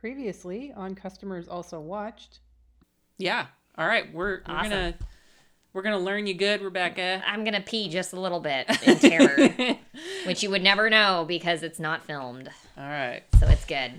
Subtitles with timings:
[0.00, 2.40] Previously on Customers Also Watched.
[3.18, 3.46] Yeah.
[3.76, 4.12] All right.
[4.14, 4.70] We're we're Awesome.
[4.70, 4.94] gonna
[5.74, 7.22] we're gonna learn you good, Rebecca.
[7.26, 9.76] I'm gonna pee just a little bit in terror,
[10.26, 12.48] which you would never know because it's not filmed.
[12.78, 13.22] All right.
[13.38, 13.92] So it's good.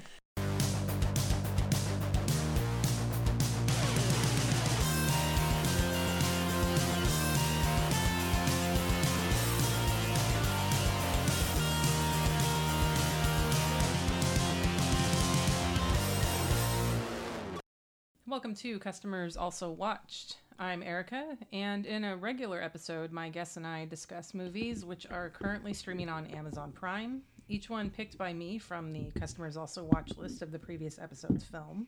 [18.32, 20.38] Welcome to Customers Also Watched.
[20.58, 25.30] I'm Erica, and in a regular episode, my guests and I discuss movies which are
[25.32, 30.16] currently streaming on Amazon Prime, each one picked by me from the Customers Also Watch
[30.16, 31.88] list of the previous episode's film.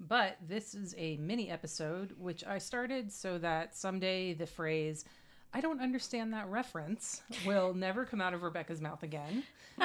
[0.00, 5.04] But this is a mini episode which I started so that someday the phrase,
[5.52, 9.44] I don't understand that reference, will never come out of Rebecca's mouth again.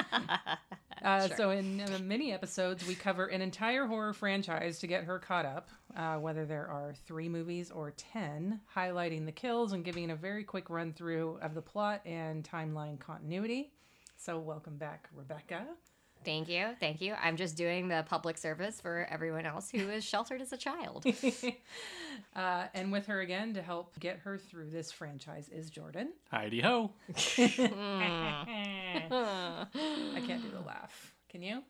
[1.02, 5.18] Uh, So, in uh, mini episodes, we cover an entire horror franchise to get her
[5.18, 10.10] caught up, uh, whether there are three movies or ten, highlighting the kills and giving
[10.10, 13.70] a very quick run through of the plot and timeline continuity.
[14.16, 15.66] So, welcome back, Rebecca.
[16.24, 17.14] Thank you, thank you.
[17.22, 21.04] I'm just doing the public service for everyone else who is sheltered as a child.
[22.36, 26.12] uh, and with her again to help get her through this franchise is Jordan.
[26.30, 26.92] Heidi ho.
[27.16, 27.26] I
[30.26, 31.14] can't do the laugh.
[31.28, 31.62] Can you?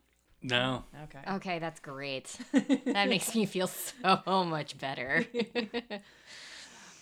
[0.42, 0.84] No.
[1.04, 1.20] Okay.
[1.36, 2.36] okay, that's great.
[2.84, 5.26] That makes me feel so much better.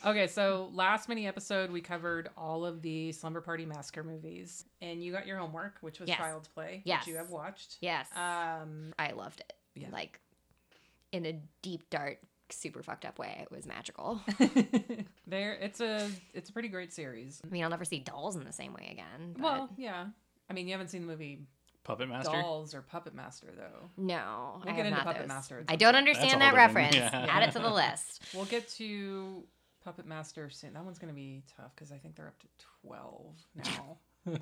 [0.04, 5.02] Okay, so last mini episode we covered all of the Slumber Party Massacre movies, and
[5.02, 6.18] you got your homework, which was Yes.
[6.18, 7.02] Child's Play, Yes.
[7.02, 7.76] which you have watched.
[7.80, 9.52] yes, Um, I loved it.
[9.74, 9.88] Yeah.
[9.92, 10.20] Like
[11.12, 12.18] in a deep, dark,
[12.50, 13.38] super fucked up way.
[13.42, 14.20] It was magical.
[15.26, 17.40] there, it's a it's a pretty great series.
[17.44, 19.34] I mean, I'll never see dolls in the same way again.
[19.34, 20.06] But Well, yeah.
[20.50, 21.46] I mean, you haven't seen the movie
[21.84, 22.32] Puppet Master.
[22.32, 23.88] Dolls or Puppet Master, though.
[23.96, 25.28] no, We'll I get have into not Puppet those.
[25.28, 26.06] Master I don't point.
[26.06, 26.94] That's understand that reference.
[26.96, 27.26] yeah.
[27.30, 28.22] Add it to the list.
[28.34, 29.44] We'll get to
[29.84, 30.72] Puppet Master soon.
[30.74, 32.46] That one's going to be tough because I think they're up to
[32.82, 33.98] twelve now.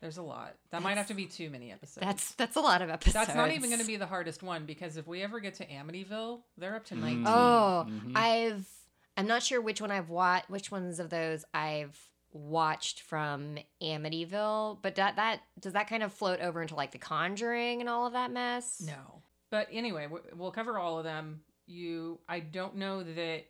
[0.00, 0.54] There's a lot.
[0.70, 2.04] That might have to be too many episodes.
[2.04, 3.14] That's that's a lot of episodes.
[3.14, 5.66] That's not even going to be the hardest one because if we ever get to
[5.66, 7.24] Amityville, they're up to 19.
[7.26, 8.12] Oh, Mhm.
[8.14, 8.68] I've
[9.16, 10.50] I'm not sure which one I've watched.
[10.50, 11.98] Which ones of those I've
[12.32, 16.98] watched from Amityville, but that that does that kind of float over into like The
[16.98, 18.82] Conjuring and all of that mess?
[18.84, 19.22] No.
[19.50, 21.40] But anyway, we'll cover all of them.
[21.66, 23.44] You I don't know that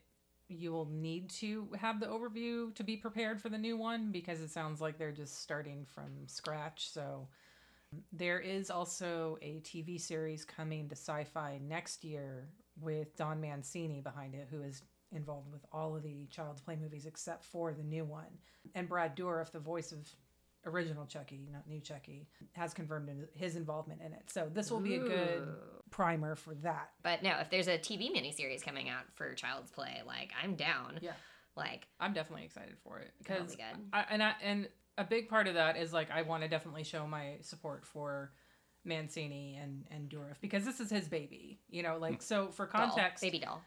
[0.49, 4.41] you will need to have the overview to be prepared for the new one because
[4.41, 6.91] it sounds like they're just starting from scratch.
[6.91, 7.29] So
[7.93, 12.49] um, there is also a TV series coming to Syfy next year
[12.81, 14.83] with Don Mancini behind it who is
[15.13, 18.39] involved with all of the Child's Play movies except for the new one.
[18.75, 19.99] And Brad Dourif, the voice of
[20.67, 24.23] original Chucky, not new Chucky, has confirmed his involvement in it.
[24.29, 25.49] So this will be a good
[25.91, 26.91] primer for that.
[27.03, 30.99] But no, if there's a TV miniseries coming out for Child's Play, like I'm down.
[31.01, 31.13] Yeah.
[31.57, 33.81] Like I'm definitely excited for it That'll because be good.
[33.93, 36.85] I, and I, and a big part of that is like I want to definitely
[36.85, 38.33] show my support for
[38.85, 41.61] Mancini and and Dourif because this is his baby.
[41.71, 42.51] You know, like so hmm.
[42.51, 43.63] for doll, context, baby doll.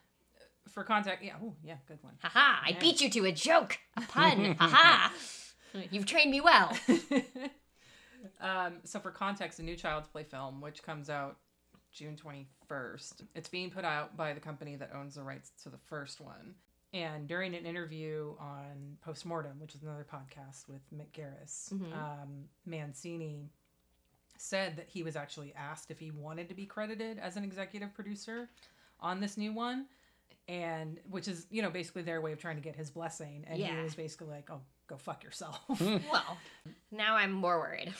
[0.69, 2.15] for context, yeah, oh yeah, good one.
[2.21, 2.61] Haha!
[2.65, 4.55] I beat you to a joke, a pun.
[4.59, 5.13] Haha!
[5.91, 6.75] You've trained me well.
[8.41, 11.37] um, so for context, a new Child's Play film, which comes out
[11.91, 15.77] June 21st, it's being put out by the company that owns the rights to the
[15.77, 16.55] first one.
[16.93, 21.93] And during an interview on Postmortem, which is another podcast with Mick Garris, Mhm.
[21.93, 23.49] um, Mancini
[24.37, 27.93] said that he was actually asked if he wanted to be credited as an executive
[27.93, 28.49] producer
[28.99, 29.87] on this new one.
[30.47, 33.43] And which is, you know, basically their way of trying to get his blessing.
[33.47, 35.59] And he was basically like, oh, go fuck yourself.
[35.79, 36.37] well,
[36.91, 37.93] now I'm more worried.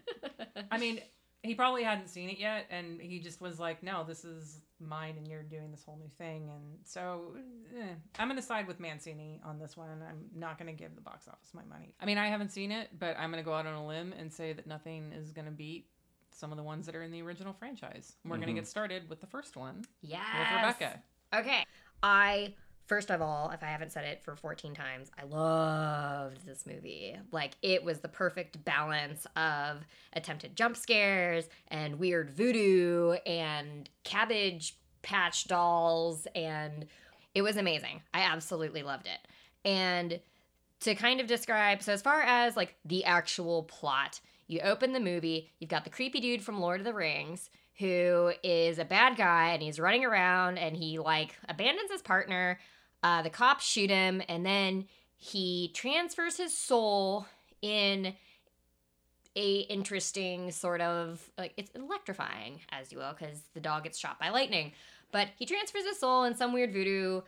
[0.70, 1.00] I mean,
[1.42, 5.14] he probably hadn't seen it yet, and he just was like, "No, this is mine,
[5.16, 7.34] and you're doing this whole new thing." And so,
[7.78, 9.88] eh, I'm gonna side with Mancini on this one.
[10.08, 11.94] I'm not gonna give the box office my money.
[12.00, 14.32] I mean, I haven't seen it, but I'm gonna go out on a limb and
[14.32, 15.86] say that nothing is gonna beat
[16.30, 18.16] some of the ones that are in the original franchise.
[18.24, 18.56] We're gonna Mhm.
[18.56, 20.20] get started with the first one yes.
[20.38, 21.02] with Rebecca.
[21.34, 21.64] Okay.
[22.02, 22.54] I
[22.90, 27.16] first of all, if I haven't said it for 14 times, I loved this movie.
[27.30, 34.76] Like it was the perfect balance of attempted jump scares and weird voodoo and cabbage
[35.02, 36.84] patch dolls and
[37.32, 38.02] it was amazing.
[38.12, 39.28] I absolutely loved it.
[39.64, 40.18] And
[40.80, 44.98] to kind of describe, so as far as like the actual plot, you open the
[44.98, 49.16] movie, you've got the creepy dude from Lord of the Rings who is a bad
[49.16, 52.58] guy and he's running around and he like abandons his partner.
[53.02, 54.86] Uh, the cops shoot him and then
[55.16, 57.26] he transfers his soul
[57.62, 58.14] in
[59.36, 64.18] a interesting sort of like it's electrifying, as you will, because the dog gets shot
[64.18, 64.72] by lightning.
[65.12, 67.22] But he transfers his soul in some weird voodoo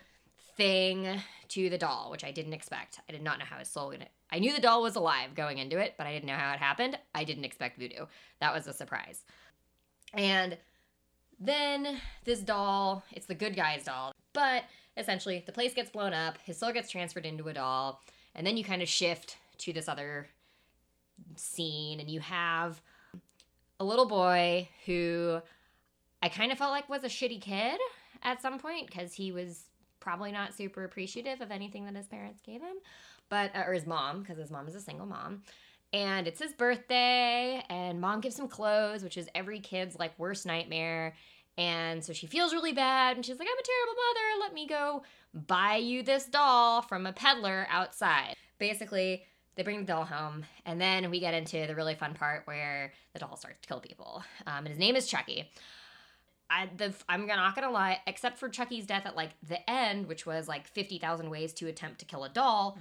[0.56, 3.00] thing to the doll, which I didn't expect.
[3.08, 4.06] I did not know how his soul would.
[4.30, 6.58] I knew the doll was alive going into it, but I didn't know how it
[6.58, 6.98] happened.
[7.14, 8.06] I didn't expect voodoo.
[8.40, 9.24] That was a surprise.
[10.14, 10.58] And
[11.40, 14.64] then this doll, it's the good guy's doll, but
[14.96, 18.02] essentially the place gets blown up, his soul gets transferred into a doll,
[18.34, 20.28] and then you kind of shift to this other
[21.36, 22.80] scene and you have
[23.78, 25.40] a little boy who
[26.22, 27.78] I kind of felt like was a shitty kid
[28.22, 29.64] at some point because he was
[30.00, 32.76] probably not super appreciative of anything that his parents gave him,
[33.28, 35.42] but uh, or his mom because his mom is a single mom.
[35.92, 40.46] And it's his birthday, and mom gives him clothes, which is every kid's like worst
[40.46, 41.14] nightmare.
[41.58, 44.40] And so she feels really bad, and she's like, I'm a terrible mother.
[44.40, 45.02] Let me go
[45.34, 48.36] buy you this doll from a peddler outside.
[48.58, 52.46] Basically, they bring the doll home, and then we get into the really fun part
[52.46, 54.22] where the doll starts to kill people.
[54.46, 55.50] Um, and his name is Chucky.
[56.48, 60.26] I, the, I'm not gonna lie, except for Chucky's death at like the end, which
[60.26, 62.78] was like 50,000 ways to attempt to kill a doll,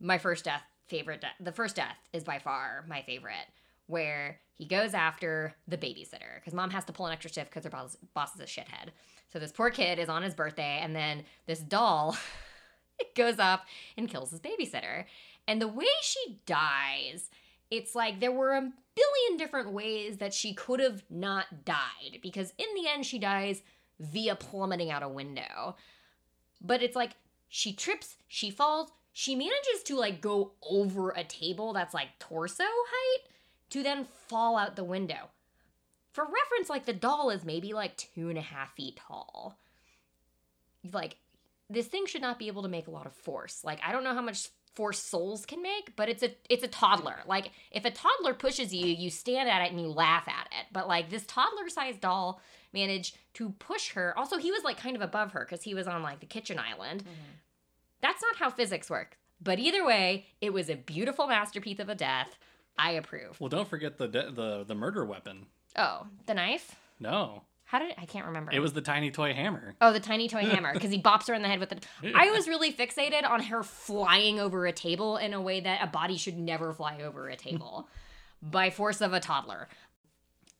[0.00, 3.46] my first death, favorite death, the first death is by far my favorite,
[3.86, 7.64] where he goes after the babysitter because mom has to pull an extra shift because
[7.64, 8.90] her boss, boss is a shithead.
[9.32, 12.16] So this poor kid is on his birthday, and then this doll
[13.16, 13.66] goes up
[13.96, 15.04] and kills his babysitter.
[15.48, 17.30] And the way she dies,
[17.70, 18.60] it's like there were a
[18.94, 23.62] billion different ways that she could have not died because in the end she dies
[23.98, 25.74] via plummeting out a window.
[26.60, 27.16] But it's like
[27.48, 32.64] she trips, she falls, she manages to like go over a table that's like torso
[32.64, 33.28] height
[33.74, 35.30] to then fall out the window.
[36.12, 39.58] For reference, like the doll is maybe like two and a half feet tall.
[40.92, 41.16] Like,
[41.68, 43.64] this thing should not be able to make a lot of force.
[43.64, 46.68] Like, I don't know how much force souls can make, but it's a it's a
[46.68, 47.16] toddler.
[47.26, 50.66] Like, if a toddler pushes you, you stand at it and you laugh at it.
[50.72, 52.40] But like this toddler-sized doll
[52.72, 54.16] managed to push her.
[54.16, 56.60] Also, he was like kind of above her because he was on like the kitchen
[56.60, 57.00] island.
[57.00, 57.32] Mm-hmm.
[58.02, 59.18] That's not how physics work.
[59.42, 62.38] But either way, it was a beautiful masterpiece of a death.
[62.78, 63.40] I approve.
[63.40, 65.46] Well, don't forget the de- the the murder weapon.
[65.76, 66.74] Oh, the knife?
[67.00, 68.52] No, How did I can't remember.
[68.52, 69.74] it was the tiny toy hammer.
[69.80, 71.86] Oh, the tiny toy hammer because he bops her in the head with it.
[72.14, 75.86] I was really fixated on her flying over a table in a way that a
[75.88, 77.88] body should never fly over a table
[78.42, 79.68] by force of a toddler.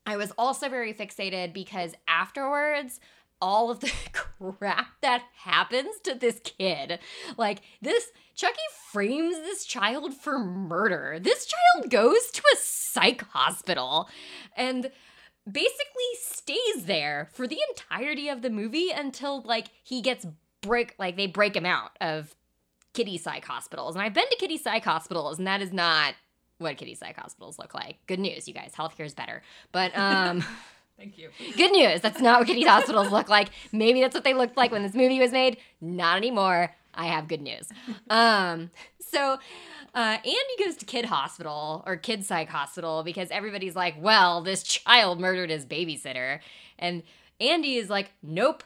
[0.06, 3.00] I was also very fixated because afterwards,
[3.44, 3.92] all of the
[4.58, 6.98] crap that happens to this kid,
[7.36, 8.56] like this, Chucky
[8.90, 11.18] frames this child for murder.
[11.20, 14.08] This child goes to a psych hospital
[14.56, 14.90] and
[15.50, 20.26] basically stays there for the entirety of the movie until like he gets
[20.62, 22.34] break like they break him out of
[22.94, 23.94] kitty psych hospitals.
[23.94, 26.14] And I've been to kitty psych hospitals and that is not
[26.56, 27.98] what kitty psych hospitals look like.
[28.06, 28.72] Good news, you guys.
[28.74, 29.42] Healthcare is better.
[29.70, 30.42] But um
[30.96, 31.30] Thank you.
[31.56, 32.00] good news.
[32.00, 33.48] That's not what kitty hospitals look like.
[33.72, 35.58] Maybe that's what they looked like when this movie was made.
[35.80, 36.74] Not anymore.
[36.94, 37.68] I have good news.
[38.08, 39.38] Um so
[39.94, 44.62] uh, Andy goes to kid hospital or kid psych hospital because everybody's like, well, this
[44.64, 46.40] child murdered his babysitter.
[46.80, 47.04] And
[47.40, 48.64] Andy is like, nope,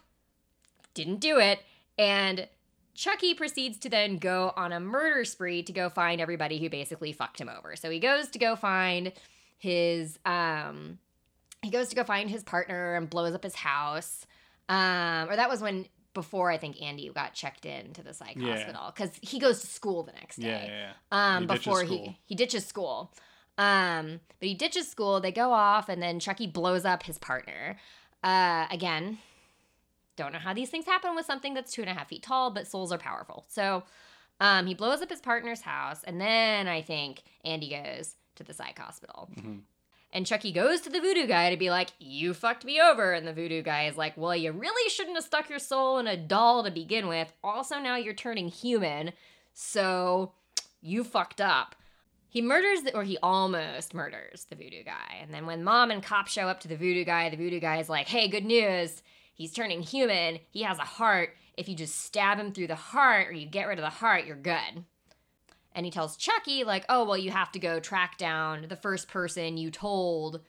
[0.95, 1.61] didn't do it.
[1.99, 2.49] And
[2.95, 7.13] Chucky proceeds to then go on a murder spree to go find everybody who basically
[7.13, 7.77] fucked him over.
[7.77, 9.13] So he goes to go find
[9.59, 10.99] his um
[11.62, 14.26] he goes to go find his partner and blows up his house.
[14.69, 18.36] Um or that was when before I think Andy got checked in to the psych
[18.36, 18.55] Yeah.
[18.56, 21.36] hospital cuz he goes to school the next day Yeah, yeah, yeah.
[21.36, 23.12] um, He before he he ditches school.
[23.56, 25.20] Um, but he ditches school.
[25.20, 27.77] They go off, and then Chucky blows up his partner.
[28.22, 29.19] Uh, again,
[30.15, 32.53] don't know how these things happen with something that's two and a half feet tall,
[32.53, 33.46] but souls are powerful.
[33.48, 33.82] So,
[34.38, 38.55] um, he blows up his partner's house, and then I think Andy goes to the
[38.55, 39.29] psych hospital.
[39.34, 39.62] Mhm.
[40.12, 43.12] And Chucky goes to the voodoo guy to be like, You fucked me over.
[43.12, 46.06] And the voodoo guy is like, Well, you really shouldn't have stuck your soul in
[46.06, 47.32] a doll to begin with.
[47.44, 49.12] Also, now you're turning human.
[49.53, 50.32] So
[50.81, 51.74] you fucked up.
[52.31, 55.19] He murders, the, or he almost murders the voodoo guy.
[55.20, 57.79] And then when mom and cops show up to the voodoo guy, the voodoo guy
[57.79, 59.03] is like, Hey, good news.
[59.34, 60.41] He's turning human.
[60.50, 61.31] He has a heart.
[61.56, 64.24] If you just stab him through the heart or you get rid of the heart,
[64.24, 64.84] you're good.
[65.79, 69.06] And he tells Chucky, like, oh, well, you have to go track down the first
[69.06, 70.41] person you told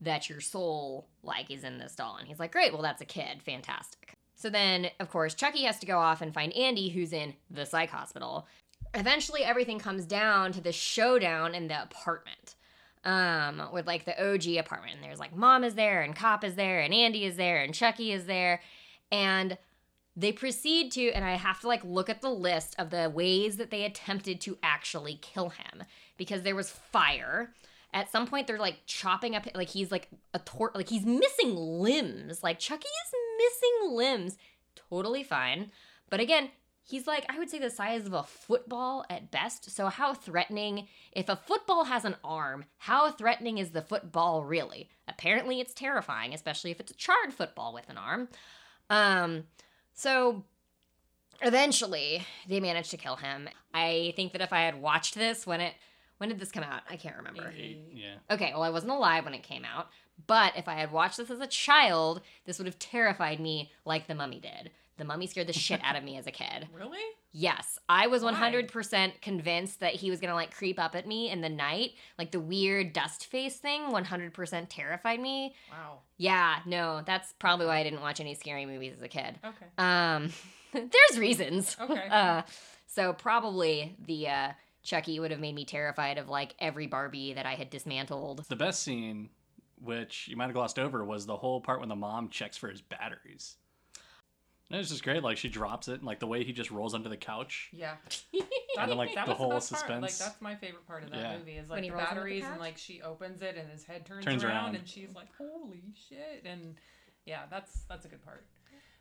[0.00, 2.16] that your soul, like, is in this doll.
[2.16, 3.40] And he's like, great, well, that's a kid.
[3.40, 4.16] Fantastic.
[4.34, 7.64] So then, of course, Chucky has to go off and find Andy, who's in the
[7.64, 8.48] psych hospital.
[8.94, 12.56] Eventually, everything comes down to the showdown in the apartment.
[13.04, 14.94] Um, with like the OG apartment.
[14.94, 17.72] And there's like mom is there, and cop is there, and Andy is there, and
[17.72, 18.60] Chucky is there.
[19.12, 19.56] And
[20.16, 23.56] they proceed to and i have to like look at the list of the ways
[23.56, 25.82] that they attempted to actually kill him
[26.16, 27.52] because there was fire
[27.94, 31.54] At some point, they're like chopping up, like he's like a tor, like he's missing
[31.54, 32.42] limbs.
[32.42, 34.36] Like Chucky is missing limbs.
[34.90, 35.70] Totally fine.
[36.10, 36.50] But again,
[36.82, 39.70] he's like, I would say the size of a football at best.
[39.70, 44.88] So, how threatening, if a football has an arm, how threatening is the football really?
[45.06, 48.28] Apparently, it's terrifying, especially if it's a charred football with an arm.
[48.90, 49.44] Um,
[49.94, 50.44] so
[51.40, 53.48] eventually they managed to kill him.
[53.72, 55.74] I think that if I had watched this when it
[56.18, 56.82] when did this come out?
[56.88, 57.52] I can't remember.
[57.56, 58.16] Eight, yeah.
[58.30, 59.88] Okay, well I wasn't alive when it came out,
[60.26, 64.06] but if I had watched this as a child, this would have terrified me like
[64.06, 64.70] the mummy did.
[64.96, 66.68] The mummy scared the shit out of me as a kid.
[66.74, 66.98] Really?
[67.36, 68.32] Yes, I was Why?
[68.32, 71.92] 100% convinced that he was going to like creep up at me in the night.
[72.16, 75.54] Like the weird dust face thing 100% terrified me.
[75.68, 75.98] Wow.
[76.16, 79.36] Yeah, no, that's probably why I didn't watch any scary movies as a kid.
[79.44, 79.66] Okay.
[79.78, 80.30] Um,
[80.72, 81.76] there's reasons.
[81.80, 82.06] Okay.
[82.10, 82.42] Uh,
[82.86, 84.52] so probably the uh,
[84.84, 88.44] Chucky would have made me terrified of like every Barbie that I had dismantled.
[88.48, 89.30] The best scene,
[89.82, 92.68] which you might have glossed over, was the whole part when the mom checks for
[92.68, 93.56] his batteries.
[94.70, 95.22] And it's just great.
[95.22, 97.70] Like she drops it, and like the way he just rolls under the couch.
[97.72, 97.94] Yeah.
[98.76, 99.88] And then, like, that the was whole best part.
[100.02, 100.18] Like suspense.
[100.18, 101.38] that's my favorite part of that Yeah.
[101.38, 103.56] movie is When like he the rolls under the batteries and like she opens it
[103.56, 104.74] and his head turns, Turns around, around.
[104.74, 106.74] and she's like, "Holy shit!" And
[107.24, 108.44] yeah, that's that's a good part.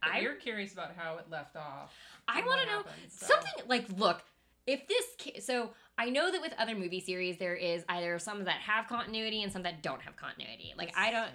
[0.03, 1.91] But I- you're curious about how it left off.
[2.27, 4.21] I want to know happened, so- something like look.
[4.67, 8.43] If this ca- so I know that with other movie series there is either some
[8.43, 10.75] that have continuity and some that don't have continuity.
[10.77, 11.31] Like I don't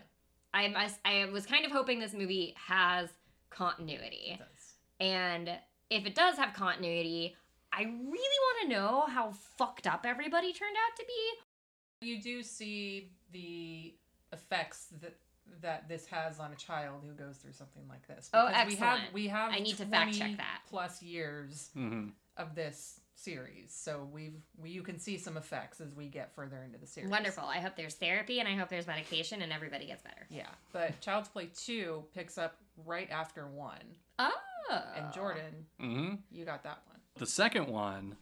[0.55, 3.11] I must I was kind of hoping this movie has
[3.59, 4.41] continuity.
[5.01, 5.51] And
[5.91, 7.37] if it does have continuity,
[7.73, 7.91] I really
[8.47, 12.07] want to know how fucked up everybody turned out to be.
[12.07, 13.95] You do see the
[14.33, 15.17] effects that
[15.63, 18.29] that this has on a child who goes through something like this.
[18.35, 19.15] Oh, Because We have excellent.
[19.15, 20.61] we have I need to fact check that.
[20.69, 25.95] plus years hmm of this series, so we've we, you can see some effects as
[25.95, 27.11] we get further into the series.
[27.11, 27.45] Wonderful.
[27.45, 30.27] I hope there's therapy and I hope there's medication and everybody gets better.
[30.31, 32.57] Yeah, but Child's Play two picks up
[32.87, 34.31] right after one, Oh.
[34.97, 36.99] and Jordan, hmm you got that one.
[37.17, 38.17] The second one,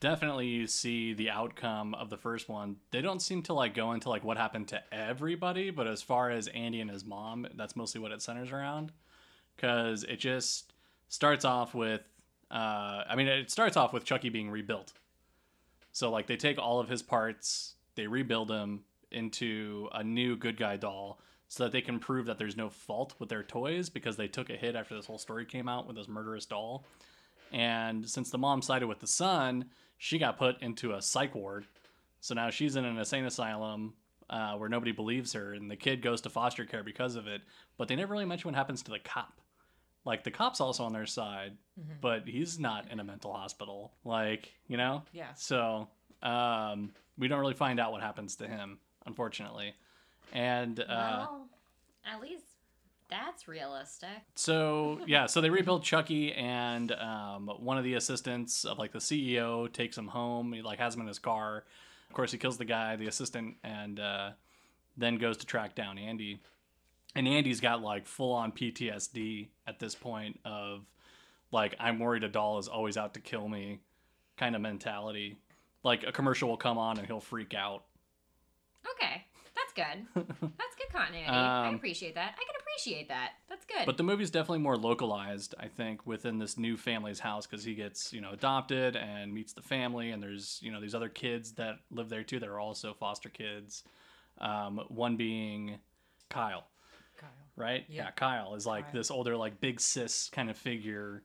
[0.00, 2.76] definitely you see the outcome of the first one.
[2.90, 6.30] They don't seem to like go into like what happened to everybody, but as far
[6.30, 8.92] as Andy and his mom, that's mostly what it centers around.
[9.56, 10.72] Because it just
[11.08, 12.02] starts off with,
[12.50, 14.92] uh, I mean, it starts off with Chucky being rebuilt.
[15.92, 20.56] So like they take all of his parts, they rebuild him into a new good
[20.56, 21.20] guy doll.
[21.48, 24.50] So that they can prove that there's no fault with their toys because they took
[24.50, 26.84] a hit after this whole story came out with this murderous doll.
[27.52, 29.66] And since the mom sided with the son,
[29.98, 31.66] she got put into a psych ward.
[32.20, 33.94] So now she's in an insane asylum
[34.28, 37.42] uh, where nobody believes her, and the kid goes to foster care because of it.
[37.76, 39.40] But they never really mention what happens to the cop.
[40.04, 41.56] Like the cop's also on their side,
[42.00, 43.92] but he's not in a mental hospital.
[44.04, 45.32] Like you know, Yeah.
[45.34, 45.88] So
[46.22, 49.74] um, we don't really find out what happens to him, unfortunately.
[50.32, 51.48] And uh, well,
[52.04, 52.44] at least
[53.08, 54.08] that's realistic.
[54.34, 58.98] so yeah, so they rebuild Chucky, and um, one of the assistants of like the
[58.98, 60.52] CEO takes him home.
[60.52, 61.64] He like has him in his car.
[62.08, 64.30] Of course, he kills the guy, the assistant, and uh,
[64.96, 66.40] then goes to track down Andy.
[67.16, 70.84] And Andy's got like full on PTSD at this point of
[71.52, 73.78] like I'm worried a doll is always out to kill me
[74.36, 75.36] kind of mentality.
[75.84, 77.84] Like a commercial will come on and he'll freak out.
[78.96, 79.24] Okay.
[79.54, 80.06] That's good.
[80.40, 81.28] That's good continuity.
[81.28, 82.34] I Um, appreciate that.
[82.34, 83.32] I can appreciate that.
[83.48, 83.86] That's good.
[83.86, 87.74] But the movie's definitely more localized, I think, within this new family's house because he
[87.76, 91.52] gets, you know, adopted and meets the family, and there's, you know, these other kids
[91.52, 93.84] that live there too that are also foster kids.
[94.38, 95.78] Um, one being
[96.30, 96.64] Kyle.
[97.56, 97.84] Right?
[97.88, 98.04] Yeah.
[98.04, 98.94] Yeah, Kyle is like Kyle.
[98.94, 101.22] this older, like big sis kind of figure.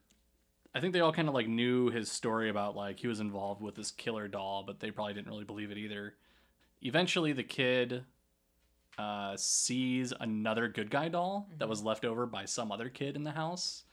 [0.74, 3.62] I think they all kind of like knew his story about like he was involved
[3.62, 6.14] with this killer doll, but they probably didn't really believe it either.
[6.82, 8.04] Eventually, the kid
[8.98, 13.24] uh, sees another good guy doll that was left over by some other kid in
[13.24, 13.84] the house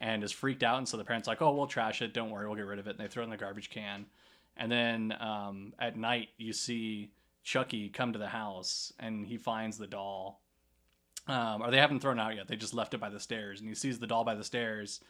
[0.00, 0.78] and is freaked out.
[0.78, 2.14] And so the parents are like, oh, we'll trash it.
[2.14, 2.90] Don't worry, we'll get rid of it.
[2.90, 4.06] And they throw it in the garbage can.
[4.56, 7.10] And then um, at night, you see
[7.42, 10.40] Chucky come to the house and he finds the doll.
[11.26, 12.48] Um, or they haven't thrown it out yet.
[12.48, 13.60] They just left it by the stairs.
[13.60, 15.00] And he sees the doll by the stairs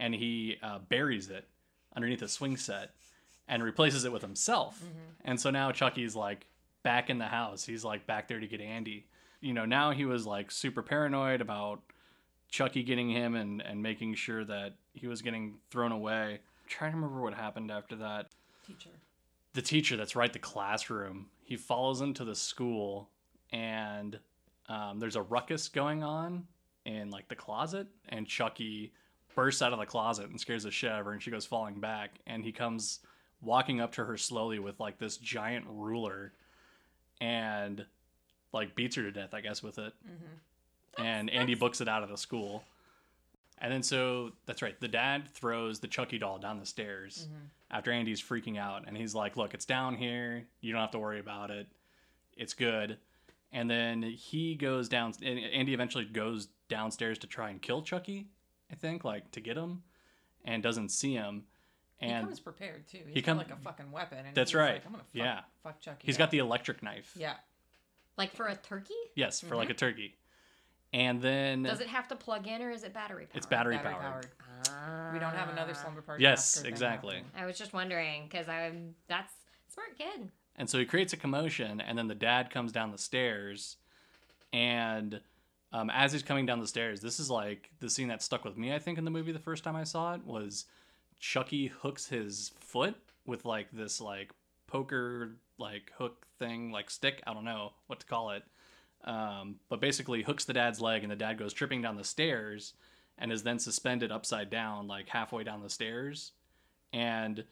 [0.00, 1.46] and he uh, buries it
[1.94, 2.94] underneath a swing set
[3.46, 4.82] and replaces it with himself.
[5.24, 6.46] And so now Chucky's like
[6.82, 7.64] back in the house.
[7.64, 9.06] He's like back there to get Andy.
[9.40, 11.80] You know, now he was like super paranoid about
[12.48, 16.32] Chucky getting him and, and making sure that he was getting thrown away.
[16.34, 18.30] I'm trying to remember what happened after that.
[18.66, 18.90] Teacher.
[19.52, 23.10] The teacher that's right, the classroom, he follows him to the school
[23.52, 24.18] and
[24.70, 26.44] um, there's a ruckus going on
[26.86, 28.92] in like the closet and Chucky
[29.34, 31.44] bursts out of the closet and scares the shit out of her and she goes
[31.44, 33.00] falling back and he comes
[33.42, 36.32] walking up to her slowly with like this giant ruler
[37.20, 37.84] and
[38.52, 39.92] like beats her to death, I guess, with it.
[40.06, 41.02] Mm-hmm.
[41.04, 42.64] and Andy books it out of the school.
[43.58, 44.78] And then so that's right.
[44.80, 47.44] The dad throws the Chucky doll down the stairs Mm-hmm.
[47.70, 50.44] after Andy's freaking out, and he's like, "Look, it's down here.
[50.62, 51.66] You don't have to worry about it.
[52.38, 52.96] It's good."
[53.52, 55.12] And then he goes down.
[55.22, 58.28] and Andy eventually goes downstairs to try and kill Chucky.
[58.70, 59.82] I think like to get him,
[60.44, 61.44] and doesn't see him.
[62.00, 63.00] And he comes prepared too.
[63.06, 64.18] He's he got like a fucking weapon.
[64.24, 64.74] And That's he's right.
[64.74, 65.40] Like, I'm gonna fuck, Yeah.
[65.64, 66.06] fuck Chucky.
[66.06, 67.12] he's up." got the electric knife.
[67.16, 67.34] yeah.
[68.16, 68.94] Like for a turkey?
[69.16, 69.54] Yes, for Mm-hmm.
[69.56, 70.16] like a turkey.
[70.92, 73.36] And then Does it have to plug in or is it battery powered?
[73.36, 74.02] it's battery, Battery powered.
[74.12, 74.26] powered.
[74.70, 75.10] Ah.
[75.12, 76.22] We don't have another slumber party.
[76.22, 77.14] Yes, massacre exactly.
[77.16, 77.32] happening.
[77.36, 79.32] I was just wondering because I'm that's
[79.68, 80.30] smart kid.
[80.56, 83.76] And so he creates a commotion, and then the dad comes down the stairs.
[84.52, 85.20] And
[85.72, 88.56] um, as he's coming down the stairs, this is like the scene that stuck with
[88.56, 90.66] me, I think, in the movie the first time I saw it was
[91.18, 94.32] Chucky hooks his foot with like this like
[94.66, 97.22] poker like hook thing, like stick.
[97.26, 98.42] I don't know what to call it.
[99.04, 102.74] Um, but basically hooks the dad's leg, and the dad goes tripping down the stairs
[103.16, 106.32] and is then suspended upside down, like halfway down the stairs.
[106.92, 107.44] And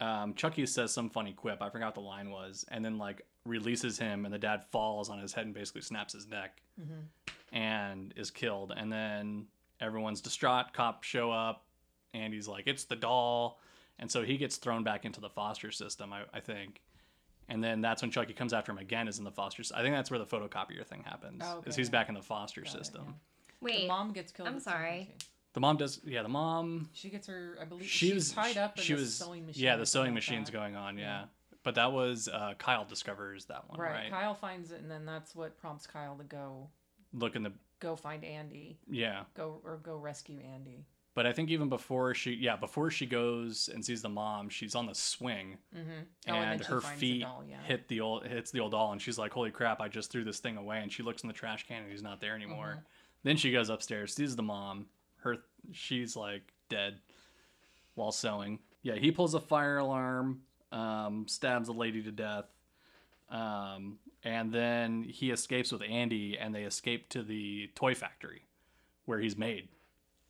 [0.00, 1.60] um, Chucky says some funny quip.
[1.62, 5.08] I forgot what the line was, and then like releases him, and the dad falls
[5.10, 6.60] on his head and basically snaps his neck,
[7.52, 8.72] and is killed.
[8.76, 9.46] And then
[9.80, 10.72] everyone's distraught.
[10.72, 11.64] Cops show up,
[12.14, 13.60] and he's like, "It's the doll,"
[13.98, 16.12] and so he gets thrown back into the foster system.
[16.12, 16.80] I, I think.
[17.48, 19.64] And then that's when Chucky comes after him again, is in the foster.
[19.74, 21.42] I think that's where the photocopier thing happens.
[21.44, 23.02] Oh, okay, is he's back in the foster Got it, system.
[23.08, 23.12] yeah.
[23.60, 24.48] Wait, The mom gets killed.
[24.48, 25.12] I'm at some sorry.
[25.52, 26.22] The mom does, yeah.
[26.22, 27.58] The mom She gets her.
[27.60, 28.78] I believe she was tied up.
[28.78, 29.64] She was sewing machine.
[29.64, 30.56] yeah the sewing machine's that.
[30.56, 31.04] going on yeah.
[31.20, 31.24] Yeah.
[31.64, 33.92] but that was uh, kyle discovers that one Right.
[33.92, 36.68] right, Kyle finds it, and then that's what prompts Kyle to go
[37.12, 40.84] look in the go find Andy, yeah go or go rescue Andy.
[41.14, 44.74] but i think even before she yeah before she goes and sees the mom she's
[44.76, 46.32] on the swing Mm-hmm.
[46.32, 47.24] and her feet
[47.64, 50.22] hit the old hits the old doll and she's like holy crap i just threw
[50.24, 52.68] this thing away and she looks in the trash can and he's not there anymore
[52.76, 52.80] Mm-hmm.
[53.24, 54.86] then she goes upstairs sees the mom
[55.22, 55.38] her
[55.72, 56.98] she's like dead
[57.94, 58.58] while sewing.
[58.82, 60.42] Yeah he pulls a fire alarm
[60.72, 62.46] um, stabs a lady to death
[63.28, 68.42] um, and then he escapes with andy and they escape to the toy factory
[69.06, 69.68] where he's made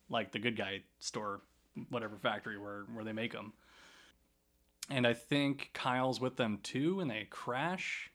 [0.09, 1.41] like the good guy store
[1.89, 3.53] whatever factory where where they make them
[4.91, 8.11] and I think Kyle's with them too, and they crash.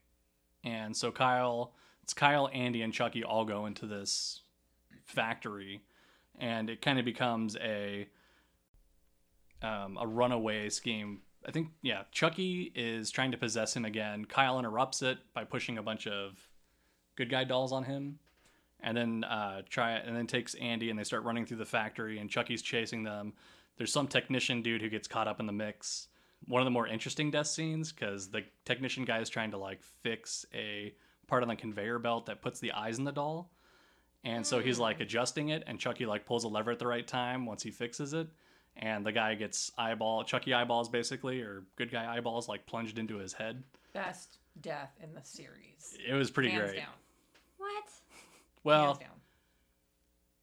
[0.63, 1.73] And so Kyle,
[2.03, 4.43] it's Kyle, Andy, and Chucky all go into this
[5.05, 5.81] factory,
[6.39, 8.09] and it kind of becomes a
[9.63, 11.23] um, a runaway scheme.
[11.47, 14.25] I think yeah, Chucky is trying to possess him again.
[14.25, 16.37] Kyle interrupts it by pushing a bunch of
[17.17, 18.19] good guy dolls on him,
[18.81, 22.19] and then uh, try and then takes Andy, and they start running through the factory,
[22.19, 23.33] and Chucky's chasing them.
[23.77, 26.09] There's some technician dude who gets caught up in the mix
[26.45, 29.83] one of the more interesting death scenes because the technician guy is trying to like
[30.03, 30.95] fix a
[31.27, 33.51] part on the conveyor belt that puts the eyes in the doll
[34.27, 37.07] and so he's like adjusting it and chucky like pulls a lever at the right
[37.07, 38.27] time once he fixes it
[38.77, 43.17] and the guy gets eyeball chucky eyeballs basically or good guy eyeballs like plunged into
[43.17, 43.63] his head
[43.95, 45.97] Best death in the series.
[46.07, 46.89] it was pretty Hands great down.
[47.57, 47.85] what?
[48.65, 49.09] well down.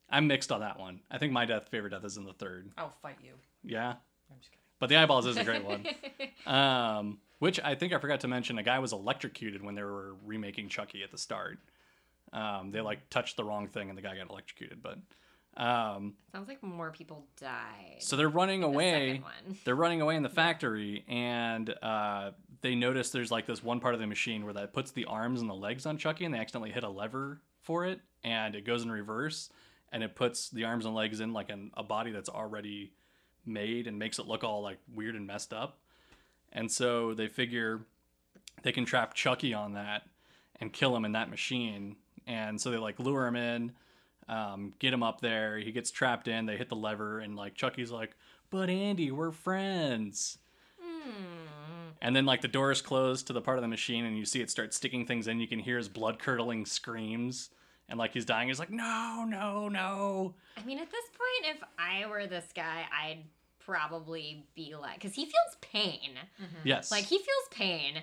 [0.09, 2.71] i'm mixed on that one i think my death favorite death is in the third
[2.77, 3.33] I'll fight you.
[3.63, 3.89] yeah
[4.31, 4.63] I'm just kidding.
[4.79, 5.85] but the eyeballs is a great one
[6.47, 8.57] um, which I think I forgot to mention.
[8.57, 11.59] A guy was electrocuted when they were remaking Chucky at the start.
[12.33, 14.81] Um, they like touched the wrong thing and the guy got electrocuted.
[14.81, 14.97] But
[15.55, 17.97] um, Sounds like more people died.
[17.99, 19.21] so they're running away.
[19.65, 23.93] They're running away in the factory, and uh, they notice there's like this one part
[23.93, 26.39] of the machine where that puts the arms and the legs on Chucky, and they
[26.39, 29.49] accidentally hit a lever for it, and it goes in reverse,
[29.91, 32.93] and it puts the arms and legs in like an, a body that's already
[33.45, 35.77] made and makes it look all like weird and messed up.
[36.51, 37.81] And so they figure
[38.63, 40.03] they can trap Chucky on that
[40.59, 41.97] and kill him in that machine.
[42.27, 43.71] And so they like lure him in,
[44.29, 45.57] um, get him up there.
[45.57, 46.45] He gets trapped in.
[46.45, 48.15] They hit the lever, and like Chucky's like,
[48.49, 50.37] "But Andy, we're friends."
[50.81, 51.89] Hmm.
[52.01, 54.25] And then like the door is closed to the part of the machine, and you
[54.25, 55.39] see it start sticking things in.
[55.39, 57.49] You can hear his blood curdling screams,
[57.89, 58.47] and like he's dying.
[58.47, 62.85] He's like, "No, no, no!" I mean, at this point, if I were this guy,
[62.91, 63.23] I'd
[63.59, 66.11] probably be like, because he feels pain.
[66.63, 68.01] Yes, Like he feels pain.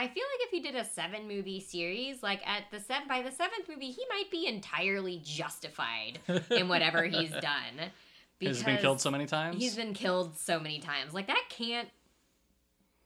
[0.00, 3.20] I feel like if he did a seven movie series, like at the seven by
[3.20, 7.90] the seventh movie, he might be entirely justified in whatever he's done.
[8.38, 9.56] Because he's been killed so many times.
[9.62, 11.12] He's been killed so many times.
[11.12, 11.90] Like that can't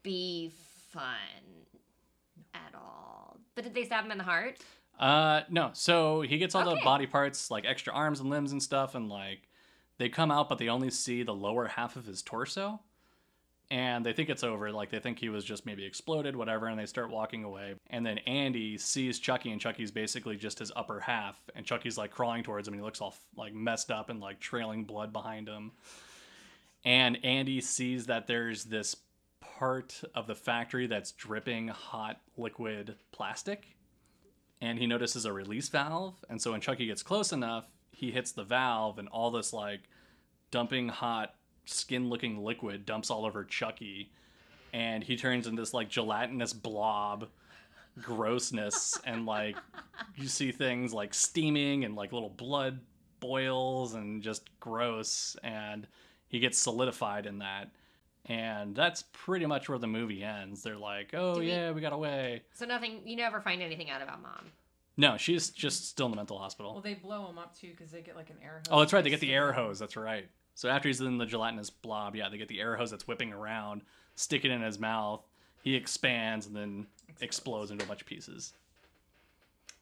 [0.04, 0.52] be
[0.92, 1.02] fun
[2.54, 3.38] at all.
[3.56, 4.60] But did they stab him in the heart?
[4.96, 5.70] Uh, no.
[5.72, 9.08] So he gets all the body parts, like extra arms and limbs and stuff, and
[9.08, 9.48] like
[9.98, 12.78] they come out, but they only see the lower half of his torso.
[13.70, 14.70] And they think it's over.
[14.70, 17.74] Like they think he was just maybe exploded, whatever, and they start walking away.
[17.90, 22.10] And then Andy sees Chucky, and Chucky's basically just his upper half, and Chucky's like
[22.10, 25.48] crawling towards him, and he looks all like messed up and like trailing blood behind
[25.48, 25.72] him.
[26.84, 28.96] And Andy sees that there's this
[29.40, 33.76] part of the factory that's dripping hot liquid plastic,
[34.60, 36.22] and he notices a release valve.
[36.28, 39.88] And so when Chucky gets close enough, he hits the valve, and all this like
[40.50, 41.34] dumping hot
[41.66, 44.10] skin looking liquid dumps all over Chucky
[44.72, 47.28] and he turns into this like gelatinous blob
[48.02, 49.56] grossness and like
[50.16, 52.80] you see things like steaming and like little blood
[53.20, 55.86] boils and just gross and
[56.28, 57.70] he gets solidified in that
[58.26, 61.92] and that's pretty much where the movie ends they're like oh we- yeah we got
[61.92, 63.00] away So nothing.
[63.04, 64.50] You never find anything out about mom.
[64.96, 67.90] no she's just still in the mental hospital Well, they blow him up too because
[67.92, 68.68] they get like an air hose.
[68.70, 69.04] Oh, that's right.
[69.04, 69.78] They get the air hose.
[69.78, 70.28] That's right.
[70.54, 73.32] So after he's in the gelatinous blob, yeah, they get the air hose that's whipping
[73.32, 73.82] around,
[74.14, 75.22] stick it in his mouth.
[75.62, 76.86] He expands and then
[77.20, 78.52] explodes into a bunch of pieces.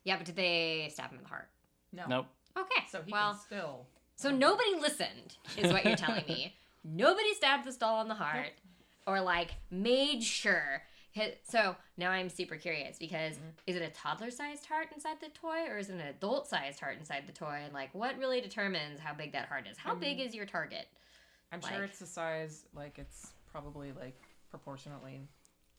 [0.05, 1.49] Yeah, but did they stab him in the heart?
[1.93, 2.05] No.
[2.09, 2.27] Nope.
[2.57, 2.87] Okay.
[2.91, 3.87] So he well, can still.
[4.17, 6.55] so nobody listened, is what you're telling me.
[6.85, 8.51] Nobody stabbed this doll in the heart,
[9.07, 10.83] or like made sure.
[11.15, 13.49] Hi- So now I'm super curious because Mm-hmm.
[13.67, 17.25] is it a toddler-sized heart inside the toy, or is it an adult-sized heart inside
[17.27, 17.61] the toy?
[17.65, 19.77] And like, what really determines how big that heart is?
[19.77, 20.27] How big Mm.
[20.27, 20.87] is your target?
[21.53, 22.65] I'm like- sure it's the size.
[22.75, 24.19] Like it's probably like
[24.51, 25.21] proportionately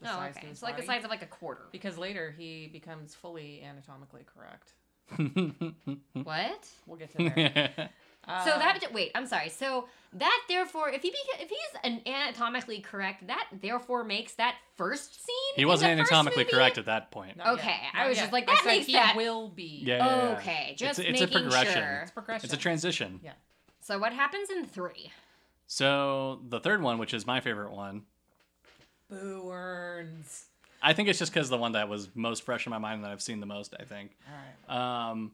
[0.01, 0.41] the oh, size okay.
[0.41, 1.63] to his So like the size of like a quarter.
[1.71, 4.73] Because later he becomes fully anatomically correct.
[6.23, 6.67] What?
[6.85, 7.89] We'll get to there.
[8.25, 9.49] So that wait, I'm sorry.
[9.49, 14.55] So that therefore, if he beca- if he's an anatomically correct, that therefore makes that
[14.77, 15.35] first scene.
[15.55, 17.35] he wasn't anatomically correct at that point.
[17.37, 18.23] not Okay, yet, I was yet.
[18.23, 19.81] just like, I that said makes he that- will be.
[19.85, 20.37] Yeah, yeah, yeah.
[20.37, 21.73] Okay, just it's, it's a progression.
[21.73, 21.99] sure.
[22.03, 22.45] It's progression.
[22.45, 23.19] It's a transition.
[23.23, 23.31] Yeah.
[23.81, 25.11] So what happens in three?
[25.67, 28.03] So the third one, which is my favorite one,
[29.09, 30.45] Boo earns.
[30.81, 33.11] I think it's just because the one that was most fresh in my mind that
[33.11, 33.73] I've seen the most.
[33.79, 34.11] I think.
[34.27, 35.09] All right.
[35.09, 35.31] Um,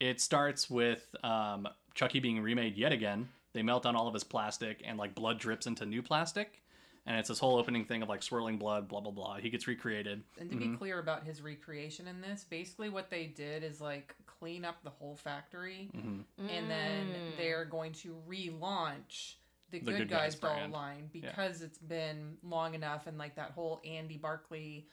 [0.00, 3.28] it starts with um, Chucky being remade yet again.
[3.52, 6.60] They melt down all of his plastic, and like blood drips into new plastic,
[7.06, 9.36] and it's this whole opening thing of like swirling blood, blah blah blah.
[9.36, 10.22] He gets recreated.
[10.40, 14.14] And to be clear about his recreation in this, basically what they did is like
[14.26, 16.48] clean up the whole factory, Mm-hmm.
[16.48, 17.36] and then Mm.
[17.36, 19.34] they're going to relaunch
[19.70, 20.72] the, The Good, Good Guys, Guys doll brand.
[20.72, 24.86] line because it's been long enough, and like that whole Andy Barclay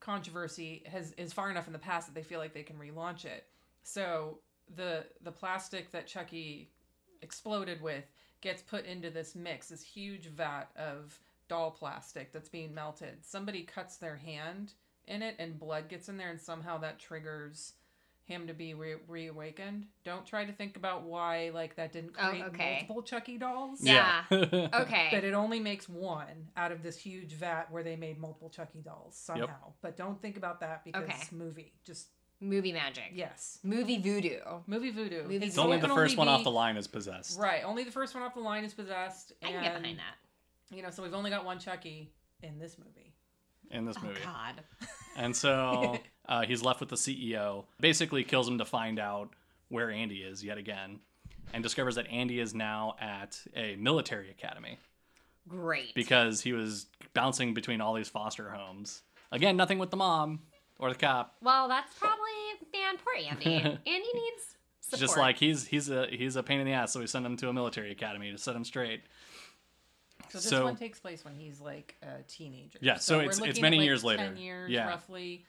[0.00, 3.24] controversy has is far enough in the past that they feel like they can relaunch
[3.24, 3.46] it.
[3.82, 4.38] So
[4.76, 6.70] the the plastic that Chucky
[7.22, 8.04] exploded with
[8.40, 13.24] gets put into this mix, this huge vat of doll plastic that's being melted.
[13.24, 14.74] Somebody cuts their hand
[15.06, 17.72] in it and blood gets in there and somehow that triggers
[18.24, 19.86] him to be re- reawakened.
[20.04, 22.72] Don't try to think about why like that didn't Oh, create okay.
[22.72, 23.80] multiple Chucky dolls.
[23.80, 24.24] Yeah.
[24.30, 24.68] Yeah.
[24.74, 25.08] Okay.
[25.10, 28.80] But it only makes one out of this huge vat where they made multiple Chucky
[28.82, 29.72] dolls somehow.
[29.80, 31.16] But don't think about that because Okay.
[31.32, 31.72] movie.
[31.84, 32.08] Just
[32.40, 33.10] Movie magic.
[33.12, 33.58] yes.
[33.64, 34.38] Movie voodoo.
[34.66, 35.22] Movie voodoo.
[35.22, 37.38] Movie His it's only the can first one off the line is possessed.
[37.38, 37.62] Right.
[37.64, 39.32] Only the first one off the line is possessed.
[39.42, 40.74] I can get behind that.
[40.76, 43.14] You know, so we've only got one Chucky in this movie.
[43.70, 44.20] In this Oh movie.
[44.24, 44.54] God.
[45.16, 45.98] And so
[46.28, 47.64] uh, he's left with the CEO.
[47.80, 49.30] Basically, kills him to find out
[49.68, 51.00] where Andy is yet again,
[51.52, 54.78] and discovers that Andy is now at a military academy
[55.48, 55.92] Great.
[55.96, 59.02] because he was bouncing between all these foster homes.
[59.32, 60.38] Again, nothing with the mom
[60.78, 61.36] or the cop.
[61.42, 62.18] well, that's probably
[62.72, 62.96] man.
[63.04, 63.56] Poor Andy.
[63.62, 63.78] Andy
[64.14, 65.00] needs It's support.
[65.00, 67.36] just like he's he's a he's a pain in the ass, so we send him
[67.38, 69.02] to a military academy to set him straight.
[70.30, 72.78] So this So- one takes place when he's like a teenager.
[72.82, 74.24] Yeah, so we're it's- it's many at, like, years later.
[74.24, 74.88] Ten years Yeah.
[74.88, 75.46] roughly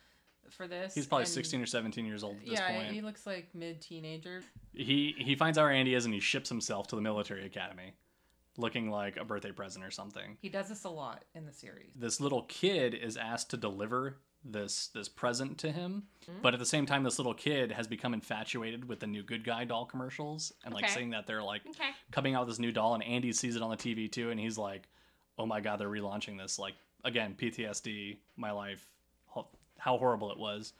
[0.51, 0.95] for this.
[0.95, 2.71] He's probably and- 16 or 17 years old at this point.
[2.71, 2.93] Yeah, point.
[2.93, 4.41] he looks like mid teenager.
[4.73, 7.93] he he finds out where Andy is and he ships himself to the military academy,
[8.57, 10.37] looking like a birthday present or something.
[10.41, 11.91] He does this a lot in the series.
[11.95, 16.41] This little kid is asked to deliver this this present to him, mm-hmm.
[16.41, 19.43] but at the same time, this little kid has become infatuated with the new Good
[19.43, 20.93] Guy doll commercials and like Okay.
[20.93, 21.89] saying that they're like Okay.
[22.11, 24.39] coming out with this new doll, and Andy sees it on the TV too, and
[24.39, 24.87] he's like,
[25.37, 28.87] "Oh my god, they're relaunching this!" Like again, PTSD, my life,
[29.77, 30.73] how horrible it was.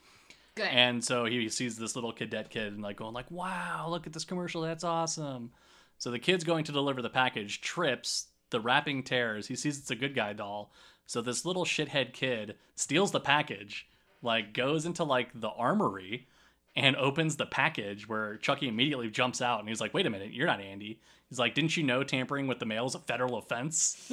[0.54, 0.68] Good.
[0.68, 4.12] And so he sees this little cadet kid and like going like, "Wow, look at
[4.12, 4.62] this commercial.
[4.62, 5.52] That's awesome."
[5.98, 9.46] So the kid's going to deliver the package, trips, the wrapping tears.
[9.48, 10.72] He sees it's a good guy doll.
[11.10, 13.88] So this little shithead kid steals the package,
[14.22, 16.28] like goes into like the armory
[16.76, 20.32] and opens the package where Chucky immediately jumps out and he's like, "Wait a minute,
[20.32, 23.38] you're not Andy." He's like, "Didn't you know tampering with the mail is a federal
[23.38, 24.08] offense?"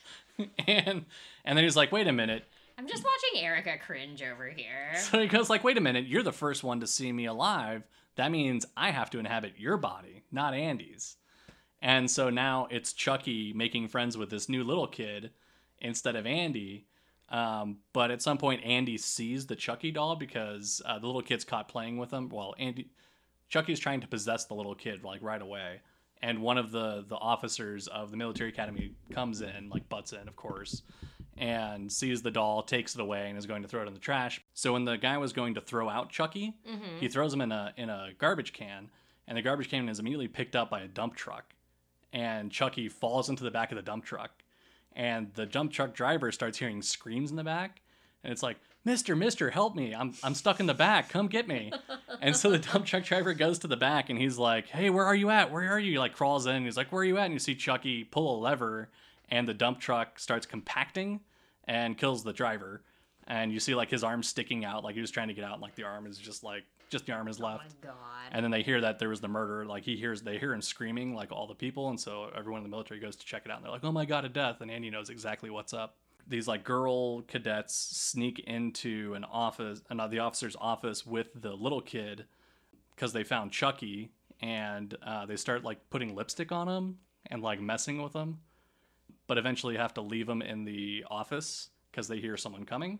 [0.66, 1.04] and
[1.44, 4.96] and then he's like, "Wait a minute, I'm just watching Erica cringe over here.
[4.96, 7.84] so he goes like, "Wait a minute, you're the first one to see me alive.
[8.16, 11.14] That means I have to inhabit your body, not Andy's."
[11.80, 15.30] And so now it's Chucky making friends with this new little kid
[15.82, 16.86] instead of Andy.
[17.28, 21.44] Um, but at some point, Andy sees the Chucky doll because uh, the little kid's
[21.44, 22.28] caught playing with him.
[22.30, 22.88] Well, Andy,
[23.48, 25.80] Chucky's trying to possess the little kid like right away,
[26.22, 30.28] and one of the the officers of the military academy comes in, like butts in,
[30.28, 30.82] of course,
[31.38, 34.00] and sees the doll, takes it away, and is going to throw it in the
[34.00, 34.42] trash.
[34.52, 36.54] So when the guy was going to throw out Chucky,
[37.00, 38.90] he throws him in a in a garbage can,
[39.26, 41.54] and the garbage can is immediately picked up by a dump truck,
[42.12, 44.41] and Chucky falls into the back of the dump truck,
[44.94, 47.80] and the dump truck driver starts hearing screams in the back,
[48.24, 48.58] and it's like.
[48.84, 49.94] Mister, Mister, help me!
[49.94, 51.08] I'm I'm stuck in the back.
[51.08, 51.72] Come get me!
[52.20, 55.04] And so the dump truck driver goes to the back and he's like, "Hey, where
[55.04, 55.50] are you at?
[55.50, 56.64] Where are you?" He like crawls in.
[56.64, 58.88] He's like, "Where are you at?" And you see Chucky pull a lever,
[59.28, 61.20] and the dump truck starts compacting
[61.64, 62.82] and kills the driver.
[63.26, 65.54] And you see like his arm sticking out, like he was trying to get out,
[65.54, 67.80] and like the arm is just like just the arm is Oh my left.
[67.80, 67.92] god.
[68.30, 69.66] And then they hear that there was the murder.
[69.66, 72.62] Like he hears, they hear him screaming, like all the people, and so everyone in
[72.64, 73.56] the military goes to check it out.
[73.56, 75.96] And they're like, "Oh my god, a death!" And Andy knows exactly what's up.
[76.28, 81.80] These like girl cadets sneak into an office, uh, the officer's office with the little
[81.80, 82.26] kid
[82.94, 87.60] because they found Chucky, and uh, they start like putting lipstick on him and like
[87.60, 88.38] messing with him,
[89.26, 92.98] but eventually have to leave him in the office because they hear someone coming.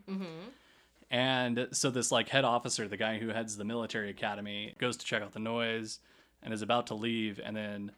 [1.12, 5.04] And so this like head officer, the guy who heads the military academy, goes to
[5.04, 6.00] check out the noise
[6.42, 7.92] and is about to leave, and then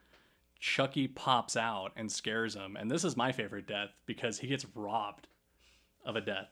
[0.58, 2.76] Chucky pops out and scares him.
[2.76, 5.28] And this is my favorite death because he gets robbed
[6.04, 6.48] of a death.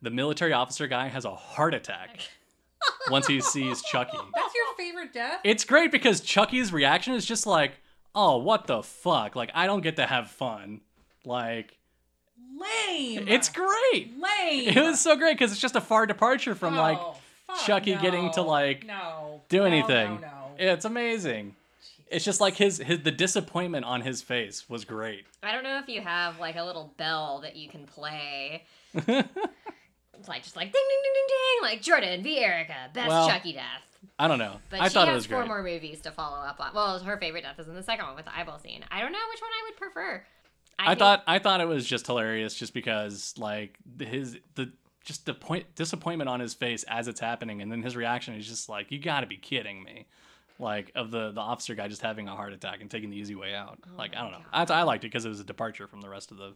[0.00, 2.20] The military officer guy has a heart attack
[3.10, 4.16] once he sees Chucky.
[4.34, 5.40] That's your favorite death?
[5.44, 7.72] It's great because Chucky's reaction is just like,
[8.14, 9.36] "Oh, what the fuck?
[9.36, 10.80] Like I don't get to have fun."
[11.24, 11.77] Like
[12.60, 13.28] Lame.
[13.28, 14.12] it's great.
[14.18, 14.68] lame.
[14.76, 17.16] It was so great because it's just a far departure from like Oh,
[17.46, 19.40] fuck Chucky getting to, like, no.
[19.48, 20.20] do No, anything.
[20.20, 20.44] No, no.
[20.58, 21.54] It's amazing.
[22.10, 25.26] It's just like his his the disappointment on his face was great.
[25.42, 28.64] I don't know if you have like a little bell that you can play.
[28.94, 29.06] It's
[30.28, 33.52] like just like ding ding ding ding ding, like Jordan v Erica, best Well, Chucky
[33.52, 33.82] death.
[34.18, 34.56] I don't know.
[34.70, 35.48] But I she thought has it was four great.
[35.48, 36.72] more movies to follow up on.
[36.74, 38.84] Well, her favorite death is in the second one with the eyeball scene.
[38.90, 40.24] I don't know which one I would prefer.
[40.78, 44.72] I think- thought I thought it was just hilarious, just because like his the
[45.04, 48.46] just the point disappointment on his face as it's happening, and then his reaction is
[48.46, 50.06] just like, "You got to be kidding me!"
[50.58, 53.34] Like of the the officer guy just having a heart attack and taking the easy
[53.34, 53.78] way out.
[53.96, 54.42] like I don't know.
[54.52, 56.54] I, I liked it because it was a departure from the rest of the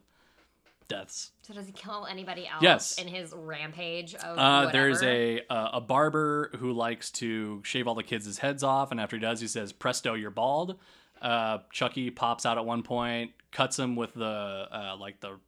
[0.88, 1.30] deaths.
[1.42, 2.98] So does he kill anybody else Yes.
[2.98, 7.94] in his rampage of Uh, there's a uh, a barber who likes to shave all
[7.94, 10.78] the kids' heads off, and after he does, he says, "Presto, you're bald."
[11.22, 15.38] Uh, Chucky pops out at one point, cuts him with the uh, like the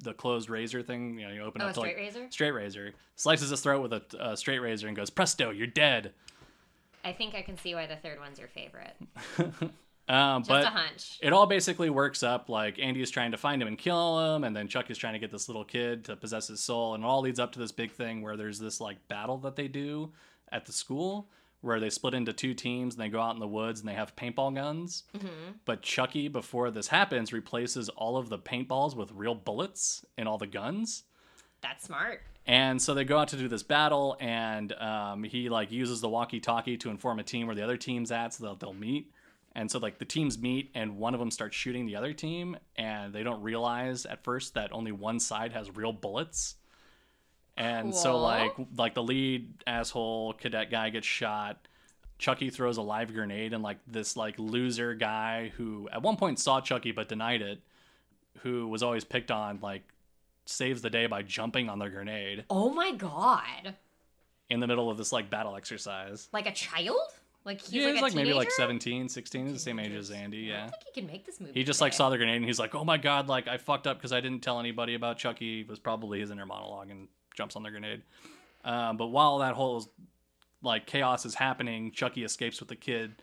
[0.00, 1.18] the closed razor thing.
[1.18, 2.26] You know, you open Oh, up a to like straight razor?
[2.30, 6.12] straight razor, slices his throat with a uh, straight razor, and goes, "Presto, you're dead."
[7.04, 8.94] I think I can see why the third one's your favorite.
[10.08, 11.18] Um, Just but a hunch.
[11.22, 14.44] it all basically works up like Andy is trying to find him and kill him,
[14.44, 17.02] and then Chuck is trying to get this little kid to possess his soul, and
[17.04, 19.68] it all leads up to this big thing where there's this like battle that they
[19.68, 20.12] do
[20.52, 21.28] at the school
[21.64, 23.94] where they split into two teams and they go out in the woods and they
[23.94, 25.04] have paintball guns.
[25.64, 30.38] But Chucky, before this happens, replaces all of the paintballs with real bullets in all
[30.38, 31.04] the guns.
[31.62, 32.22] That's smart.
[32.46, 36.10] And so they go out to do this battle, and um, he like uses the
[36.10, 39.10] walkie-talkie to inform a team where the other team's at, so that they'll meet.
[39.56, 42.58] And so like the teams meet, and one of them starts shooting the other team,
[42.76, 46.56] and they don't realize at first that only one side has real bullets.
[47.56, 51.68] And so like like the lead asshole cadet guy gets shot.
[52.18, 56.38] Chucky throws a live grenade, and like this like loser guy who at one point
[56.38, 57.60] saw Chucky but denied it,
[58.38, 59.82] who was always picked on, like
[60.46, 63.74] saves the day by jumping on the grenade Oh my god.
[64.50, 66.28] in the middle of this like battle exercise.
[66.32, 66.98] Like a child?
[67.44, 68.56] Like he's yeah, like he's like maybe like teenager?
[68.56, 70.60] 17, 16, the same age as Andy, I yeah.
[70.60, 71.52] don't think he can make this movie.
[71.54, 73.86] He just like saw the grenade and he's like, "Oh my god, like I fucked
[73.86, 77.08] up because I didn't tell anybody about Chucky." It was probably his inner monologue and
[77.34, 78.02] jumps on the grenade.
[78.64, 79.86] Um, but while that whole
[80.62, 83.16] like chaos is happening, Chucky escapes with the kid,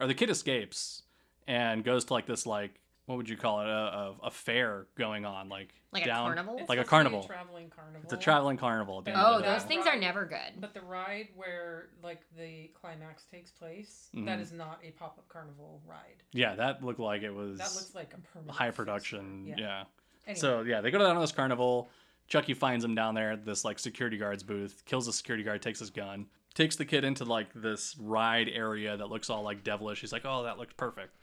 [0.00, 1.02] or the kid escapes
[1.46, 4.86] and goes to like this like what would you call it a, a, a fair
[4.94, 6.58] going on like Like a carnival?
[6.58, 8.00] It's like a supposed to be traveling carnival.
[8.04, 8.98] It's a traveling carnival.
[8.98, 9.68] At the end Oh, of the those day.
[9.68, 10.60] things are never good.
[10.60, 14.26] But the ride where like the climax takes place, Mhm.
[14.26, 16.22] that is not a pop-up carnival ride.
[16.32, 18.72] Yeah, that looked like it was That looks like a high fixture.
[18.84, 19.46] production.
[19.56, 19.84] Yeah.
[20.26, 21.88] Anyway, So yeah, they go down to this carnival.
[22.28, 25.62] Chucky finds him down there at this like security guard's booth, kills the security guard,
[25.62, 29.64] takes his gun, takes the kid into like this ride area that looks all like
[29.64, 30.00] devilish.
[30.00, 31.16] He's like, "Oh, that looked perfect."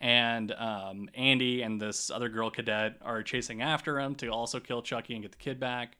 [0.00, 4.82] And um, Andy and this other girl cadet are chasing after him to also kill
[4.82, 5.96] Chucky and get the kid back,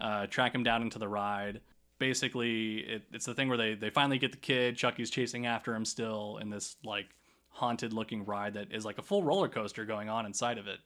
[0.00, 1.60] uh, track him down into the ride.
[1.98, 4.76] Basically, it, it's the thing where they, they finally get the kid.
[4.76, 7.08] Chucky's chasing after him still in this like
[7.50, 10.78] haunted looking ride that is like a full roller coaster going on inside of it.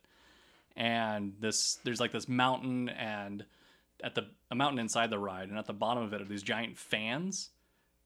[0.77, 3.45] And this there's like this mountain and
[4.05, 6.43] at the a mountain inside the ride and at the bottom of it are these
[6.43, 7.51] giant fans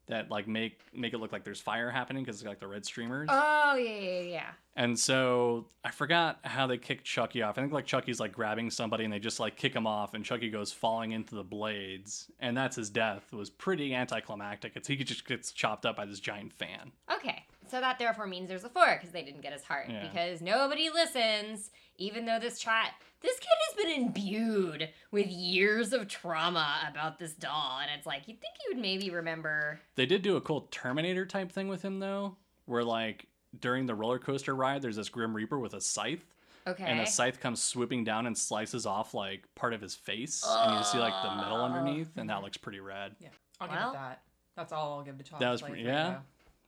[0.07, 2.85] that like make make it look like there's fire happening because it's like the red
[2.85, 3.29] streamers.
[3.31, 4.49] Oh yeah, yeah, yeah.
[4.75, 7.57] And so I forgot how they kicked Chucky off.
[7.57, 10.23] I think like Chucky's like grabbing somebody and they just like kick him off and
[10.23, 13.23] Chucky goes falling into the blades and that's his death.
[13.31, 14.73] It was pretty anticlimactic.
[14.75, 16.91] It's he just gets chopped up by this giant fan.
[17.13, 20.07] Okay, so that therefore means there's a four because they didn't get his heart Yeah.
[20.07, 21.71] because nobody listens.
[21.97, 22.93] Even though this chat.
[23.21, 28.27] this kid has been imbued with years of trauma about this doll, and it's like
[28.27, 29.79] you'd think he would maybe remember.
[29.95, 33.27] They did do a cool Terminator type thing with him though, where like
[33.59, 36.25] during the roller coaster ride there's this Grim Reaper with a scythe
[36.65, 36.83] Okay.
[36.85, 40.77] and the scythe comes swooping down and slices off like part of his face and
[40.77, 43.15] you see like the metal underneath and that looks pretty rad.
[43.19, 43.27] Yeah,
[43.59, 44.21] I'll give it that.
[44.55, 46.19] That's all I'll give to Child's That was Play pretty- for yeah.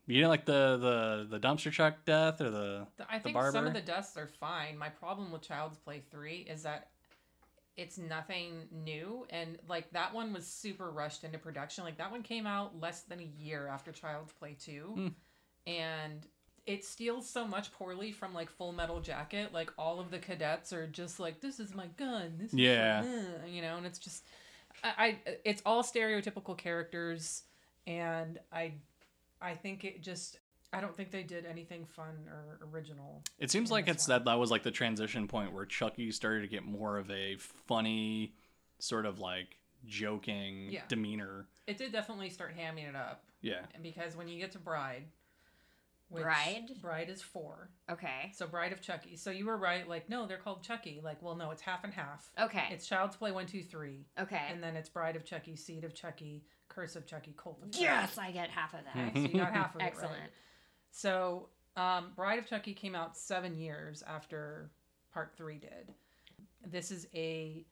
[0.06, 0.78] You didn't like the
[1.30, 3.68] the the dumpster truck death or the I The think some barber?
[3.68, 4.78] of the deaths are fine.
[4.78, 6.90] My problem with Child's Play 3 is that
[7.78, 11.84] it's nothing new and like that one was super rushed into production.
[11.84, 15.08] Like that one came out less than a year after Child's Play 2 Hmm.
[15.66, 16.28] and
[16.66, 19.54] it steals so much poorly from like Full Metal Jacket.
[19.54, 22.34] Like all of the cadets are just like this is my gun.
[22.38, 23.02] This is Yeah.
[23.02, 23.08] my-
[23.44, 24.26] uh," you know, and it's just
[24.84, 24.94] I,
[25.26, 27.44] I it's all stereotypical characters
[27.88, 28.74] and I
[29.44, 30.40] I think it just
[30.72, 33.22] I don't think they did anything fun or original.
[33.38, 34.18] It seems like it's one.
[34.20, 37.36] that that was like the transition point where Chucky started to get more of a
[37.68, 38.34] funny
[38.80, 40.82] sort of like joking Yeah.
[40.88, 41.46] demeanor.
[41.68, 43.66] It did definitely start hamming it up, Yeah.
[43.74, 45.04] and because when you get to Bride,
[46.10, 46.70] which Bride?
[46.82, 48.32] Bride is four, okay.
[48.34, 49.16] so Bride of Chucky.
[49.16, 51.02] So you were right, like no, they're called Chucky.
[51.04, 52.30] Like, well, no, it's half and half.
[52.40, 52.66] Okay.
[52.72, 54.42] It's Child's Play one, two, three, okay.
[54.50, 57.84] and then it's Bride of Chucky, Seed of Chucky, Curse of Chucky, Cult of Chucky.
[57.84, 59.14] yes, I get half of that.
[59.14, 59.86] So you got half of it.
[59.86, 60.12] Excellent.
[60.20, 60.30] Right.
[60.92, 64.70] So, um, Bride of Chucky came out seven years after
[65.14, 65.94] Part Three did.
[66.66, 67.66] This is a,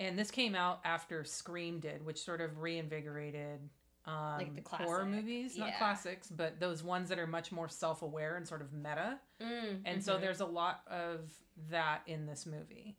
[0.00, 3.60] and this came out after Scream did, which sort of reinvigorated
[4.06, 5.78] um, Like the horror classic, movies, not yeah.
[5.78, 9.18] classics, but those ones that are much more self-aware and sort of meta.
[9.42, 10.20] Mm, And so mhm.
[10.22, 11.30] there's a lot of
[11.70, 12.96] that in this movie.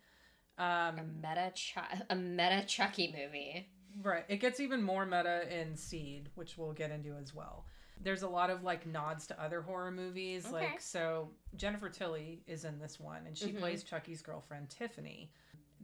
[0.57, 3.69] Um, a meta Chu- a meta Chucky movie.
[4.01, 4.25] Right.
[4.27, 7.65] It gets even more meta in Seed, which we'll get into as well.
[8.01, 10.45] There's a lot of like nods to other horror movies.
[10.45, 10.53] Okay.
[10.55, 13.59] Like, so Jennifer Tilly is in this one, and she Mhm.
[13.59, 15.31] plays Chucky's girlfriend, Tiffany.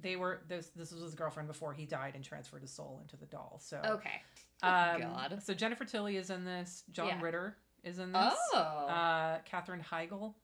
[0.01, 0.69] They were this.
[0.69, 3.59] This was his girlfriend before he died and transferred his soul into the doll.
[3.61, 4.21] So, Okay.
[4.61, 5.41] um, God.
[5.43, 6.83] So Jennifer Tilly is in this.
[6.91, 7.21] John Yeah.
[7.21, 8.33] Ritter is in this.
[8.53, 8.57] Oh.
[8.59, 10.35] Uh, Katherine Heigl.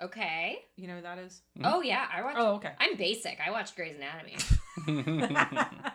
[0.00, 0.64] okay.
[0.76, 1.42] You know who that is?
[1.62, 2.38] Oh yeah, I watched.
[2.38, 2.72] Oh, okay.
[2.78, 3.38] I'm basic.
[3.46, 4.36] I watched Grey's Anatomy.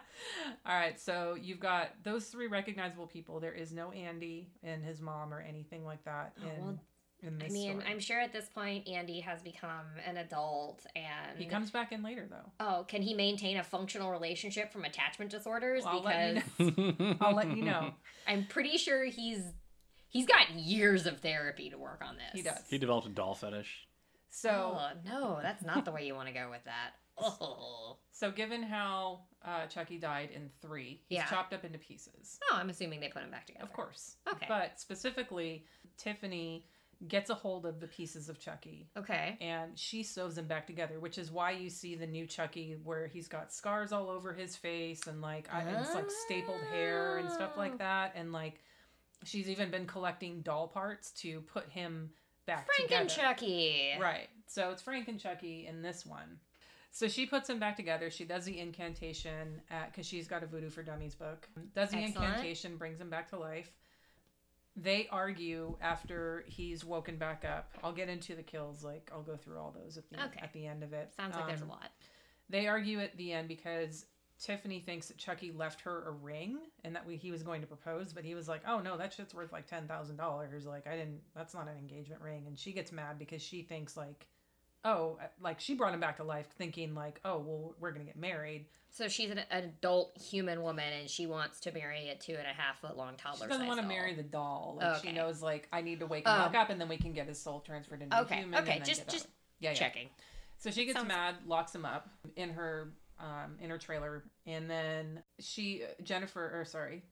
[0.66, 3.40] All right, so you've got those three recognizable people.
[3.40, 6.80] There is no Andy and his mom or anything like that Oh, in, well,
[7.22, 7.92] in I mean, story.
[7.92, 12.02] I'm sure at this point Andy has become an adult, and He comes back in
[12.04, 12.52] later though.
[12.60, 15.84] Oh, can he maintain a functional relationship from attachment disorders?
[15.84, 17.92] Well, I'll let because you I'll let you know.
[18.28, 19.42] I'm pretty sure he's
[20.08, 22.32] he's got years of therapy to work on this.
[22.34, 22.64] He does.
[22.70, 23.86] he developed a doll fetish.
[24.32, 26.92] So, Oh, no, that's not the way you want to go with that.
[27.22, 27.98] Oh.
[28.12, 31.26] so given how uh, Chucky died in three, he's Yeah.
[31.26, 32.40] chopped up into pieces.
[32.52, 33.64] Oh, I'm assuming they put him back together.
[33.66, 34.16] Of course.
[34.32, 34.46] Okay.
[34.50, 35.66] But specifically,
[35.98, 36.66] Tiffany
[37.08, 39.38] gets a hold of the pieces of Chucky Okay.
[39.40, 43.08] and she sews them back together, which is why you see the new Chucky where
[43.08, 47.18] he's got scars all over his face and like I, and it's like stapled hair
[47.20, 47.60] and stuff Oh.
[47.60, 48.60] like that, and like
[49.24, 52.10] she's even been collecting doll parts to put him
[52.46, 53.10] back Frank and.
[53.10, 53.92] Chucky.
[53.98, 54.28] Right.
[54.48, 56.40] So it's Frank and Chucky in this one.
[56.92, 58.10] So she puts them back together.
[58.10, 61.48] She does the incantation because she's got a Voodoo for Dummies book.
[61.76, 62.28] Does the Excellent.
[62.30, 63.72] incantation, brings him back to life.
[64.76, 67.74] They argue after he's woken back up.
[67.84, 68.84] I'll get into the kills.
[68.84, 70.40] Like I'll go through all those at the Okay.
[70.42, 71.14] at the end of it.
[71.16, 71.92] Sounds like there's a Um, lot.
[72.50, 74.06] They argue at the end because
[74.40, 77.68] Tiffany thinks that Chucky left her a ring and that we, he was going to
[77.68, 80.66] propose, but he was like, "Oh no, that shit's worth like ten thousand dollars.
[80.66, 81.22] Like I didn't.
[81.36, 84.28] That's not an engagement ring." And she gets mad because she thinks like,
[84.86, 88.06] "Oh, uh, like she brought him back to life, thinking like, oh well, we're gonna
[88.06, 92.34] get married." So she's an adult human woman and she wants to marry a two
[92.34, 93.46] and a half foot long toddler.
[93.46, 93.90] She doesn't want to doll.
[93.96, 94.78] marry the doll.
[94.82, 96.38] Like she knows like I need to wake him Oh.
[96.50, 98.60] back um, up and then we can get his soul transferred into Okay, a human.
[98.64, 99.28] okay, just- just
[99.60, 99.76] yeah, yeah.
[99.76, 100.10] checking.
[100.58, 104.68] So she gets Sounds- mad, locks him up in her um, in her trailer, and
[104.70, 107.04] then she uh, Jennifer or sorry,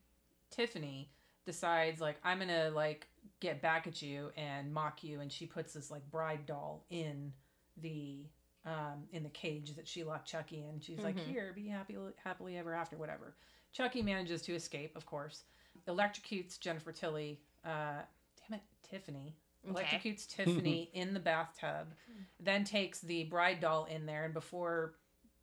[0.49, 1.11] Tiffany
[1.45, 3.07] decides like I'm gonna like
[3.39, 7.33] get back at you and mock you, and she puts this like bride doll in
[7.81, 8.25] the
[8.65, 10.79] um, in the cage that she locked Chucky in.
[10.81, 11.27] She's like, Mhm.
[11.27, 13.35] "Here, be happy happily ever after, whatever."
[13.71, 15.43] Chucky manages to escape, of course,
[15.87, 17.39] electrocutes Jennifer Tilly.
[17.63, 18.01] Uh,
[18.49, 19.35] damn damn it, Tiffany
[19.69, 19.83] Okay.
[19.85, 20.27] electrocutes
[20.75, 21.93] Tiffany in the bathtub,
[22.39, 24.95] then takes the bride doll in there, and before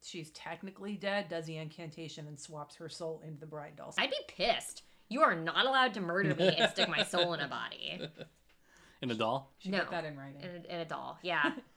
[0.02, 3.94] she's technically dead, does the incantation and swaps her soul into the bride doll.
[3.96, 4.82] I'd be pissed.
[5.08, 8.00] You are not allowed to murder me and stick my soul in a body.
[9.02, 9.52] In a doll?
[9.58, 9.80] She no.
[9.80, 10.40] put that in writing.
[10.40, 11.18] In a, in a doll.
[11.22, 11.52] Yeah.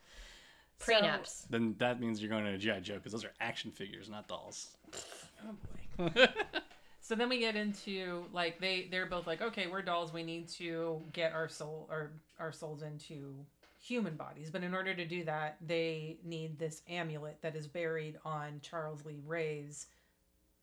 [0.79, 1.47] So- Prenups.
[1.49, 2.79] Then that means you're going to a G.I.
[2.81, 4.67] Joe because those are action figures, not dolls.
[5.47, 5.55] Oh
[6.09, 6.27] boy.
[7.01, 10.47] so then we get into like they they're both like okay we're dolls we need
[10.47, 13.33] to get our soul or our souls into
[13.79, 18.17] human bodies but in order to do that they need this amulet that is buried
[18.25, 19.87] on Charles Lee Ray's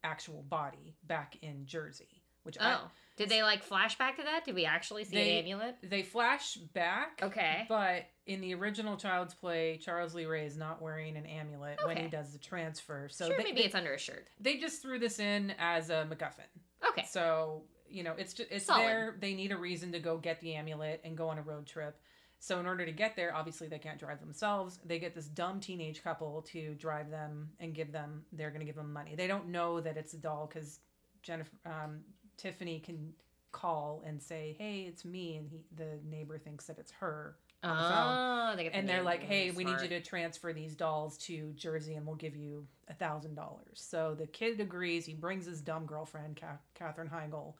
[0.02, 2.90] actual body back in Jersey which I, Oh.
[3.16, 4.44] Did they like flashback to that?
[4.44, 5.76] Did we actually see They- an amulet?
[5.82, 7.64] they flash back Okay.
[7.68, 11.96] but in the original Child's Play Charles Lee Ray is not wearing an amulet when
[11.96, 14.26] he does the transfer so sure, they, maybe they, it's under a shirt.
[14.40, 16.48] they just threw this in as a MacGuffin
[16.90, 17.06] Okay.
[17.08, 18.82] So you know, it's just it's Solid.
[18.82, 19.16] there.
[19.20, 21.96] They need a reason to go get the amulet and go on a road trip.
[22.40, 24.80] So in order to get there, obviously they can't drive themselves.
[24.84, 28.24] They get this dumb teenage couple to drive them and give them.
[28.32, 29.14] They're going to give them money.
[29.14, 30.80] They don't know that it's a doll because
[31.22, 32.00] Jennifer um,
[32.36, 33.12] Tiffany can
[33.52, 37.36] call and say, "Hey, it's me," and he the neighbor thinks that it's her.
[37.64, 41.94] Oh, they And they're like, "Hey, we need you to transfer these dolls to Jersey,
[41.94, 45.06] and we'll give you a thousand dollars." So the kid agrees.
[45.06, 47.54] He brings his dumb girlfriend, Ka- Katherine Heigl.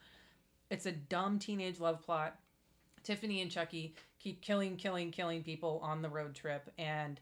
[0.71, 2.39] It's a dumb teenage love plot.
[3.03, 7.21] Tiffany and Chucky keep killing, killing, killing people on the road trip, and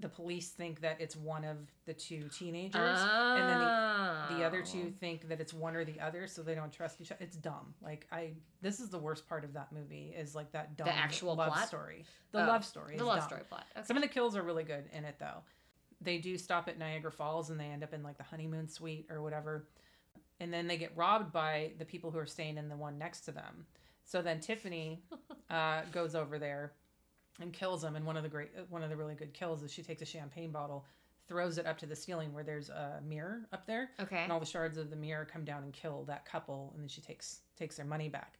[0.00, 4.62] the police think that it's one of the two teenagers, and then the the other
[4.62, 7.22] two think that it's one or the other, so they don't trust each other.
[7.24, 7.74] It's dumb.
[7.82, 8.32] Like I,
[8.62, 11.66] this is the worst part of that movie is like that dumb actual love plot?
[11.68, 12.04] story.
[12.32, 12.96] The Oh, love story.
[12.96, 13.28] The is love dumb.
[13.28, 13.64] story plot.
[13.76, 13.86] Okay.
[13.86, 15.42] Some of the kills are really good in it though.
[16.00, 19.06] They do stop at Niagara Falls and they end up in like the honeymoon suite
[19.10, 19.66] or whatever.
[20.38, 23.22] And then they get robbed by the people who are staying in the one next
[23.22, 23.66] to them.
[24.04, 25.02] So then Tiffany
[25.50, 26.72] uh, goes over there
[27.40, 27.96] and kills them.
[27.96, 30.06] And one of the great, one of the really good kills is she takes a
[30.06, 30.84] champagne bottle,
[31.28, 34.22] throws it up to the ceiling where there's a mirror up there, okay.
[34.22, 36.70] and all the shards of the mirror come down and kill that couple.
[36.74, 38.38] And then she takes takes their money back.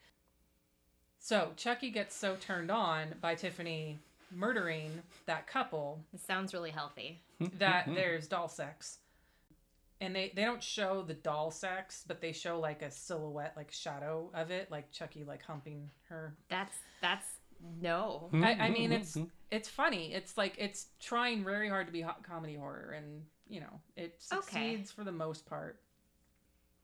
[1.18, 3.98] So Chucky gets so turned on by Tiffany
[4.30, 4.90] murdering
[5.26, 7.22] that couple It sounds really healthy.
[7.58, 8.98] that there's doll sex.
[10.00, 13.72] And they, they don't show the doll sex, but they show like a silhouette, like
[13.72, 16.36] shadow of it, like Chucky like humping her.
[16.48, 17.26] That's that's
[17.80, 18.28] no.
[18.32, 18.44] Mm-hmm.
[18.44, 19.00] I, I mean, mm-hmm.
[19.00, 19.28] it's mm-hmm.
[19.50, 20.12] it's funny.
[20.12, 24.22] It's like it's trying very hard to be hot comedy horror, and you know it
[24.32, 24.40] Okay.
[24.40, 25.80] succeeds for the most part.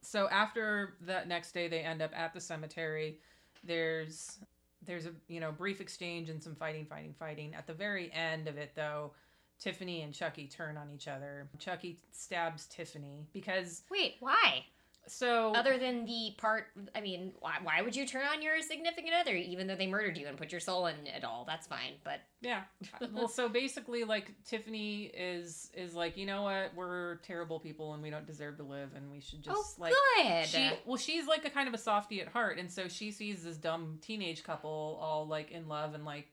[0.03, 3.19] So after that next day, they end up at the cemetery.
[3.63, 4.39] There's
[4.85, 7.55] there's a you know brief exchange and some fighting, fighting, fighting.
[7.55, 9.13] At the very end of it, though,
[9.59, 11.49] Tiffany and Chucky turn on each other.
[11.59, 14.65] Chucky stabs Tiffany because Wait, why?
[15.07, 19.13] So Other than the part, I mean, why, why would you turn on your significant
[19.15, 21.45] other even though they murdered you and put your soul in it all?
[21.47, 22.63] That's fine, but Yeah.
[23.13, 26.75] well, so basically, like Tiffany is is like, you know what?
[26.75, 29.93] We're terrible people, and we don't deserve to live, and we should just oh, like.
[30.17, 30.47] good.
[30.47, 33.45] She well, she's like a kind of a softie at heart, and so she sees
[33.45, 36.29] this dumb teenage couple all like in love and like,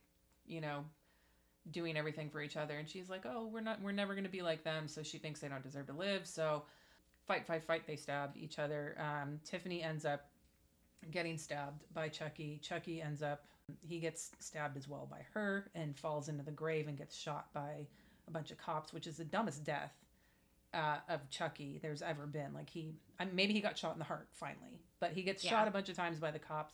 [0.45, 0.85] you know,
[1.69, 4.41] doing everything for each other, and she's like, oh, we're not, we're never gonna be
[4.41, 4.87] like them.
[4.87, 6.25] So she thinks they don't deserve to live.
[6.25, 6.63] So,
[7.31, 7.87] fight, fight, fight.
[7.87, 8.97] They stab each other.
[8.99, 10.25] Um, Tiffany ends up
[11.11, 12.59] getting stabbed by Chucky.
[12.61, 13.45] Chucky ends up
[13.87, 17.53] he gets stabbed as well by her and falls into the grave and gets shot
[17.53, 17.87] by
[18.27, 19.93] a bunch of cops, which is the dumbest death
[20.73, 22.53] uh, of Chucky there's ever been.
[22.53, 25.51] Like he, I maybe he got shot in the heart finally, but he gets Yeah.
[25.51, 26.73] shot a bunch of times by the cops.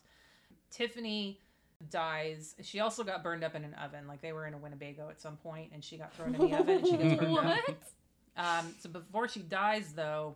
[0.71, 1.39] Tiffany
[1.91, 2.55] dies.
[2.63, 4.07] She also got burned up in an oven.
[4.07, 6.57] Like they were in a Winnebago at some point, and she got thrown in the
[6.57, 7.45] oven and she gets burned up.
[7.67, 7.77] what?
[8.37, 10.35] Um, so before she dies, though,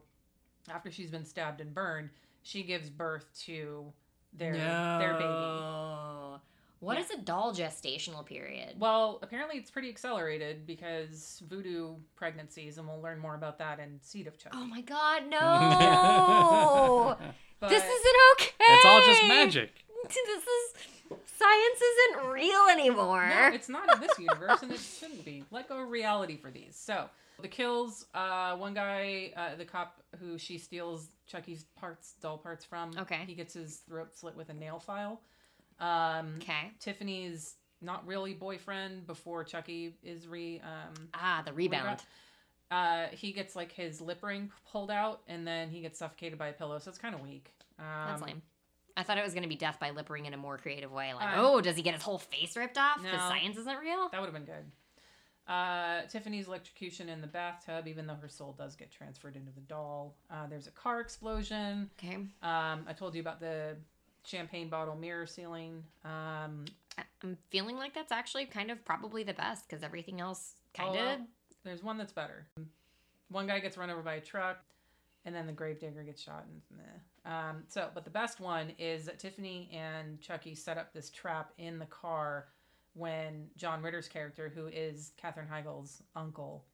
[0.69, 2.09] after she's been stabbed and burned,
[2.43, 3.91] she gives birth to
[4.33, 5.25] their their baby.
[5.25, 6.41] No.
[6.79, 7.03] What Yeah.
[7.03, 8.79] is a doll gestational period?
[8.79, 13.99] Well, apparently it's pretty accelerated because voodoo pregnancies, and we'll learn more about that in
[14.01, 14.57] Seed of Chucky.
[14.59, 17.17] Oh my god, no!
[17.69, 18.51] This isn't okay.
[18.59, 19.71] It's all just magic.
[20.03, 20.73] This is
[21.25, 23.29] science isn't real anymore.
[23.29, 25.43] no, it's not in this universe, and it shouldn't be.
[25.51, 26.75] Let go of reality for these.
[26.75, 27.07] So
[27.41, 28.05] the kills.
[28.13, 32.91] Uh, one guy, uh, the cop who she steals Chucky's parts, doll parts from.
[32.97, 33.23] Okay.
[33.27, 35.21] He gets his throat slit with a nail file.
[35.79, 36.71] Um, okay.
[36.79, 41.99] Tiffany's not really boyfriend before Chucky is re um Ah, the rebound.
[42.69, 46.49] uh he gets like his lip ring pulled out and then he gets suffocated by
[46.49, 48.41] a pillow so it's kind of weak um That's lame.
[48.95, 50.91] I thought it was going to be death by lip ring in a more creative
[50.91, 51.13] way.
[51.15, 52.97] Like, Uh, oh, does he get his whole face ripped off?
[52.97, 53.29] Because no.
[53.29, 54.09] science isn't real?
[54.11, 54.69] that would have been good
[55.47, 59.61] uh tiffany's electrocution in the bathtub even though her soul does get transferred into the
[59.61, 62.15] doll uh there's a car explosion Okay.
[62.43, 63.75] um i told you about the
[64.23, 65.83] champagne bottle mirror ceiling.
[66.05, 66.65] Um,
[67.23, 71.13] I'm feeling like that's actually kind of probably the best because everything else kind Oh,
[71.13, 71.19] of.
[71.63, 72.45] there's one that's better.
[73.29, 74.59] One guy gets run over by a truck,
[75.25, 76.45] and then the gravedigger gets shot.
[76.47, 77.31] And meh.
[77.33, 81.51] Um, so, but the best one is that Tiffany and Chucky set up this trap
[81.57, 82.45] in the car
[82.93, 86.65] when John Ritter's character, who is Katherine Heigl's uncle,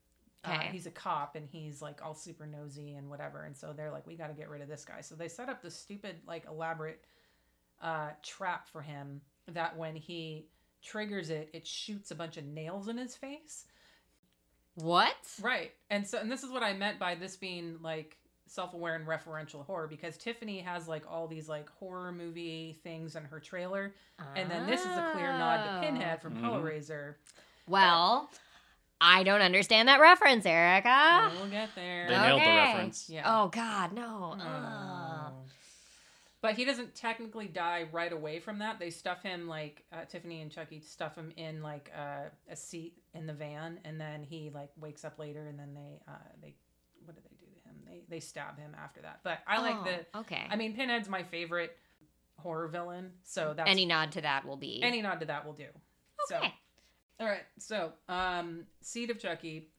[0.43, 3.43] uh, he's a cop and he's like all super nosy and whatever.
[3.43, 5.01] And so they're like, we got to get rid of this guy.
[5.01, 7.03] So they set up this stupid, like elaborate
[7.81, 10.47] uh, trap for him that when he
[10.81, 13.65] triggers it, it shoots a bunch of nails in his face.
[14.75, 15.15] What?
[15.41, 15.71] Right.
[15.89, 19.65] And so and this is what I meant by this being like self-aware and referential
[19.65, 23.93] horror because Tiffany has like all these like horror movie things in her trailer
[24.35, 26.41] and then this is a clear nod to Pinhead from Mhm.
[26.41, 27.15] Hellraiser.
[27.67, 28.29] Well,
[28.99, 31.31] I don't understand that reference, Erica.
[31.35, 32.07] We'll get there.
[32.07, 33.09] They nailed the reference.
[33.09, 33.23] Yeah.
[33.25, 34.35] Oh God, no.
[34.39, 34.41] Ugh.
[34.41, 35.33] Oh.
[36.41, 38.79] But he doesn't technically die right away from that.
[38.79, 42.93] They stuff him like uh, Tiffany and Chucky stuff him in like uh, a seat
[43.13, 46.55] in the van, and then he like wakes up later, and then they uh, they
[47.05, 47.36] what do they do to him?
[48.09, 49.19] They they stab him after that.
[49.23, 50.45] But I like Oh, the Okay.
[50.49, 51.77] I mean, Pinhead's my favorite
[52.39, 55.53] horror villain, so that's any nod to that will be any nod to that will
[55.53, 55.67] do.
[56.27, 56.53] So, Okay.
[57.19, 57.43] all right.
[57.59, 59.69] So, um, Seed of Chucky.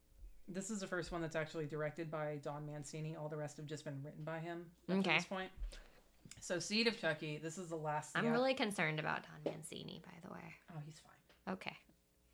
[0.50, 3.14] This is the first one that's actually directed by Don Mancini.
[3.16, 5.16] All the rest have just been written by him to Okay.
[5.16, 5.50] this point.
[6.40, 7.36] So, Seed of Chucky.
[7.38, 8.16] This is the last.
[8.16, 10.54] I'm really concerned about Don Mancini, by the way.
[10.74, 11.54] Oh, he's fine.
[11.54, 11.76] Okay.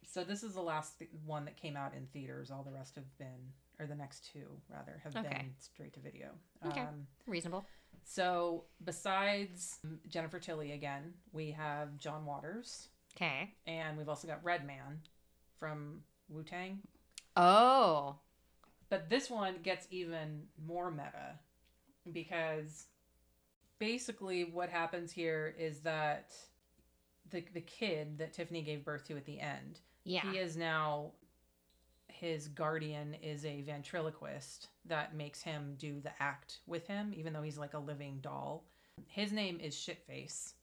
[0.07, 2.51] So this is the last th- one that came out in theaters.
[2.51, 5.29] All the rest have been, or the next two rather, have Okay.
[5.29, 6.31] been straight to video.
[6.67, 6.81] Okay.
[6.83, 7.65] Um, Reasonable.
[8.05, 12.89] so besides Jennifer Tilly again, we have John Waters.
[13.17, 13.55] Okay.
[13.67, 15.01] and we've also got Redman
[15.59, 16.81] from Wu Tang.
[17.37, 18.19] Oh.
[18.89, 21.39] But this one gets even more meta
[22.13, 22.87] because
[23.79, 26.33] basically what happens here is that
[27.31, 30.21] the the kid that Tiffany gave birth to at the end, Yeah.
[30.31, 31.13] he is now
[32.25, 37.43] his guardian is a ventriloquist that makes him do the act with him, even though
[37.43, 38.65] he's like a living doll.
[39.09, 40.55] His name is Shitface.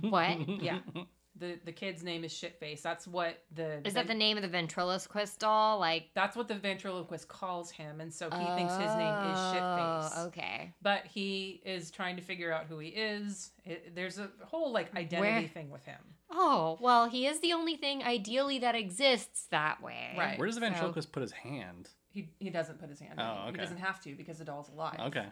[0.00, 0.48] What?
[0.62, 0.78] Yeah.
[1.38, 2.82] The the kid's name is Shitface.
[2.82, 5.78] That's what the Is that the name of the ventriloquist doll?
[5.78, 10.10] Like That's what the ventriloquist calls him, and so he thinks his name is Shitface.
[10.16, 10.74] Oh, Okay.
[10.82, 13.50] But he is trying to figure out who he is.
[13.64, 16.00] It, there's a whole like identity Where- thing with him.
[16.30, 20.14] Oh, well, he is the only thing ideally that exists that way.
[20.16, 20.38] Right.
[20.38, 21.88] Where does the So- ventriloquist put his hand?
[22.10, 23.14] He he doesn't put his hand.
[23.18, 23.52] Oh, on it.
[23.52, 25.00] He doesn't have to because the doll's alive.
[25.00, 25.26] Okay.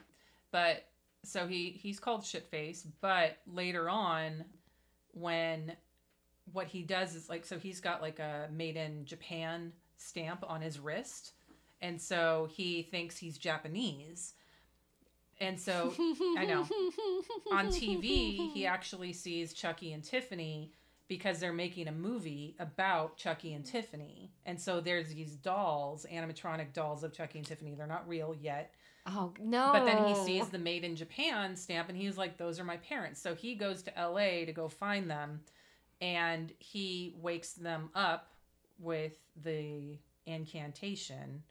[0.50, 0.86] But
[1.24, 2.86] so he he's called Shitface.
[3.02, 4.46] But later on,
[5.12, 5.76] when
[6.52, 10.60] what he does is like so he's got like a made in Japan stamp on
[10.60, 11.32] his wrist,
[11.80, 14.34] and so he thinks he's Japanese.
[15.40, 15.94] And so
[16.36, 16.66] I know.
[17.52, 20.70] on TV, he actually sees Chucky and Tiffany
[21.08, 24.30] because they're making a movie about Chucky and Tiffany.
[24.46, 27.74] And so there's these dolls, animatronic dolls of Chucky and Tiffany.
[27.74, 28.74] They're not real yet.
[29.06, 29.70] Oh no!
[29.72, 32.76] But then he sees the made in Japan stamp and he's like, those are my
[32.76, 33.20] parents.
[33.20, 35.40] So he goes to LA to go find them
[36.00, 38.30] and he wakes them up
[38.78, 41.42] with the incantation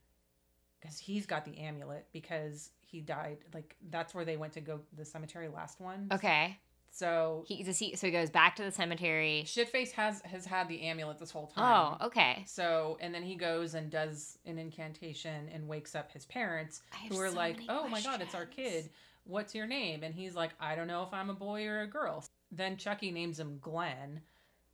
[0.79, 3.37] because he's got the amulet because he died.
[3.53, 6.07] Like, that's where they went to go the cemetery last one.
[6.11, 6.57] Okay.
[6.91, 9.43] So He does he so he goes back to the cemetery.
[9.45, 11.97] Shitface has has had the amulet this whole time.
[12.01, 12.43] Oh, okay.
[12.47, 17.19] So and then he goes and does an incantation and wakes up his parents who
[17.19, 18.89] are so like, "Oh my god, it's our kid.
[19.25, 21.87] What's your name?" And he's like, "I don't know if I'm a boy or a
[21.87, 24.21] girl." Then Chucky names him Glenn,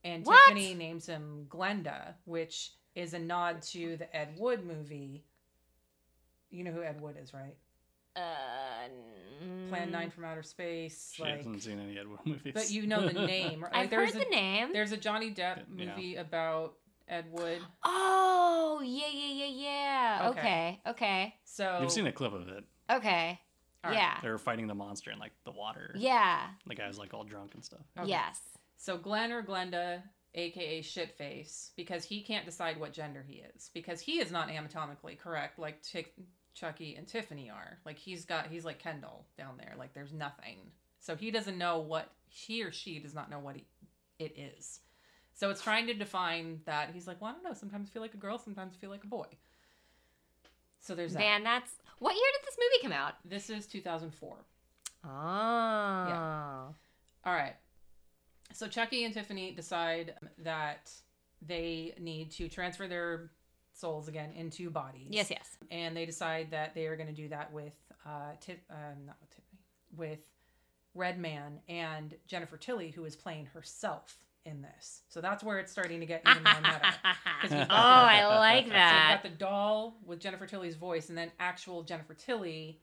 [0.05, 0.39] and What?
[0.47, 5.25] Tiffany names him Glenda, which is a nod to the Ed Wood movie.
[6.49, 7.55] You know who Ed Wood is, right?
[8.15, 8.87] Uh,
[9.69, 11.11] Plan Nine from Outer Space.
[11.15, 12.53] She like, hasn't seen any Ed Wood movies.
[12.53, 13.61] but you know the name.
[13.63, 13.71] Right?
[13.75, 14.69] I've there's heard a, the name.
[14.71, 15.87] There's a Johnny Depp Yeah.
[15.95, 16.75] movie about
[17.09, 17.59] Ed Wood.
[17.83, 19.45] Oh, yeah, yeah, yeah,
[20.21, 20.29] yeah.
[20.29, 20.39] Okay.
[20.39, 22.63] Okay, okay, So You've seen a clip of it.
[22.91, 23.39] okay.
[23.83, 23.99] All right.
[23.99, 25.93] Yeah, They're fighting the monster in like the water.
[25.97, 27.81] yeah, The guy's like all drunk and stuff.
[27.99, 28.09] Okay.
[28.09, 28.39] yes.
[28.85, 30.03] So Glenn or Glenda,
[30.35, 35.15] aka Shitface, because he can't decide what gender he is, because he is not anatomically
[35.15, 36.13] correct like Chick-
[36.53, 37.79] Chucky and Tiffany are.
[37.83, 39.73] Like he's got, he's like Ken doll down there.
[39.75, 40.69] Like there's nothing.
[40.99, 43.65] So he doesn't know what he or she does not know what he,
[44.19, 44.81] it is.
[45.33, 46.91] So it's trying to define that.
[46.93, 47.53] He's like, well, I don't know.
[47.53, 48.37] Sometimes I feel like a girl.
[48.37, 49.25] Sometimes I feel like a boy.
[50.79, 51.19] So there's that.
[51.19, 53.15] Man, that's what year did this movie come out?
[53.25, 54.37] This is 2004.
[54.37, 56.07] Oh, ah.
[56.07, 57.31] Yeah.
[57.31, 57.55] All right.
[58.53, 60.91] So Chucky and Tiffany decide that
[61.41, 63.31] they need to transfer their
[63.73, 65.07] souls again into bodies.
[65.09, 65.57] yes, yes.
[65.69, 67.73] And they decide that they are going to do that with
[68.05, 68.75] uh, Tip, uh,
[69.05, 69.59] not with Tiffany,
[69.97, 70.19] with
[70.93, 75.01] Redman and Jennifer Tilly, who is playing herself in this.
[75.09, 76.93] So that's where it's starting to get even more meta.
[77.69, 79.21] oh, I like So you've that.
[79.23, 82.79] got the doll with Jennifer Tilly's voice, and then actual Jennifer Tilly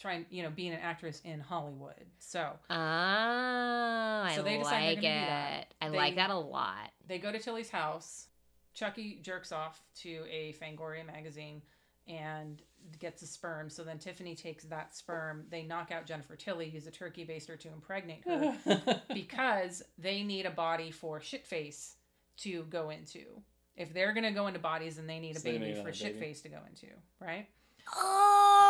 [0.00, 2.06] trying, you know, being an actress in Hollywood.
[2.18, 5.74] So Oh, I So they decided like they're gonna do that.
[5.80, 6.90] I They- like that a lot.
[7.06, 8.26] they go to Tilly's house.
[8.72, 11.60] Chucky jerks off to a Fangoria magazine
[12.08, 12.62] and
[12.98, 13.68] gets a sperm.
[13.68, 15.46] So then Tiffany takes that sperm.
[15.50, 20.46] They knock out Jennifer Tilly, use a turkey baster to impregnate her because they need
[20.46, 21.94] a body for Shitface
[22.38, 23.42] to go into.
[23.76, 25.90] If they're gonna go into bodies, then they need a So baby need for.
[25.90, 26.86] Shitface to go into,
[27.20, 27.48] right?
[27.94, 28.69] Oh,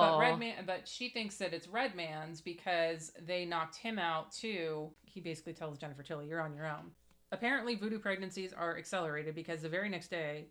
[0.00, 4.90] But Redman, but she thinks that it's Redman's because they knocked him out too.
[5.04, 6.92] He basically tells Jennifer Tilly, "You're on your own."
[7.32, 10.46] Apparently, voodoo pregnancies are accelerated because the very next day,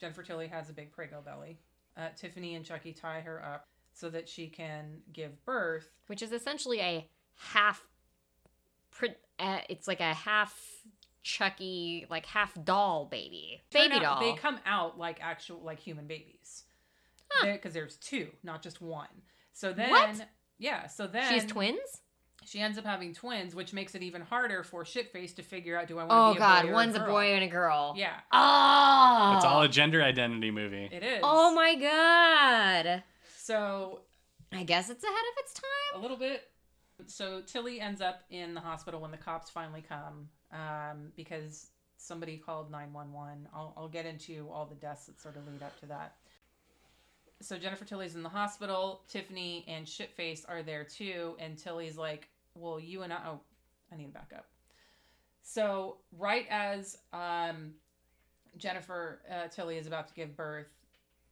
[0.00, 1.58] Jennifer Tilly has a big prego belly.
[1.96, 5.90] Uh, Tiffany and Chucky tie her up so that she can give birth.
[6.06, 7.86] which is essentially a half.
[9.38, 10.84] Uh, it's like a half
[11.22, 14.20] Chucky, like half doll baby, Turn baby out- doll.
[14.20, 16.64] They come out like actual like human babies,
[17.32, 17.52] Huh.
[17.52, 19.08] because there's two, not just one.
[19.52, 20.26] So then, What?
[20.58, 20.86] yeah.
[20.86, 21.78] So then She's twins.
[22.46, 25.88] She ends up having twins, which makes it even harder for Shitface to figure out:
[25.88, 27.44] Do I want to Oh be a God, boy or one's a a boy and
[27.44, 27.94] a girl.
[27.96, 30.88] Yeah, Oh, It's all a gender identity movie.
[30.90, 31.20] it is.
[31.22, 33.02] Oh my God.
[33.36, 34.00] So
[34.52, 35.96] I guess it's ahead of its time.
[35.96, 36.44] a little bit.
[37.06, 41.68] So Tilly ends up in the hospital when the cops finally come um, because
[41.98, 43.48] somebody called 911.
[43.54, 46.16] I'll, I'll get into all the deaths that sort of lead up to that.
[47.42, 49.02] So Jennifer Tilly's in the hospital.
[49.08, 51.36] Tiffany and Shitface are there too.
[51.38, 53.40] And Tilly's like, well, you and I, oh,
[53.92, 54.46] I need to back up.
[55.42, 57.72] So right as um,
[58.56, 60.68] Jennifer uh, Tilly is about to give birth,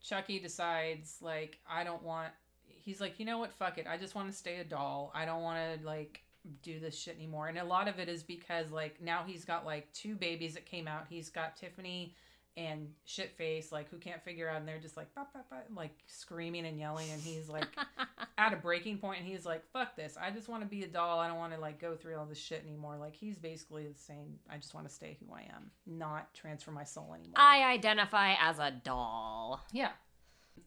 [0.03, 2.33] Chucky decides like I don't want.
[2.67, 3.53] He's like, you know what?
[3.53, 3.87] Fuck it.
[3.87, 5.13] I just want to stay a doll.
[5.15, 6.23] I don't want to like
[6.63, 7.49] do this shit anymore.
[7.49, 10.65] And a lot of it is because like now he's got like two babies that
[10.65, 11.07] came out.
[11.11, 12.15] He's got Tiffany
[12.59, 15.93] and Shitface like who can't figure out, and they're just like "Bah, bah, bah," like
[16.09, 17.67] screaming and yelling, and he's like
[18.39, 20.17] at a breaking point, and he's like, "Fuck this!
[20.21, 21.21] I just want to be a doll.
[21.21, 24.39] I don't want to like go through all this shit anymore." Like he's basically saying,
[24.51, 28.35] "I just want to stay who I am, not transfer my soul anymore." I identify
[28.41, 29.65] as a doll.
[29.73, 29.91] Yeah.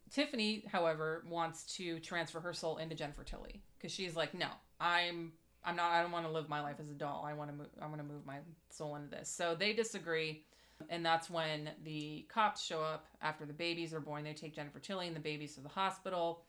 [0.10, 4.48] Tiffany, however, wants to transfer her soul into Jennifer Tilly because she's like, no,
[4.80, 5.32] I'm,
[5.64, 5.92] I'm not.
[5.92, 7.26] I don't want to live my life as a doll.
[7.28, 7.68] I want to move.
[7.82, 8.38] I want to move my
[8.70, 9.30] soul into this.
[9.30, 10.44] So they disagree,
[10.92, 14.26] and that's when the cops show up after the babies are born.
[14.26, 16.44] They take Jennifer Tilly and the babies to the hospital.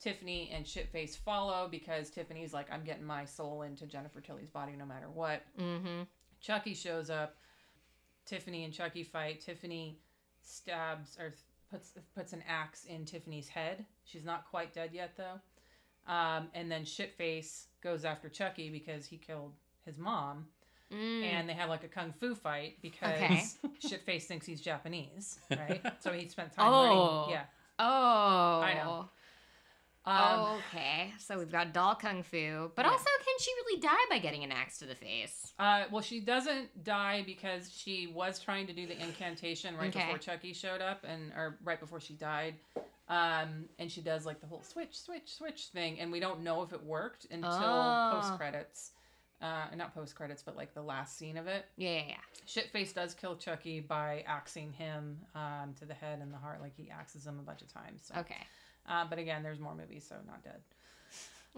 [0.00, 4.72] Tiffany and Shitface follow because Tiffany's like, I'm getting my soul into Jennifer Tilly's body
[4.76, 5.42] no matter what.
[5.58, 6.02] Mm-hmm.
[6.40, 7.36] Chucky shows up.
[8.26, 9.40] Tiffany and Chucky fight.
[9.40, 10.00] Tiffany
[10.42, 11.32] stabs or
[11.70, 13.86] puts puts an axe in Tiffany's head.
[14.04, 15.40] She's not quite dead yet though.
[16.12, 19.52] Um, and then Shitface goes after Chucky because he killed
[19.86, 20.46] his mom,
[20.92, 21.22] Mm.
[21.24, 23.44] and they have like a kung fu fight because Okay.
[23.82, 25.80] Shitface thinks he's Japanese, right?
[26.00, 27.22] so he spent time Oh.
[27.26, 27.30] learning.
[27.30, 27.44] Yeah.
[27.78, 29.08] oh, I know.
[30.06, 32.90] Um, okay, so we've got doll kung fu, but Yeah.
[32.92, 35.54] also, can she really die by getting an axe to the face?
[35.58, 40.00] Uh, well, she doesn't die because she was trying to do the incantation right Okay.
[40.04, 42.56] before Chucky showed up, and or right before she died.
[43.08, 46.62] Um, and she does like the whole switch, switch, switch thing, and we don't know
[46.62, 48.08] if it worked until Oh.
[48.12, 48.92] post credits.
[49.42, 51.66] Uh, not post credits, but like the last scene of it.
[51.76, 52.14] Yeah, yeah, yeah.
[52.46, 56.72] Shitface does kill Chucky by axing him um, to the head and the heart, like
[56.76, 58.02] he axes him a bunch of times.
[58.12, 58.20] So.
[58.20, 58.46] Okay.
[58.88, 60.60] Uh, but again, there's more movies, so not dead.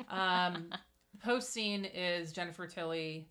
[0.08, 0.70] Um,
[1.22, 3.28] post scene is Jennifer Tilly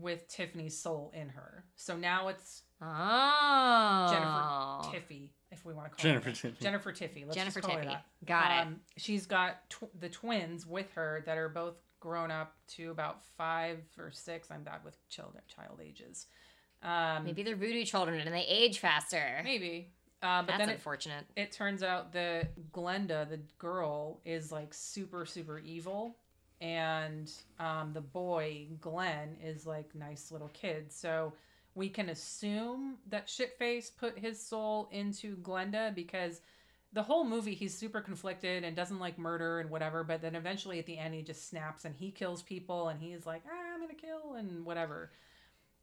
[0.00, 1.64] with Tiffany's soul in her.
[1.76, 4.08] So now it's Oh.
[4.10, 6.34] Jennifer Tiffy, if we want to call Jennifer her.
[6.34, 6.60] Tiffy.
[6.60, 7.24] Jennifer Tiffy.
[7.24, 7.88] Let's Jennifer just call her Tiffy.
[7.92, 8.04] that.
[8.26, 8.66] Got it.
[8.66, 11.74] Um, she's got tw- the twins with her that are both
[12.04, 14.50] grown up to about five or six.
[14.50, 16.26] I'm bad with children, child ages.
[16.82, 19.40] Um, Maybe they're voodoo children and they age faster.
[19.42, 19.88] maybe.
[20.22, 25.24] Uh, but That's then it, it turns out that Glenda, the girl, is like super,
[25.24, 26.16] super evil.
[26.60, 30.92] And um, the boy, Glenn, is like nice little kid.
[30.92, 31.32] So
[31.74, 36.42] we can assume that Shitface put his soul into Glenda because
[36.94, 40.02] the whole movie he's super conflicted and doesn't like murder and whatever.
[40.04, 43.26] But then eventually at the end he just snaps and he kills people and he's
[43.26, 45.10] like, ah, I'm going to kill and whatever.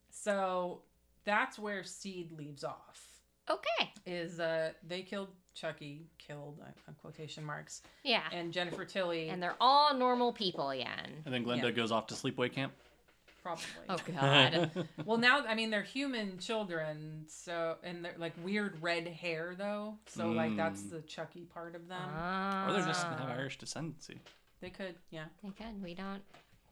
[0.09, 0.82] So
[1.26, 3.07] that's where Seed leaves off
[3.49, 3.91] Okay.
[4.05, 8.24] is uh they killed Chucky, killed uh, on quotation marks, Yeah.
[8.32, 11.22] and Jennifer Tilly And they're all normal people again.
[11.26, 11.72] And then Glenda Yeah.
[11.72, 12.74] goes off to sleepaway camp.
[13.41, 13.63] Probably.
[13.89, 14.87] Oh God.
[15.05, 19.97] Well, now I mean they're human children, so and they're like weird red hair though,
[20.07, 20.89] so like that's Mm.
[20.91, 22.09] the Chucky part of them.
[22.67, 23.31] or they're just have Ah.
[23.33, 24.19] Irish descendancy.
[24.61, 25.25] They could, yeah.
[25.43, 25.81] They could.
[25.81, 26.21] We don't.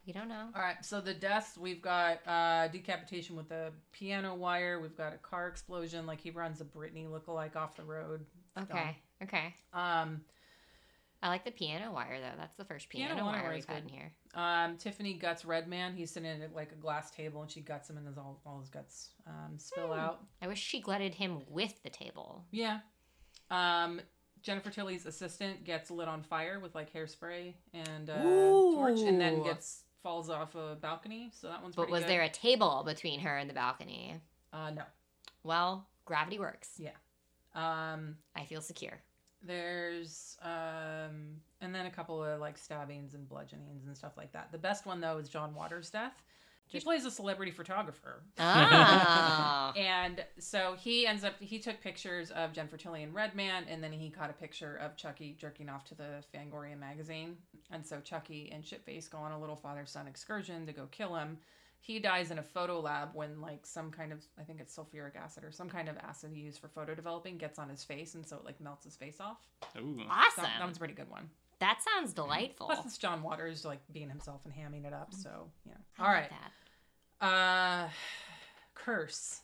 [0.06, 0.48] We don't know.
[0.56, 4.80] All right, so the deaths we've got uh, decapitation with a piano wire.
[4.80, 8.24] We've got a car explosion, like he runs a Britney lookalike off the road.
[8.58, 8.96] Okay.
[9.22, 9.54] Okay.
[9.74, 10.22] Um,
[11.22, 12.36] I like the piano wire though.
[12.38, 13.92] That's the first piano, Piano wire wire is we've had good.
[13.92, 14.12] in here.
[14.34, 15.94] Um, Tiffany guts Redman.
[15.94, 18.58] He's sitting at like a glass table, and she guts him, and his all, all
[18.60, 19.98] his guts um, spill Hmm.
[19.98, 20.20] out.
[20.40, 22.44] I wish she glutted him with the table.
[22.50, 22.80] Yeah.
[23.50, 24.00] Um,
[24.42, 29.42] Jennifer Tilly's assistant gets lit on fire with like hairspray and uh, torch, and then
[29.42, 31.30] gets falls off a balcony.
[31.34, 31.74] So that one's.
[31.76, 32.10] But was good.
[32.10, 34.14] there a table between her and the balcony?
[34.52, 34.82] Uh, no.
[35.42, 36.70] Well, gravity works.
[36.78, 36.90] Yeah.
[37.54, 39.00] Um, I feel secure.
[39.42, 44.52] There's um and then a couple of like stabbings and bludgeonings and stuff like that.
[44.52, 46.22] The best one though is John Waters' death.
[46.66, 48.22] He plays a celebrity photographer.
[48.38, 49.72] Oh.
[49.76, 53.92] And so he ends up he took pictures of Jennifer Tilly and Redman and then
[53.92, 57.36] he caught a picture of Chucky jerking off to the Fangoria magazine.
[57.72, 61.16] And so Chucky and Shitface go on a little father son excursion to go kill
[61.16, 61.38] him.
[61.82, 65.16] He dies in a photo lab when like some kind of I think it's sulfuric
[65.16, 68.14] acid or some kind of acid he used for photo developing gets on his face
[68.14, 69.38] and so it like melts his face off.
[69.78, 69.98] Ooh.
[70.10, 70.44] awesome.
[70.44, 71.30] That, that one's a pretty good one.
[71.58, 72.66] That sounds delightful.
[72.66, 75.12] Plus, it's John Waters like being himself and hamming it up.
[75.14, 75.72] So yeah.
[75.98, 76.30] I All like right.
[77.20, 77.26] that.
[77.26, 77.88] Uh,
[78.74, 79.40] Curse,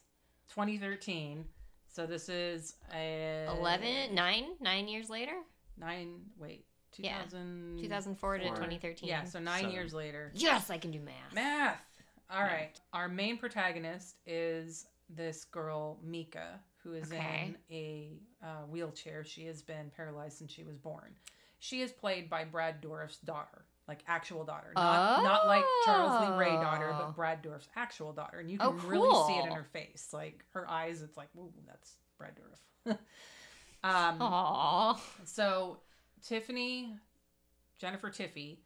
[0.54, 1.44] 2013.
[1.88, 5.32] So this is a 11, 9, 9 years later?
[5.78, 6.20] nine.
[6.38, 6.64] Wait,
[6.96, 7.22] Yeah.
[7.30, 9.08] 2004 to 2013.
[9.08, 9.72] Yeah, so nine Seven.
[9.74, 10.32] years later.
[10.34, 11.34] Yes, I can do math.
[11.34, 11.80] Math.
[12.30, 12.72] All right.
[12.92, 17.54] Our main protagonist is this girl Mika, who is Okay.
[17.70, 19.24] in a uh, wheelchair.
[19.24, 21.14] She has been paralyzed since she was born.
[21.58, 26.36] She is played by Brad Dourif's daughter, like actual daughter, not not like Charles Lee
[26.36, 26.98] Ray daughter, Oh.
[26.98, 30.08] but Brad Dourif's actual daughter, and you can Oh, really see it in her face,
[30.12, 31.02] like her eyes.
[31.02, 32.98] It's like, ooh, that's Brad Dourif.
[33.84, 34.98] um, Aww.
[35.24, 35.78] so
[36.22, 36.94] Tiffany,
[37.78, 38.58] Jennifer Tiffy,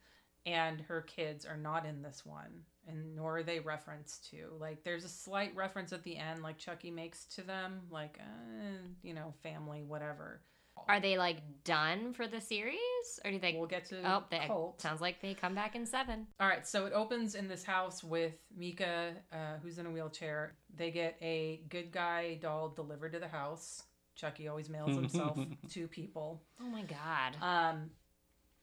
[0.46, 4.52] and her kids are not in this one, and nor are they referenced to.
[4.58, 8.78] Like, there's a slight reference at the end, like Chucky makes to them, like, uh,
[9.02, 10.42] you know, family, whatever.
[10.88, 12.78] Are they like done for the series?
[13.24, 13.54] Or do they.
[13.56, 14.80] We'll get to oh, they, cult.
[14.80, 16.26] sounds like they come back in seven.
[16.38, 20.54] All right, so it opens in this house with Mika, uh, who's in a wheelchair.
[20.74, 23.82] They get a good guy doll delivered to the house.
[24.16, 25.38] Chucky always mails himself
[25.70, 26.42] to people.
[26.60, 27.36] Oh my god.
[27.40, 27.90] Um,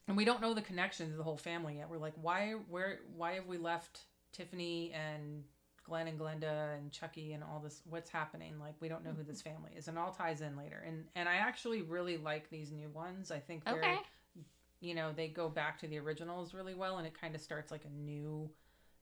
[0.08, 1.90] and we don't know the connection to the whole family yet.
[1.90, 4.02] We're like, why, where, why have we left
[4.32, 5.44] Tiffany and
[5.84, 7.82] Glenn and Glenda and Chucky and all this?
[7.90, 8.60] What's happening?
[8.60, 9.56] Like, we don't know who this mm-hmm.
[9.56, 10.84] family is, and all ties in later.
[10.86, 13.32] And and I actually really like these new ones.
[13.32, 13.98] I think they're, Okay.
[14.80, 17.72] you know, they go back to the originals really well, and it kind of starts
[17.72, 18.50] like a new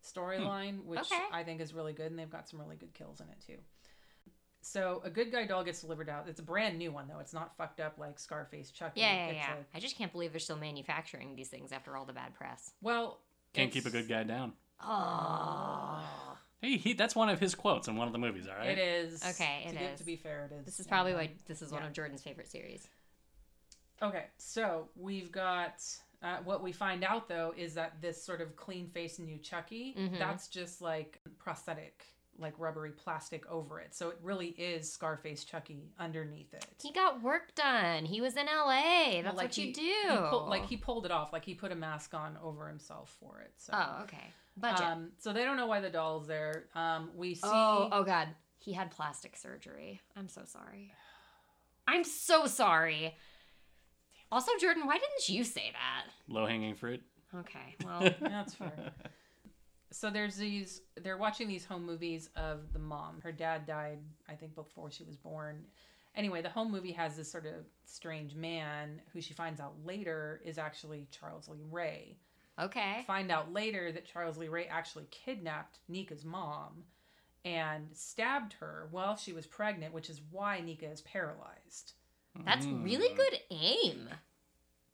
[0.03, 1.23] storyline, which Okay.
[1.31, 2.11] I think is really good.
[2.11, 3.57] And they've got some really good kills in it too.
[4.67, 6.27] So a good guy doll gets delivered out.
[6.27, 7.19] It's a brand new one though.
[7.19, 8.99] It's not fucked up like Scarface Chucky.
[9.01, 9.53] Yeah, yeah, It's yeah.
[9.73, 12.71] a- I just can't believe they're still manufacturing these things after all the bad press.
[12.81, 13.19] Well,
[13.53, 14.53] Can't keep a good guy down.
[14.81, 16.03] Oh.
[16.61, 18.69] Hey, he, that's one of his quotes in one of the movies, all right?
[18.69, 19.23] It is.
[19.23, 19.99] Okay, to it give- is.
[19.99, 20.65] To be fair, it is.
[20.65, 22.87] This is probably why this is one of Jordan's favorite series.
[24.01, 25.83] Okay, so we've got.
[26.23, 29.93] Uh, what we find out though is that this sort of clean faced new Chucky,
[29.95, 30.17] Mhm.
[30.17, 32.03] that's just like prosthetic,
[32.37, 33.95] like rubbery plastic over it.
[33.95, 36.65] So it really is Scarface Chucky underneath it.
[36.81, 38.05] He got work done.
[38.05, 39.21] He was in LA.
[39.21, 39.81] That's Well, like what you he- do.
[40.09, 43.15] He pulled, like he pulled it off, like he put a mask on over himself
[43.19, 43.53] for it.
[43.57, 43.73] So.
[43.75, 44.31] Oh, okay.
[44.57, 44.81] Budget.
[44.85, 46.65] Um, so they don't know why the doll's there.
[46.75, 47.41] Um, we see.
[47.45, 48.29] oh, oh god.
[48.59, 50.01] He had plastic surgery.
[50.15, 50.91] I'm so sorry.
[51.87, 53.15] I'm so sorry.
[54.31, 56.11] Also, Jordan, why didn't you say that?
[56.33, 57.01] Low hanging fruit.
[57.33, 58.91] Okay, well, that's fair.
[59.95, 60.81] So there's these.
[61.01, 63.21] They're watching these home movies of the mom.
[63.23, 65.63] Her dad died, I think, before she was born.
[66.15, 70.41] Anyway, the home movie has this sort of strange man who she finds out later
[70.43, 72.17] is actually Charles Lee Ray.
[72.59, 73.03] okay.
[73.07, 76.83] Find out later that Charles Lee Ray actually kidnapped Nica's mom
[77.45, 81.93] and stabbed her while she was pregnant, which is why Nika is paralyzed.
[82.43, 82.83] That's Mm.
[82.83, 84.09] really good aim.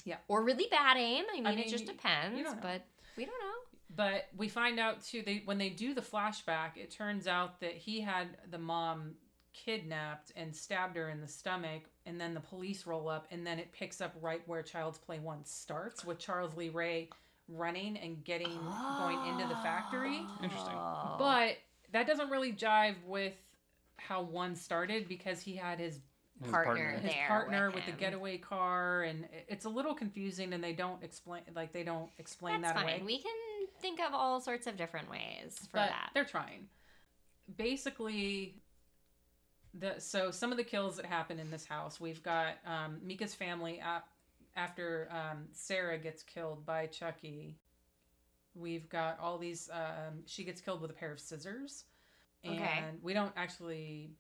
[0.06, 0.18] Yeah.
[0.28, 1.26] Or really bad aim.
[1.32, 2.62] I mean, mean, it just depends, you don't know.
[2.62, 2.82] but
[3.16, 3.61] we don't know.
[3.96, 7.74] But we find out too they when they do the flashback, it turns out that
[7.74, 9.16] he had the mom
[9.54, 13.60] kidnapped and stabbed her in the stomach, and then the police roll up, and then
[13.60, 17.10] it picks up right where Child's Play One starts with Charles Lee Ray
[17.50, 18.58] running and getting
[18.98, 20.22] going into the factory.
[20.42, 20.74] Interesting.
[20.74, 21.16] Oh.
[21.20, 21.58] But
[21.92, 23.34] that doesn't really jive with
[23.98, 26.00] how one started because he had his
[26.42, 26.92] His Partner.
[27.02, 30.74] his there partner with with, the getaway car, and it's a little confusing, and they
[30.74, 33.02] don't explain like they don't explain That's that fine.
[33.02, 33.04] away.
[33.06, 33.32] We can
[33.82, 36.10] think of all sorts of different ways for but that.
[36.14, 36.68] they're trying.
[37.58, 38.56] Basically,
[39.74, 43.34] the so some of the kills that happen in this house, we've got um, Mika's
[43.34, 43.82] family
[44.56, 47.58] after um, Sarah gets killed by Chucky,
[48.56, 49.70] we've got all these.
[49.72, 51.86] Um, she gets killed with a pair of scissors,
[52.44, 52.84] and Okay.
[53.02, 54.12] we don't actually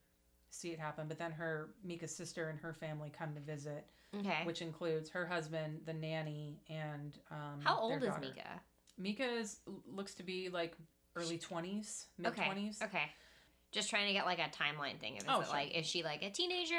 [0.49, 1.07] see it happen.
[1.07, 3.86] But then her Mika's sister and her family come to visit,
[4.18, 4.41] Okay.
[4.43, 8.14] which includes her husband, the nanny, and um, How old is.
[8.20, 8.62] Mika?
[8.98, 10.76] Mika is looks to be like
[11.16, 12.80] early twenties, mid twenties.
[12.84, 13.04] Okay.
[13.72, 15.16] Just trying to get like a timeline thing.
[15.16, 15.54] Is Oh, it sure.
[15.54, 16.76] like is she like a teenager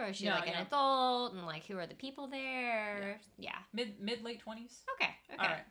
[0.00, 0.62] or is she Yeah, like an yeah.
[0.62, 3.18] adult and like who are the people there?
[3.38, 3.56] Yeah.
[3.72, 4.82] Mid mid late twenties.
[5.00, 5.10] Okay.
[5.32, 5.42] Okay.
[5.42, 5.64] All right.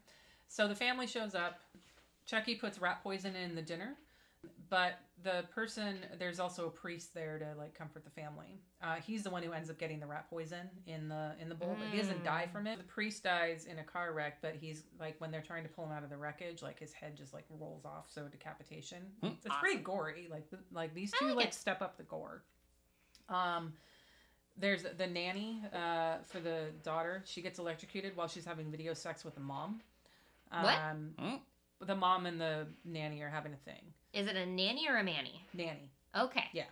[0.47, 1.59] So the family shows up.
[2.25, 3.95] Chucky puts rat poison in the dinner,
[4.73, 4.93] but
[5.23, 8.59] the person there's also a priest there to like comfort the family.
[8.81, 11.53] Uh, he's the one who ends up getting the rat poison in the in the
[11.55, 12.51] bowl, but he doesn't die Mm.
[12.51, 12.77] from it.
[12.79, 15.85] The priest dies in a car wreck, but he's like when they're trying to pull
[15.85, 19.03] him out of the wreckage, like his head just like rolls off, so decapitation.
[19.21, 19.33] Hmm.
[19.45, 20.27] It's pretty gory.
[20.31, 22.43] Like like these two like like step up the gore.
[23.29, 23.73] Um.
[24.55, 27.23] There's the nanny uh, for the daughter.
[27.25, 29.81] She gets electrocuted while she's having video sex with the mom.
[30.51, 30.77] What?
[30.77, 31.35] Um, Hmm?
[31.87, 33.83] the mom and the nanny are having a thing.
[34.13, 35.41] Is it a nanny or a manny?
[35.53, 35.89] Nanny.
[36.17, 36.45] Okay.
[36.53, 36.63] Yeah.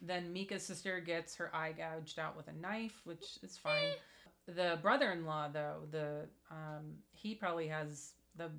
[0.00, 3.90] Then Mika's sister gets her eye gouged out with a knife, which is fine.
[4.46, 8.50] The brother-in-law, though, the um, he probably has the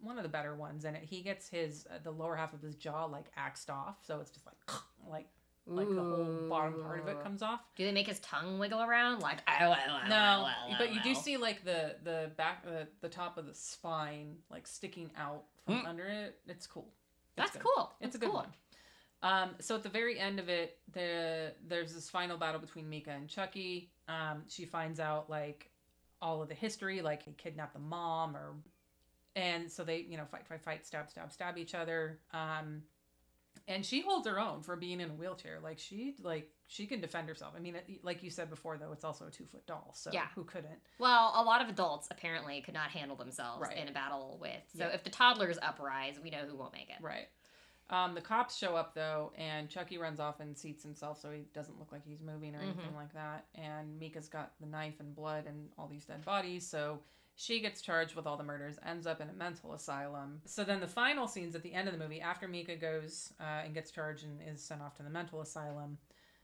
[0.00, 0.96] one of the better ones and.
[0.96, 4.30] He gets his uh, the lower half of his jaw like axed off, so it's
[4.30, 4.56] just like
[5.10, 5.26] like
[5.66, 7.60] like the whole bottom part of it comes off.
[7.76, 9.40] Do they make his tongue wiggle around like?
[10.08, 14.36] No, but you do see like the the back the, the top of the spine
[14.50, 15.86] like sticking out from Hmm.
[15.86, 16.38] under it.
[16.48, 16.88] It's cool.
[17.36, 17.62] That's good.
[17.62, 17.92] cool.
[18.00, 18.40] It's a good cool.
[18.40, 18.48] one.
[19.22, 23.10] Um, so at the very end of it, the there's this final battle between Mika
[23.10, 23.90] and Chucky.
[24.08, 25.70] Um, she finds out like
[26.20, 28.54] all of the history, like he kidnapped the mom, or
[29.34, 32.20] and so they you know fight, fight, fight, stab, stab, stab each other.
[32.32, 32.82] Um,
[33.68, 35.58] and she holds her own for being in a wheelchair.
[35.62, 37.54] Like she like she can defend herself.
[37.56, 40.10] I mean, it, like you said before, though, it's also a two foot doll, so
[40.12, 40.26] Yeah.
[40.34, 40.78] who couldn't?
[40.98, 43.76] Well, a lot of adults apparently could not handle themselves Right.
[43.76, 44.62] in a battle with.
[44.76, 44.94] So Yeah.
[44.94, 46.96] if the toddlers uprise, we know who won't make it.
[47.00, 47.28] Right.
[47.88, 51.42] Um, the cops show up though, and Chucky runs off and seats himself, so he
[51.54, 53.46] doesn't look like he's moving or anything like that.
[53.54, 57.00] And Mika's got the knife and blood and all these dead bodies, so
[57.36, 60.40] she gets charged with all the murders, ends up in a mental asylum.
[60.46, 63.62] So then the final scenes at the end of the movie, after Mika goes uh,
[63.64, 65.98] and gets charged and is sent off to the mental asylum,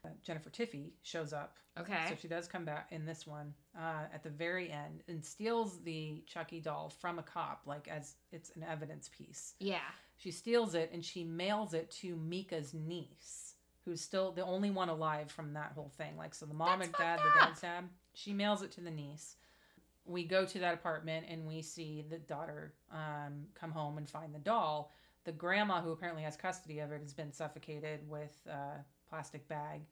[0.04, 2.04] uh, Jennifer Tiffy shows up Okay.
[2.08, 5.78] so she does come back in this one uh, at the very end and steals
[5.84, 9.54] the Chucky doll from a cop, like as it's an evidence piece.
[9.58, 9.78] yeah.
[10.18, 14.88] She steals it and she mails it to Mika's niece, who's still the only one
[14.88, 16.16] alive from that whole thing.
[16.16, 17.84] Like, so the mom That's and dad, the dad's dad,
[18.14, 19.34] she mails it to the niece.
[20.04, 24.34] We go to that apartment and we see the daughter um, come home and find
[24.34, 24.92] the doll.
[25.24, 29.82] The grandma, who apparently has custody of it, has been suffocated with a plastic bag.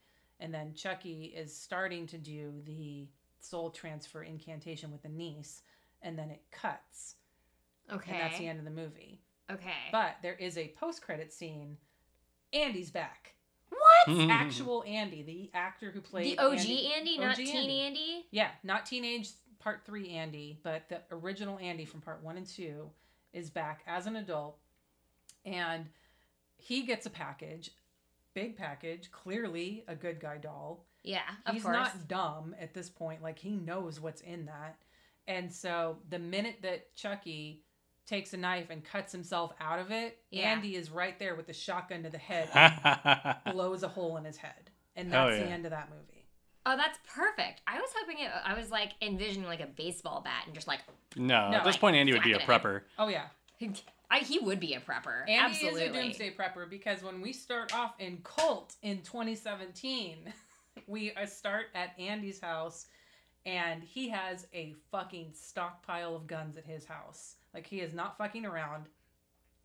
[0.40, 3.06] And then Chucky is starting to do the
[3.38, 5.62] soul transfer incantation with the niece,
[6.02, 7.16] and then it cuts.
[7.92, 8.12] Okay.
[8.12, 9.20] And that's the end of the movie.
[9.50, 9.70] Okay.
[9.92, 11.76] But there is a post credit scene.
[12.52, 13.34] Andy's back.
[13.68, 14.18] what?
[14.30, 17.18] Actual Andy, the actor who played The OG Andy, Andy.
[17.18, 17.80] not OG teen Andy.
[17.82, 18.26] Andy.
[18.30, 19.30] Yeah, not teenage
[19.60, 22.90] part three Andy, but the original Andy from part one and two
[23.32, 24.58] is back as an adult.
[25.44, 25.86] And
[26.56, 27.70] he gets a package,
[28.34, 30.84] big package, clearly a good guy doll.
[31.02, 31.74] Yeah, of He's course.
[31.76, 33.22] not dumb at this point.
[33.22, 34.76] Like he knows what's in that.
[35.26, 37.62] And so the minute that Chucky
[38.06, 40.50] takes a knife and cuts himself out of it, Yeah.
[40.50, 42.48] Andy is right there with the shotgun to the head,
[43.52, 44.70] blows a hole in his head.
[44.96, 45.54] And Hell that's the yeah.
[45.54, 46.19] end of that movie.
[46.72, 47.62] Oh, that's perfect.
[47.66, 48.30] I was hoping it.
[48.44, 50.80] I was like envisioning like a baseball bat and just like
[51.16, 52.62] no, No, at this like, point, Andy would be a whacking it.
[52.62, 52.80] prepper.
[52.98, 53.24] Oh yeah.
[54.12, 55.20] I, he would be a prepper.
[55.28, 55.82] Andy Absolutely.
[55.82, 60.32] is a doomsday prepper because when we start off in Cult in 2017,
[60.86, 62.86] we uh, start at Andy's house
[63.46, 67.36] and he has a fucking stockpile of guns at his house.
[67.54, 68.86] Like he is not fucking around.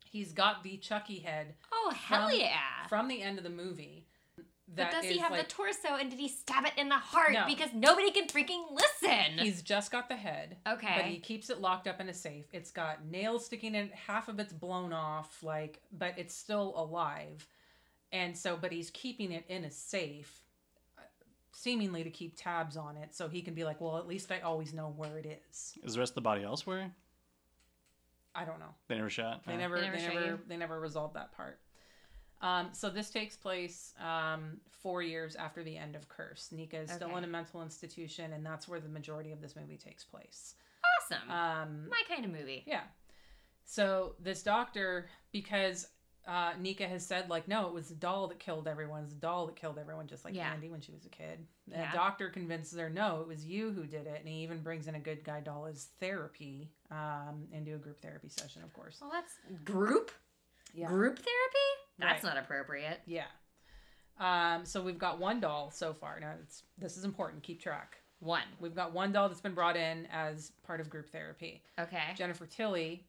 [0.04, 2.86] He's got the Chucky head Oh hell from- yeah!
[2.88, 4.05] from the end of the movie.
[4.68, 6.96] But That does he have like, the torso and did he stab it in the
[6.96, 7.32] heart?
[7.32, 7.44] No.
[7.46, 9.38] Because nobody can freaking listen.
[9.38, 10.56] He's just got the head.
[10.66, 10.94] okay.
[10.96, 12.46] But he keeps it locked up in a safe.
[12.52, 16.72] It's got nails sticking in it, half of it's blown off, like, but it's still
[16.76, 17.46] alive.
[18.12, 20.42] And so, but he's keeping it in a safe,
[20.98, 21.02] uh,
[21.52, 24.40] seemingly to keep tabs on it, so he can be like, well, at least I
[24.40, 25.74] always know where it is.
[25.84, 26.92] Is the rest of the body elsewhere?
[28.34, 28.74] I don't know.
[28.88, 29.42] They never shot.
[29.46, 31.58] They never, They they never never, they never, resolved that part.
[32.42, 36.50] Um, so this takes place um, four years after the end of Curse.
[36.52, 39.78] Nica is still in a mental institution, and that's where the majority of this movie
[39.78, 40.54] takes place.
[41.02, 41.30] awesome.
[41.30, 42.62] Um, My kind of movie.
[42.66, 42.82] Yeah.
[43.64, 45.88] So this doctor, because
[46.28, 49.04] uh, Nica has said like, no, it was the doll that killed everyone.
[49.04, 50.52] It's the doll that killed everyone, just like Yeah.
[50.52, 51.46] Andy when she was a kid.
[51.68, 51.92] The Yeah.
[51.92, 54.94] doctor convinces her, no, it was you who did it, and he even brings in
[54.94, 58.98] a good guy doll as therapy, um, into a group therapy session, of course.
[59.00, 59.34] Well, that's
[59.64, 60.10] group
[60.74, 60.88] Yeah.
[60.88, 61.85] group therapy.
[61.98, 62.34] That's Right.
[62.34, 63.00] not appropriate.
[63.06, 63.26] Yeah.
[64.18, 66.18] Um, so we've got one doll so far.
[66.20, 67.42] Now it's this is important.
[67.42, 67.98] Keep track.
[68.20, 68.44] One.
[68.60, 71.62] We've got one doll that's been brought in as part of group therapy.
[71.78, 72.14] Okay.
[72.16, 73.06] Jennifer Tilly,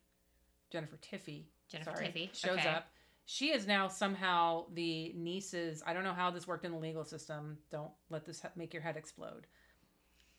[0.69, 2.69] Jennifer Tiffy, Jennifer sorry, Tiffy, shows okay.
[2.69, 2.88] up.
[3.25, 5.81] She is now somehow the niece's.
[5.85, 7.57] I don't know how this worked in the legal system.
[7.71, 9.47] Don't let this make your head explode.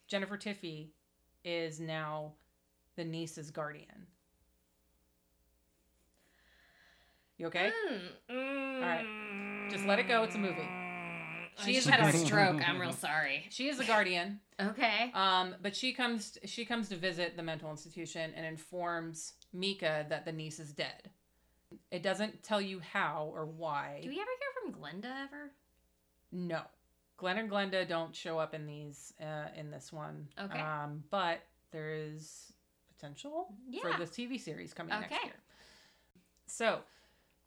[0.07, 0.89] Jennifer Tiffy
[1.45, 2.33] is now
[2.97, 4.07] the niece's guardian.
[7.39, 7.71] You okay?
[8.31, 9.69] Mm, All right.
[9.71, 10.25] Just let it go.
[10.25, 10.57] It's a movie.
[10.61, 12.61] I She is just had a stroke.
[12.69, 13.45] I'm real sorry.
[13.51, 14.41] She is a guardian.
[14.61, 15.11] Okay.
[15.15, 20.25] Um, but she comes she comes to visit the mental institution and informs Nica that
[20.25, 21.11] the niece is dead.
[21.91, 24.01] It doesn't tell you how or why.
[24.03, 25.51] Do we ever hear from Glenda ever?
[26.33, 26.63] No.
[27.19, 30.29] Glenn and Glenda don't show up in these uh, in this one.
[30.41, 30.61] Okay.
[30.61, 31.41] Um, but
[31.73, 32.53] there is
[32.97, 33.49] potential
[33.83, 33.97] for Yeah.
[33.97, 35.35] this TV series coming next year.
[36.47, 36.81] So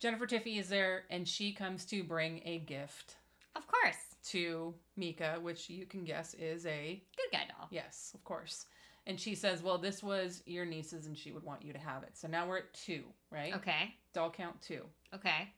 [0.01, 3.15] Jennifer Tilly is there and she comes to bring a gift
[3.55, 3.95] Of course.
[4.29, 7.67] to Nica, which you can guess is a Good guy doll.
[7.69, 8.65] Yes, of course.
[9.05, 12.01] And she says, Well, this was your niece's and she would want you to have
[12.03, 12.17] it.
[12.17, 13.55] So now we're at two, right?
[13.55, 13.93] Okay.
[14.13, 14.81] Doll count two.
[15.13, 15.49] Okay.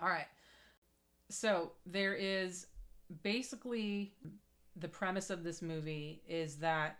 [0.00, 0.26] All right.
[1.30, 2.66] So there is
[3.22, 4.14] basically
[4.76, 6.98] the premise of this movie is that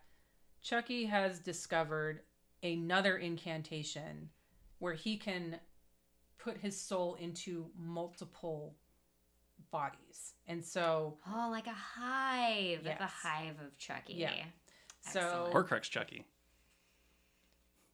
[0.62, 2.20] Chucky has discovered
[2.62, 4.28] another incantation
[4.78, 5.58] where he can
[6.42, 8.74] put his soul into multiple
[9.70, 10.32] bodies.
[10.46, 12.82] And so Oh, like a hive.
[12.84, 13.10] The Yes.
[13.22, 14.14] hive of Chucky.
[14.14, 14.44] Yeah.
[15.10, 15.54] so Excellent.
[15.54, 16.24] Horcrux Chucky.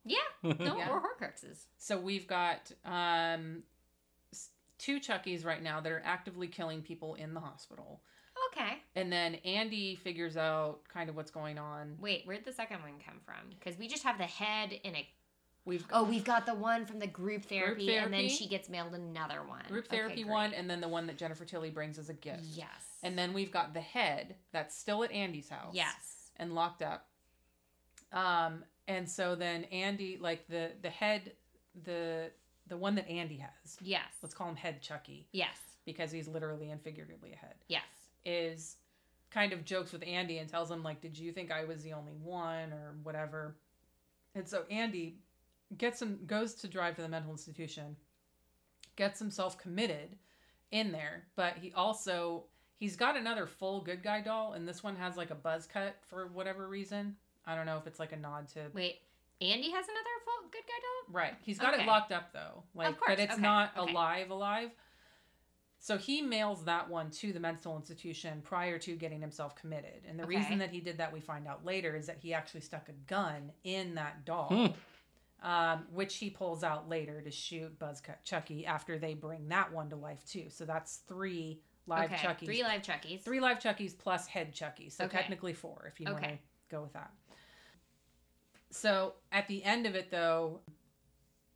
[0.05, 0.17] Yeah.
[0.43, 0.91] No, Yeah.
[0.91, 1.65] or Horcruxes.
[1.77, 3.63] So we've got um,
[4.79, 8.01] two Chuckies right now that are actively killing people in the hospital.
[8.53, 8.79] Okay.
[8.95, 11.97] And then Andy figures out kind of what's going on.
[12.01, 13.51] Wait, where'd the second one come from?
[13.51, 15.09] Because we just have the head in a.
[15.69, 18.95] We've Oh, we've got the one from the group therapy, and then she gets mailed
[18.95, 19.63] another one.
[19.69, 20.33] group therapy great.
[20.33, 22.43] one, and then the one that Jennifer Tilly brings as a gift.
[22.45, 22.67] Yes.
[23.03, 25.75] And then we've got the head that's still at Andy's house.
[25.75, 26.31] Yes.
[26.37, 27.07] And locked up.
[28.13, 31.33] Um, and so then Andy, like the the head,
[31.85, 32.31] the
[32.67, 33.77] the one that Andy has.
[33.81, 34.07] Yes.
[34.23, 35.59] Let's call him Head Chucky Yes.
[35.85, 37.55] because he's literally and figuratively a head.
[37.69, 37.83] Yes.
[38.25, 38.77] is
[39.31, 41.93] kind of jokes with Andy and tells him like, "Did you think I was the
[41.93, 43.57] only one or whatever?"
[44.35, 45.19] And so Andy
[45.77, 47.97] gets him goes to drive to the mental institution,
[48.97, 50.17] gets himself committed
[50.71, 52.45] in there, but he also
[52.79, 55.97] he's got another full good guy doll, and this one has like a buzz cut
[56.09, 57.17] for whatever reason.
[57.47, 59.01] I don't know if it's like a nod to Wait,
[59.41, 61.15] Andy has another full good guy doll?
[61.15, 61.35] Right.
[61.43, 61.83] He's got Okay.
[61.83, 62.63] it locked up though.
[62.75, 63.91] Like course, but it's okay, not okay.
[63.91, 64.71] alive alive.
[65.81, 70.03] So he mails that one to the mental institution prior to getting himself committed.
[70.09, 70.37] And the Okay.
[70.37, 72.93] reason that he did that we find out later is that he actually stuck a
[72.93, 74.49] gun in that doll.
[74.49, 74.73] Hmm.
[75.41, 79.89] Um, which he pulls out later to shoot Buzzcut Chucky after they bring that one
[79.91, 80.47] to life too.
[80.49, 82.27] So that's three live okay.
[82.27, 82.45] Chuckies.
[82.45, 83.23] Three live Chuckies.
[83.23, 84.91] Three live Chuckies plus head Chucky.
[84.91, 85.17] So Okay.
[85.17, 87.13] technically four if you want to go with that.
[88.71, 90.61] So at the end of it though,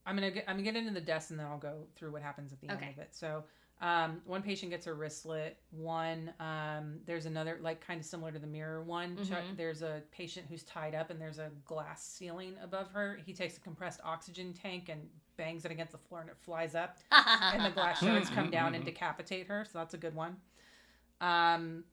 [0.06, 2.22] I'm gonna get I'm gonna get into the deaths and then I'll go through what
[2.22, 2.86] happens at the Okay.
[2.86, 3.14] end of it.
[3.14, 3.44] So
[3.82, 5.58] um, one patient gets her wrist slit.
[5.72, 9.16] One um, there's another like kind of similar to the mirror one.
[9.28, 9.56] Chuck, Mhm.
[9.56, 13.18] there's a patient who's tied up and there's a glass ceiling above her.
[13.26, 16.74] He takes a compressed oxygen tank and bangs it against the floor and it flies
[16.76, 19.64] up and the glass shards come down and decapitate her.
[19.70, 20.36] So that's a good one.
[21.20, 21.84] Um,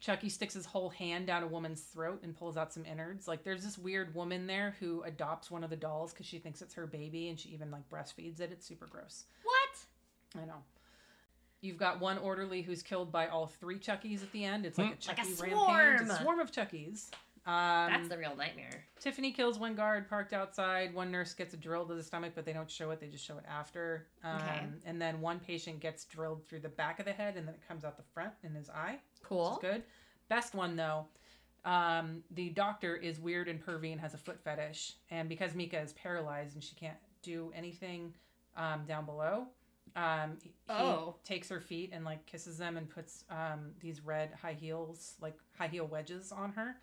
[0.00, 3.26] Chucky sticks his whole hand down a woman's throat and pulls out some innards.
[3.28, 6.62] Like there's this weird woman there who adopts one of the dolls because she thinks
[6.62, 8.50] it's her baby and she even like breastfeeds it.
[8.52, 9.24] It's super gross.
[9.44, 10.42] what?
[10.42, 10.62] I know.
[11.60, 14.64] You've got one orderly who's killed by all three Chuckies at the end.
[14.64, 16.00] It's like a Like Chucky a rampage.
[16.02, 16.20] A swarm.
[16.22, 17.10] swarm of Chuckies.
[17.46, 18.84] Um, That's the real nightmare.
[19.00, 20.92] Tiffany kills one guard parked outside.
[20.94, 23.00] One nurse gets a drill to the stomach, but they don't show it.
[23.00, 24.06] They just show it after.
[24.22, 24.66] Um, Okay.
[24.84, 27.62] And then one patient gets drilled through the back of the head, and then it
[27.66, 28.98] comes out the front in his eye.
[29.20, 29.52] Which Cool.
[29.52, 29.82] is good.
[30.28, 31.06] Best one though.
[31.64, 35.80] Um, the doctor is weird and pervy and has a foot fetish, and because Nica
[35.80, 38.14] is paralyzed and she can't do anything
[38.56, 39.46] um, down below,
[39.96, 41.16] um, he Oh.
[41.24, 45.36] takes her feet and like kisses them and puts um, these red high heels, like
[45.56, 46.76] high heel wedges, on her.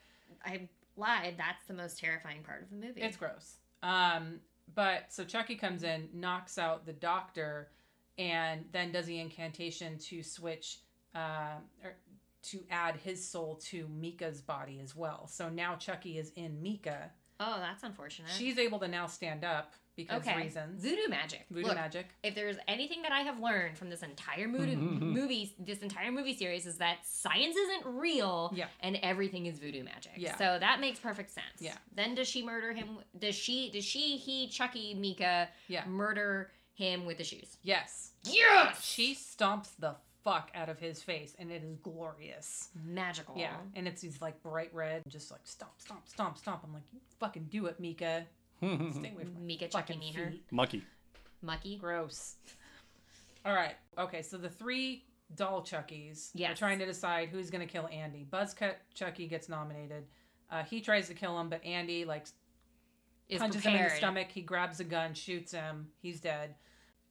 [0.45, 1.35] I lied.
[1.37, 3.01] That's the most terrifying part of the movie.
[3.01, 3.57] It's gross.
[3.83, 4.39] Um,
[4.73, 7.69] but so Chucky comes in, knocks out the doctor,
[8.17, 10.79] and then does the incantation to switch,
[11.13, 11.95] uh, or
[12.43, 15.27] to add his soul to Nica's body as well.
[15.27, 17.11] So now Chucky is in Nica.
[17.39, 18.31] oh, that's unfortunate.
[18.31, 20.37] She's able to now stand up because Okay.
[20.37, 20.81] reasons.
[20.83, 21.45] Voodoo magic.
[21.49, 22.07] Voodoo Look, magic.
[22.23, 26.35] if there's anything that I have learned from this entire movie, movie, this entire movie
[26.35, 28.67] series is that science isn't real, Yeah.
[28.81, 30.13] and everything is voodoo magic.
[30.17, 30.35] Yeah.
[30.37, 31.59] So that makes perfect sense.
[31.59, 31.75] Yeah.
[31.95, 32.97] Then does she murder him?
[33.17, 33.71] Does she?
[33.71, 34.17] Does she?
[34.17, 34.47] He?
[34.49, 34.93] Chucky?
[34.93, 35.49] Nica?
[35.67, 35.85] Yeah.
[35.85, 37.57] Murder him with the shoes?
[37.63, 38.11] Yes.
[38.23, 38.83] Yes.
[38.83, 42.69] She stomps the fuck out of his face, and it is glorious.
[42.83, 43.35] Magical.
[43.37, 46.61] Yeah, and it's these like bright red, just like stomp, stomp, stomp, stomp.
[46.63, 48.25] I'm like, you fucking do it, Nica.
[48.93, 50.31] Stay away from my Nica fucking Chucky her.
[50.31, 50.43] feet.
[50.51, 50.83] Mucky.
[51.41, 51.77] Mucky.
[51.77, 52.35] Gross.
[53.45, 53.75] All right.
[53.97, 55.03] Okay, so the three
[55.35, 56.57] doll Chuckies are Yes.
[56.59, 58.25] trying to decide who's going to kill Andy.
[58.31, 60.05] Buzzcut Chucky gets nominated.
[60.51, 62.25] Uh, he tries to kill him, but Andy like
[63.29, 63.79] Is punches prepared.
[63.79, 64.27] him in the stomach.
[64.31, 65.87] He grabs a gun, shoots him.
[66.01, 66.55] He's dead.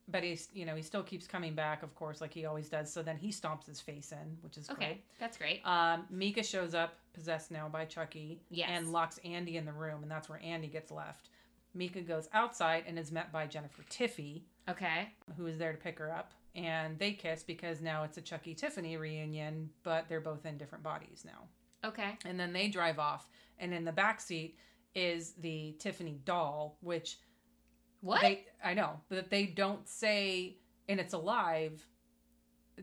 [0.06, 2.92] But he's, you know, he still keeps coming back, of course, like he always does.
[2.92, 5.04] So then he stomps his face in, which is Okay, great.
[5.18, 5.62] that's great.
[5.66, 8.68] Um, Nica shows up, possessed now by Chucky, Yes.
[8.70, 11.30] and locks Andy in the room, and that's where Andy gets left.
[11.74, 15.08] Nica goes outside and is met by Jennifer Tilly, Okay.
[15.36, 18.54] who is there to pick her up, and they kiss because now it's a Chucky
[18.54, 21.48] Tiffany reunion, but they're both in different bodies now.
[21.84, 22.16] Okay.
[22.24, 24.58] And then they drive off, and in the back seat
[24.94, 27.18] is the Tiffany doll, which
[28.00, 28.20] What?
[28.22, 30.58] they I know, but they don't say
[30.88, 31.86] and it's alive,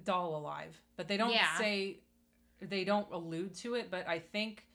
[0.04, 1.58] doll alive, but they don't Yeah.
[1.58, 2.02] say
[2.60, 4.68] they don't allude to it, but I think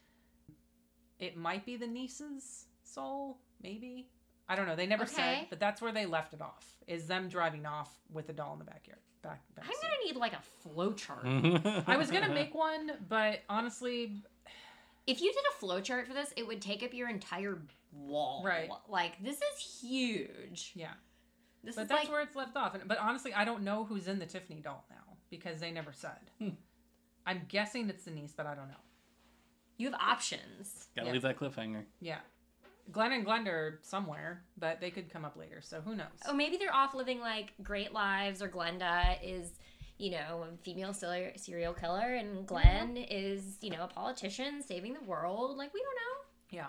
[1.19, 4.09] it might be the niece's soul, maybe.
[4.49, 4.77] I don't know.
[4.77, 5.13] They never Okay.
[5.15, 6.77] said, but that's where they left it off.
[6.87, 9.01] Is them driving off with the doll in the backyard.
[9.23, 9.83] Back, back I'm seat.
[9.83, 11.25] gonna need like a flow chart.
[11.87, 14.23] I was gonna make one, but honestly,
[15.09, 17.61] If you did a flow chart for this, it would take up your entire
[17.93, 18.43] wall.
[18.45, 18.69] Right.
[18.89, 20.73] Like this is huge.
[20.75, 20.93] yeah.
[21.65, 22.75] This But that's like where it's left off.
[22.77, 25.93] And, but honestly, I don't know who's in the Tiffany doll now because they never
[25.93, 26.31] said.
[26.39, 26.51] Hmm.
[27.27, 28.75] I'm guessing it's the niece, but I don't know.
[29.77, 30.87] you have options.
[30.95, 31.13] Gotta Yeah.
[31.15, 31.85] leave that cliffhanger.
[32.01, 32.19] Yeah.
[32.93, 36.07] Glenn and Glenda are somewhere, but they could come up later, so who knows?
[36.27, 39.51] Oh, maybe they're off living like great lives, or Glenda is,
[39.99, 43.05] you know, a female serial serial killer, and Glenn mm-hmm.
[43.09, 45.57] is, you know, a politician saving the world.
[45.57, 46.25] Like we don't know.
[46.51, 46.67] Yeah.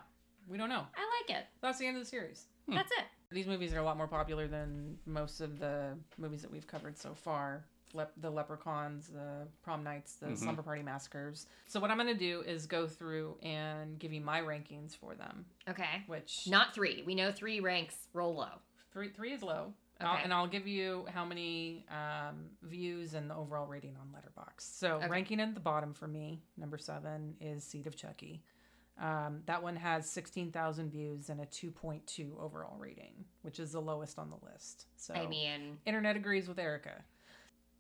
[0.47, 0.86] We don't know.
[0.95, 1.45] I like it.
[1.61, 2.45] That's the end of the series.
[2.70, 3.05] That's it.
[3.32, 6.97] These movies are a lot more popular than most of the movies that we've covered
[6.97, 7.65] so far.
[7.93, 10.38] Lep- the Leprechauns, the Prom Nights, the Mhm.
[10.38, 11.47] Slumber Party Massacres.
[11.67, 15.15] So what I'm going to do is go through and give you my rankings for
[15.15, 16.03] them, Okay.
[16.07, 17.03] which Not three.
[17.03, 18.59] We know three ranks roll low.
[18.91, 19.73] three three is low.
[19.99, 20.23] And I'll- Okay.
[20.25, 24.61] and I'll give you how many um, views and the overall rating on Letterboxd.
[24.61, 25.07] So Okay.
[25.09, 28.43] ranking at the bottom for me, number seven is Seed of Chucky.
[28.99, 33.59] Um, that one has sixteen thousand views and a two point two overall rating, which
[33.59, 34.88] is the lowest on the list.
[34.97, 37.03] So I mean, internet agrees with Erica.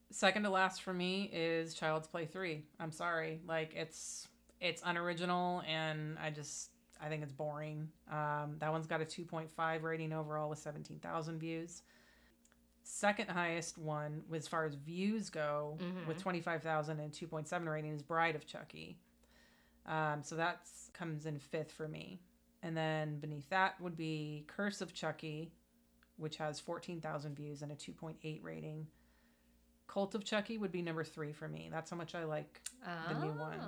[0.09, 2.63] Second to last for me is Child's Play three.
[2.79, 4.27] I'm sorry, like it's
[4.61, 7.89] it's unoriginal and I just I think it's boring.
[8.11, 11.83] Um, that one's got a 2.5 rating overall with 17,000 views.
[12.81, 16.07] Second highest one, as far as views go, Mhm.
[16.07, 18.97] with 25,000 and 2.7 rating, is Bride of Chucky.
[19.85, 22.19] Um, so that comes in fifth for me.
[22.63, 25.51] And then beneath that would be Curse of Chucky,
[26.15, 28.87] which has 14,000 views and a 2.8 rating.
[29.87, 31.69] Cult of Chucky would be number three for me.
[31.71, 33.13] That's how much I like oh.
[33.13, 33.59] The new one.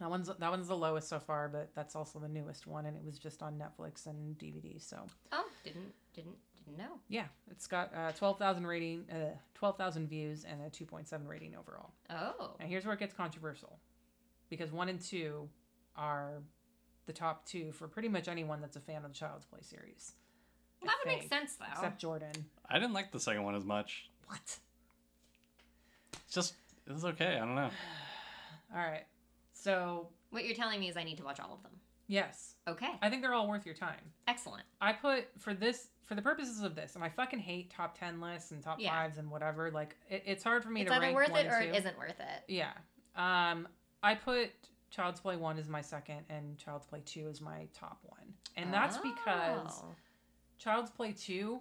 [0.00, 2.96] that one's that one's the lowest so far, but that's also the newest one, and
[2.96, 4.80] it was just on Netflix and DVD.
[4.80, 7.00] So Oh, didn't didn't didn't know.
[7.08, 11.08] yeah, it's got uh, twelve thousand rating, uh, twelve thousand views, and a two point
[11.08, 11.90] seven rating overall.
[12.10, 12.54] Oh.
[12.60, 13.78] and here's where it gets controversial,
[14.48, 15.48] because one and two
[15.96, 16.42] are
[17.06, 20.12] the top two for pretty much anyone that's a fan of the Child's Play series.
[20.80, 21.64] Well, that I would make sense though.
[21.72, 22.30] Except Jordan.
[22.70, 24.10] I didn't like the second one as much.
[24.26, 24.58] What?
[26.28, 26.54] It's just
[26.86, 27.36] it's okay.
[27.36, 27.70] I don't know.
[28.74, 29.04] All right.
[29.54, 31.72] So what you're telling me is I need to watch all of them.
[32.06, 32.90] yes, Okay.
[33.00, 33.96] I think they're all worth your time.
[34.26, 34.64] Excellent.
[34.80, 38.20] I put for this for the purposes of this, and I fucking hate top ten
[38.20, 38.90] lists and top Yeah.
[38.90, 39.70] fives and whatever.
[39.70, 41.64] Like it, it's hard for me It's to either rank worth one it or and
[41.64, 41.78] it two.
[41.78, 42.42] isn't worth it.
[42.46, 42.72] Yeah.
[43.16, 43.66] Um,
[44.02, 44.50] I put
[44.90, 48.72] Child's Play one as my second, and Child's Play two is my top one, and
[48.72, 49.94] that's because Oh.
[50.58, 51.60] Child's Play two,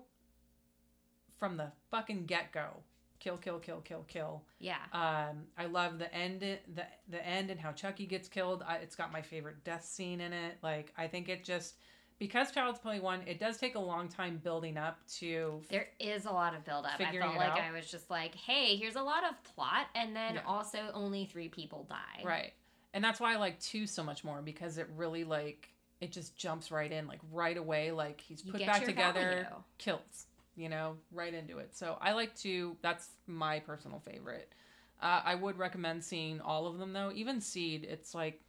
[1.38, 2.84] from the fucking get go,
[3.28, 4.44] kill, kill, kill, kill, kill.
[4.60, 4.78] Yeah.
[4.94, 8.64] Um, I love the end, the the end, and how Chucky gets killed.
[8.68, 10.58] I, it's got my favorite death scene in it.
[10.64, 11.76] Like I think it just
[12.20, 15.62] because Child's Play one, it does take a long time building up to.
[15.70, 16.94] There is a lot of build up.
[16.99, 17.60] I felt like out.
[17.60, 20.41] I was just like, hey, here's a lot of plot, and then Yeah.
[20.48, 22.24] also only three people die.
[22.24, 22.54] Right.
[22.94, 26.36] And that's why I like two so much more because it really like it just
[26.38, 29.64] jumps right in like right away like he's put back together value.
[29.80, 34.51] kills you know right into it so i like to, that's my personal favorite
[35.01, 38.41] uh, i would recommend seeing all of them though even seed it's like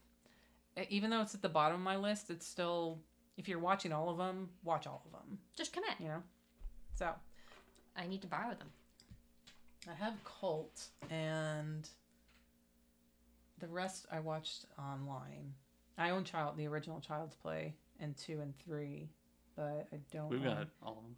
[0.88, 2.98] even though it's at the bottom of my list it's still
[3.38, 5.38] if you're watching all of them, watch all of them.
[5.56, 5.94] Just commit.
[6.00, 6.22] You know.
[6.96, 7.10] So
[7.96, 8.68] I need to borrow them.
[9.88, 11.88] I have Cult and
[13.60, 15.54] the rest I watched online.
[15.96, 19.08] I own Child, the original Child's Play, and two and three,
[19.56, 20.28] but I don't.
[20.28, 21.16] We've own- got all of them.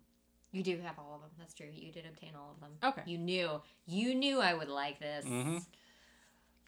[0.53, 1.31] You do have all of them.
[1.39, 1.69] That's true.
[1.73, 2.71] You did obtain all of them.
[2.83, 3.03] Okay.
[3.11, 3.61] You knew.
[3.87, 5.25] You knew I would like this.
[5.25, 5.65] Mhm.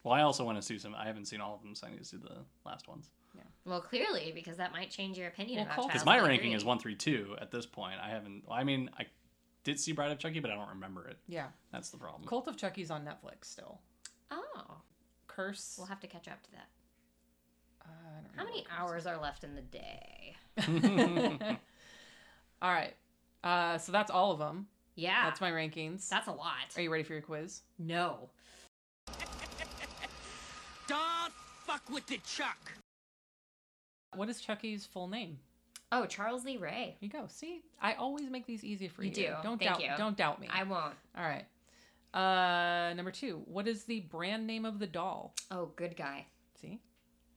[0.05, 0.95] Well, I also want to see some.
[0.95, 3.11] I haven't seen all of them, so I need to see the last ones.
[3.35, 3.43] Yeah.
[3.65, 6.29] Well, clearly, because that might change your opinion Well, about Cult- Because Child's my Play
[6.29, 6.57] ranking 3.
[6.57, 7.99] is one, three, two at this point.
[8.01, 8.45] I haven't.
[8.51, 9.07] I mean, I
[9.65, 11.19] did see Bride of Chucky, but I don't remember it.
[11.29, 12.25] Yeah, That's the problem.
[12.29, 13.81] Cult of Chucky's on Netflix still.
[14.31, 14.81] Oh,
[15.29, 15.77] Curse.
[15.79, 16.69] we'll have to catch up to that.
[17.85, 20.37] uh, I don't How know many hours are left in the day?
[22.63, 22.95] all right.
[23.45, 24.67] Uh, so that's all of them.
[24.95, 26.09] Yeah, That's my rankings.
[26.09, 26.53] that's a lot.
[26.77, 27.63] Are you ready for your quiz?
[27.79, 28.29] No.
[30.87, 31.33] Don't
[31.65, 32.73] fuck with the Chuck.
[34.15, 35.39] What is Chucky's full name?
[35.91, 36.97] Oh, Charles Lee Ray.
[37.01, 37.25] Here you go.
[37.29, 39.09] See, I always make these easy for you.
[39.09, 39.29] You do.
[39.43, 39.81] Don't Thank doubt.
[39.81, 39.89] you.
[39.97, 40.49] Don't doubt me.
[40.53, 40.95] I won't.
[41.17, 41.45] All right.
[42.15, 43.43] Uh, number two.
[43.47, 45.35] What is the brand name of the doll?
[45.51, 46.27] Oh, good guy.
[46.61, 46.81] See,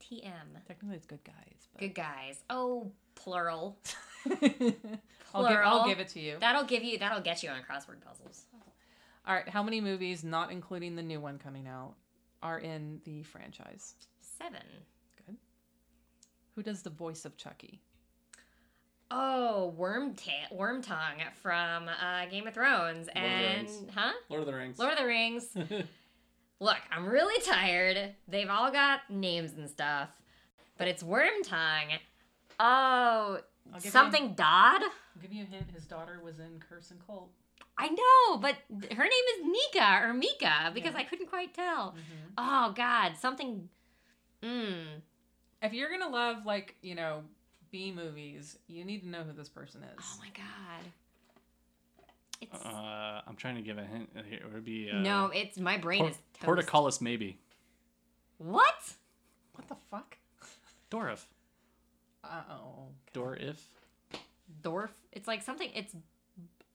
[0.02, 0.32] TM.
[0.68, 1.68] technically it's good guys.
[1.74, 1.80] But...
[1.82, 2.40] Good guys.
[2.50, 3.78] Oh, plural.
[5.34, 5.58] I'll give.
[5.64, 6.38] I'll give it to you.
[6.40, 6.98] That'll give you.
[6.98, 8.46] That'll get you on crossword puzzles.
[9.28, 9.48] All right.
[9.50, 11.94] How many movies, not including the new one coming out,
[12.42, 13.96] are in the franchise?
[14.22, 14.62] Seven.
[15.26, 15.36] Good.
[16.56, 17.82] Who does the voice of Chucky?
[19.12, 23.82] Oh, worm ta- worm tongue from uh, Game of Thrones the and Rings.
[23.94, 24.12] huh?
[24.30, 24.80] Lord of the Rings.
[24.80, 25.56] Lord of the Rings.
[26.60, 28.16] Look, I'm really tired.
[28.28, 30.10] They've all got names and stuff,
[30.78, 31.90] but it's worm tongue.
[32.60, 33.40] Oh,
[33.74, 34.82] I'll give something Dodd.
[34.84, 35.72] I'll give you a hint.
[35.74, 37.30] His daughter was in Curse and Cult.
[37.78, 41.00] I know, but her name is Mika or Mika because Yeah.
[41.00, 41.92] I couldn't quite tell.
[41.92, 42.34] Mm-hmm.
[42.38, 43.68] Oh God, something.
[44.42, 45.02] Mmm.
[45.62, 47.24] If you're gonna love like you know
[47.72, 50.00] B movies, you need to know who this person is.
[50.00, 50.92] Oh my God.
[52.42, 54.10] It's Uh, I'm trying to give a hint.
[54.16, 54.92] uh, It would be.
[54.92, 56.68] Uh, no, it's my brain Por- is toast.
[56.68, 57.40] Portacallus, maybe.
[58.38, 58.94] What?
[59.54, 60.18] What the fuck?
[60.92, 61.26] Dorif.
[62.32, 62.88] Uh oh.
[63.14, 63.58] Dorif.
[64.62, 64.92] Dorf.
[65.12, 65.70] It's like something.
[65.74, 65.96] It's.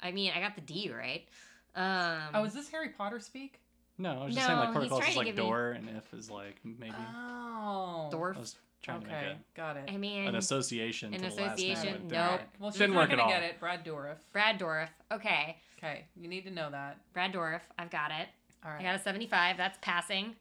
[0.03, 1.27] I mean, I got the D right.
[1.75, 2.23] Um.
[2.35, 3.61] Oh, is this Harry Potter speak?
[3.99, 5.71] No, I was just saying like No, he's trying is to like give me- door,
[5.73, 6.95] and if is like maybe.
[7.15, 8.09] Oh.
[8.11, 8.37] Dorf.
[8.37, 9.91] I was trying to Okay, make got it.
[9.93, 11.13] I mean, an association.
[11.13, 12.31] an to the last name, association, but nope.
[12.39, 12.49] didn't.
[12.59, 13.29] Well, she's Didn't not work gonna all.
[13.29, 13.61] get it.
[13.61, 14.17] Brad Dourif.
[14.33, 14.89] Brad Dorf.
[15.13, 16.99] Okay, Okay, you need to know that.
[17.13, 17.63] Brad Dorf.
[17.79, 18.29] I've got it.
[18.65, 18.81] All right.
[18.81, 19.57] I got a seventy-five.
[19.59, 20.35] That's passing.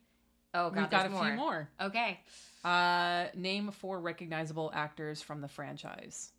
[0.54, 1.70] Oh God, We've got a there's few more.
[1.82, 2.20] Okay.
[2.64, 6.32] Uh, name four recognizable actors from the franchise.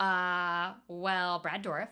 [0.00, 1.88] Uh, well, Brad Dorf.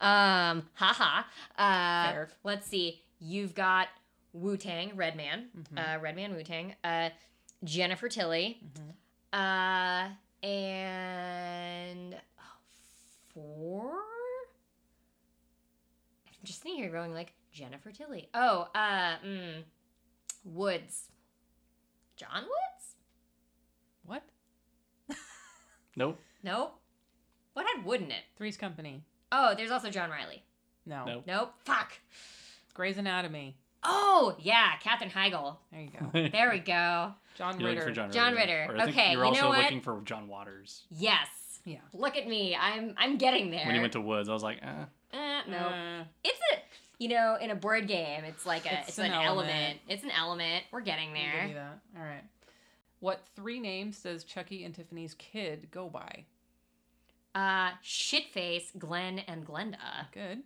[0.00, 1.22] Um, haha.
[1.56, 2.28] Uh, Fair.
[2.42, 3.00] let's see.
[3.20, 3.88] You've got
[4.32, 5.78] Wu Tang, Redman, Mhm.
[5.96, 7.10] uh, Redman Wu Tang, uh,
[7.64, 8.60] Jennifer Tilly,
[9.32, 10.12] Mhm.
[10.12, 12.20] uh, and
[13.32, 13.92] four.
[16.28, 18.28] I'm just sitting here going like Jennifer Tilly.
[18.34, 19.62] Oh, uh, mm,
[20.46, 21.04] Woods.
[22.16, 22.94] John Woods?
[24.04, 24.22] What?
[25.96, 26.18] Nope.
[26.42, 26.74] Nope.
[27.54, 28.22] What had Wood in it?
[28.36, 29.02] Three's Company.
[29.32, 30.42] Oh, there's also John Riley.
[30.84, 31.04] No.
[31.06, 31.24] Nope.
[31.26, 31.54] Nope.
[31.64, 31.92] Fuck.
[32.74, 33.56] Grey's Anatomy.
[33.82, 35.56] Oh, yeah, Katherine Heigl.
[35.72, 36.28] There you go.
[36.32, 37.14] There we go.
[37.36, 37.82] John You're Ritter.
[37.82, 38.66] for John, John Ritter.
[38.68, 38.72] Ritter.
[38.74, 39.58] Or I think Okay, You're you also know what?
[39.62, 40.84] looking for John Waters.
[40.90, 41.28] Yes.
[41.64, 41.78] Yeah.
[41.92, 42.54] Look at me.
[42.54, 43.64] I'm I'm getting there.
[43.66, 44.84] When you went to Woods, I was like, eh.
[45.12, 45.56] Eh, no.
[45.56, 46.56] Uh, it's a
[46.98, 49.50] you know, in a board game, it's like a It's it's, an an, element.
[49.50, 49.78] element.
[49.88, 50.64] It's an element.
[50.72, 51.50] We're getting there.
[51.54, 51.78] that.
[51.98, 52.24] All right.
[53.00, 56.24] What three names does Chucky and Tiffany's kid go by?
[57.34, 60.10] Uh shitface, Glenn and Glenda.
[60.12, 60.42] Good.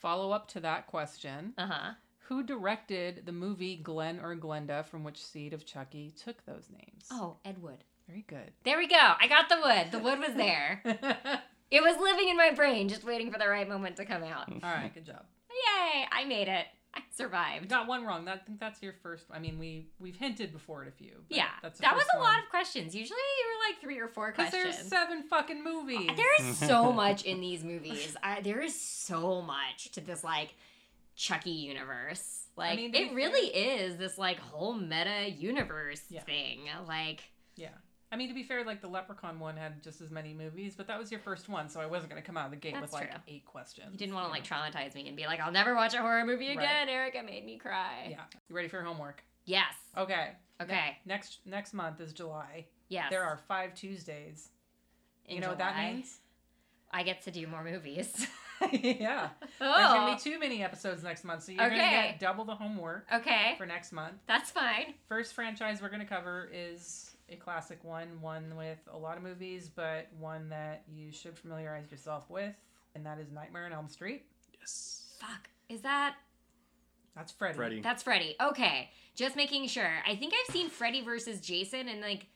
[0.00, 1.52] Follow up to that question.
[1.56, 1.92] Uh-huh.
[2.24, 7.06] Who directed the movie Glenn or Glenda from which seed of Chucky took those names?
[7.10, 7.84] Oh, Ed Wood.
[8.08, 8.52] Very good.
[8.64, 8.96] There we go.
[9.20, 9.92] I got the wood.
[9.92, 10.80] The wood was there.
[11.70, 14.48] it was living in my brain, just waiting for the right moment to come out.
[14.50, 15.24] All right, good job.
[15.50, 16.06] Yay!
[16.12, 16.66] I made it.
[16.92, 17.68] I survived.
[17.68, 18.24] got one wrong.
[18.24, 19.24] That, I think that's your first.
[19.32, 21.12] I mean, we we've hinted before at a few.
[21.28, 22.26] but Yeah, that's that was a one.
[22.26, 22.94] lot of questions.
[22.96, 24.76] Usually, you were like three or four Because questions.
[24.76, 26.10] there's seven fucking movies.
[26.10, 28.16] Uh, there is so much in these movies.
[28.24, 30.54] I, there is so much to this like
[31.14, 32.46] Chucky universe.
[32.56, 36.22] Like mean, it really is this like whole meta universe Yeah.
[36.22, 36.62] thing.
[36.88, 37.20] Like
[37.56, 37.68] Yeah.
[38.12, 40.88] I mean, to be fair, like the Leprechaun one had just as many movies, but
[40.88, 42.72] that was your first one, so I wasn't going to come out of the gate
[42.72, 43.20] with That's like true.
[43.28, 43.92] eight questions.
[43.92, 46.24] you didn't want to like traumatize me and be like, I'll never watch a horror
[46.24, 46.58] movie Right.
[46.58, 46.88] again.
[46.88, 48.08] Erica made me cry.
[48.10, 48.22] Yeah.
[48.48, 49.22] You ready for your homework?
[49.44, 49.74] Yes.
[49.96, 50.32] Okay.
[50.60, 50.98] Okay.
[51.06, 52.66] Next next month is July.
[52.88, 53.06] Yes.
[53.10, 54.48] There are five Tuesdays.
[55.26, 56.18] In you know what that means?
[56.92, 58.26] I get to do more movies.
[58.72, 59.28] yeah.
[59.60, 59.74] Oh.
[59.76, 59.94] There's oh.
[59.94, 63.54] gonna be too many episodes next month, so you're gonna get double the homework okay.
[63.56, 64.14] for next month.
[64.26, 64.94] That's fine.
[65.08, 69.68] First franchise we're gonna cover is a classic one, one with a lot of movies,
[69.74, 72.54] but one that you should familiarize yourself with,
[72.94, 74.24] and that is Nightmare on Elm Street.
[74.58, 75.16] Yes.
[75.20, 75.48] Fuck.
[75.68, 76.16] Is that
[77.14, 77.56] That's Freddy.
[77.56, 77.80] Freddy.
[77.80, 78.34] that's Freddy?
[78.42, 80.02] Okay, just making sure.
[80.06, 82.26] I think I've seen Freddy versus Jason, and like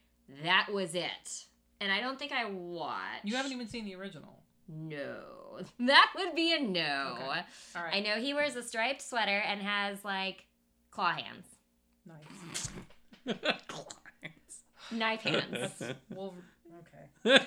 [0.44, 1.44] that was it.
[1.80, 3.24] And I don't think I watched.
[3.24, 4.38] You haven't even seen the original.
[4.68, 5.18] No,
[5.80, 7.16] that would be a no.
[7.18, 7.40] Okay.
[7.76, 7.94] All right.
[7.94, 10.46] I know he wears a striped sweater and has like
[10.90, 11.46] claw hands,
[12.06, 12.70] Nice.
[14.90, 15.82] knife hands.
[16.10, 16.34] We'll,
[17.24, 17.44] okay.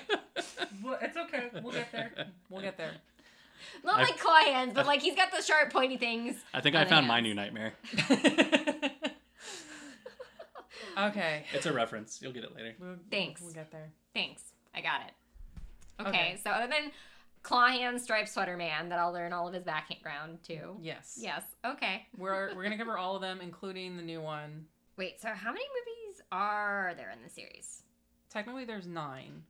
[0.84, 1.50] well, it's okay.
[1.62, 2.12] We'll get there.
[2.50, 2.92] We'll get there.
[3.84, 6.36] Not I've- like claw hands, but like he's got the sharp, pointy things.
[6.54, 7.74] I think I the found my new nightmare.
[10.98, 11.44] okay.
[11.52, 12.20] It's a reference.
[12.22, 12.74] You'll get it later.
[12.78, 13.40] We'll, Thanks.
[13.42, 13.90] We'll get there.
[14.14, 14.42] Thanks,
[14.74, 15.12] I got it.
[16.00, 16.40] Okay, Okay.
[16.42, 16.92] so other than
[17.42, 20.76] claw hand, striped sweater man, that I'll learn all of his background too.
[20.80, 21.18] Yes.
[21.20, 21.42] Yes.
[21.64, 22.06] Okay.
[22.16, 24.66] We're we're gonna cover all of them, including the new one.
[24.96, 25.20] Wait.
[25.20, 25.97] So how many movies
[26.32, 27.82] are there in the series?
[28.30, 29.42] Technically, there's nine.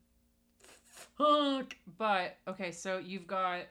[1.16, 1.76] Fuck.
[1.98, 3.62] But okay, so you've got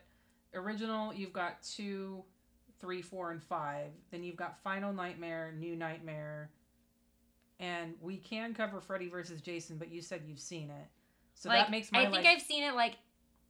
[0.54, 2.22] original, you've got two,
[2.80, 3.90] three, four, and five.
[4.10, 6.50] Then you've got Final Nightmare, New Nightmare,
[7.58, 9.78] and we can cover Freddy versus Jason.
[9.78, 10.88] But you said you've seen it,
[11.34, 12.26] so like, that makes my I think life.
[12.36, 12.96] I've seen it like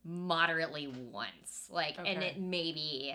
[0.05, 1.69] moderately once.
[1.71, 3.15] Like, and it maybe.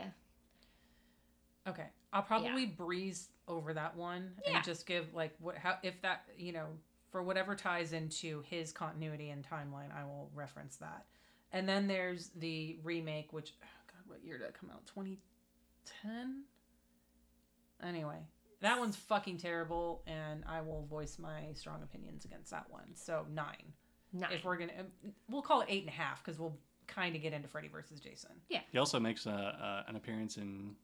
[1.68, 4.56] Okay, I'll probably breeze over that one Yeah.
[4.57, 6.68] and just give like what how if that you know
[7.11, 11.06] for whatever ties into his continuity and timeline, I will reference that.
[11.52, 14.86] And then there's the remake, which oh God, what year did it come out?
[14.88, 16.44] 2010.
[17.84, 18.18] Anyway,
[18.61, 22.95] that one's fucking terrible, and I will voice my strong opinions against that one.
[22.95, 23.74] So nine.
[24.14, 24.32] Nine.
[24.32, 24.72] If we're gonna,
[25.30, 26.57] we'll call it eight and a half because we'll
[26.88, 28.32] kind of get into Freddy versus Jason.
[28.49, 28.61] Yeah.
[28.72, 30.76] He also makes uh, uh, an appearance in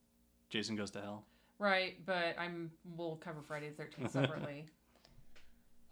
[0.50, 1.26] Jason Goes to Hell.
[1.60, 4.66] Right, but I'm we'll cover Friday the Thirteenth separately.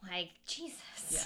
[0.09, 0.79] Like Jesus.
[1.11, 1.25] yeah.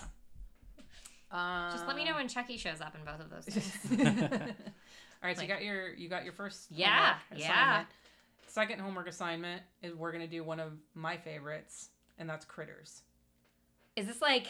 [1.29, 4.01] Um, Just let me know when Chucky shows up in both of those things.
[4.01, 7.45] All right, so you got your you got your first Yeah, homework yeah.
[7.51, 7.87] assignment.
[8.47, 13.01] Second homework assignment is we're gonna do one of my favorites, and that's Critters.
[13.97, 14.47] Is this like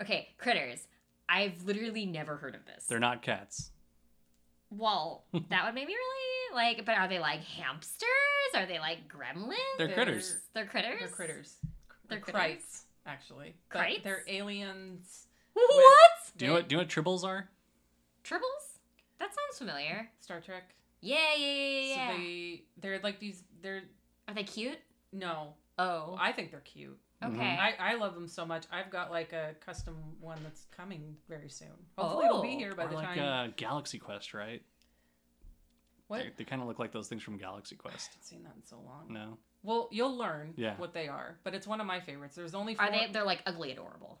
[0.00, 0.86] okay, critters?
[1.28, 2.84] I've literally never heard of this.
[2.84, 3.70] They're not cats.
[4.76, 6.84] Well, that would make me really like.
[6.84, 8.08] But are they like hamsters?
[8.54, 9.54] Are they like gremlins?
[9.78, 10.36] They're critters.
[10.54, 10.98] They're critters.
[11.00, 11.56] They're critters.
[12.08, 12.62] They're They're critters?
[12.62, 13.54] krites, actually.
[13.72, 15.26] But They're aliens.
[15.54, 15.94] What?
[16.36, 16.68] Do you know what?
[16.68, 17.48] Do you know what tribbles are?
[18.24, 18.78] Tribbles?
[19.18, 20.08] That sounds familiar.
[20.20, 20.74] Star Trek.
[21.00, 21.80] Yeah, yeah, yeah, yeah.
[21.96, 22.10] yeah.
[22.10, 23.42] So they they're like these.
[23.62, 23.82] They're
[24.28, 24.78] Are they cute?
[25.12, 25.54] no.
[25.78, 26.98] Oh, I think they're cute.
[27.24, 27.58] Okay.
[27.60, 28.64] I, I love them so much.
[28.72, 31.68] I've got like a custom one that's coming very soon.
[31.98, 32.58] Hopefully it'll be Oh.
[32.58, 33.18] here by Or the like time.
[33.18, 34.62] uh, Galaxy Quest, right?
[36.08, 36.18] what?
[36.22, 38.10] They, they kind of look like those things from Galaxy Quest.
[38.10, 39.06] I haven't seen that in so long.
[39.08, 39.38] No.
[39.62, 40.74] Well, you'll learn Yeah.
[40.76, 42.34] what they are, but it's one of my favorites.
[42.34, 42.86] There's only four.
[42.86, 43.08] Are they?
[43.12, 44.18] They're like ugly adorable.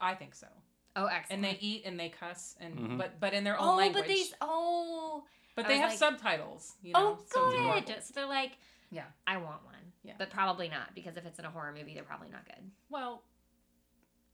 [0.00, 0.46] I think so.
[0.94, 1.26] Oh, excellent.
[1.30, 2.98] And they eat and they cuss and Mhm.
[2.98, 4.04] but but in their own oh, language.
[4.04, 4.24] but they.
[4.40, 5.24] Oh.
[5.56, 6.74] But I they was have like- subtitles.
[6.82, 7.54] You know, Oh, so it's good.
[7.60, 8.02] adorable.
[8.02, 8.52] So they're like,
[8.90, 9.04] Yeah.
[9.26, 9.74] I want one.
[10.02, 10.14] Yeah.
[10.18, 12.70] But probably not because if it's in a horror movie, they're probably not good.
[12.90, 13.22] Well,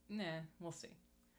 [0.08, 0.24] nah,
[0.60, 0.88] we'll see.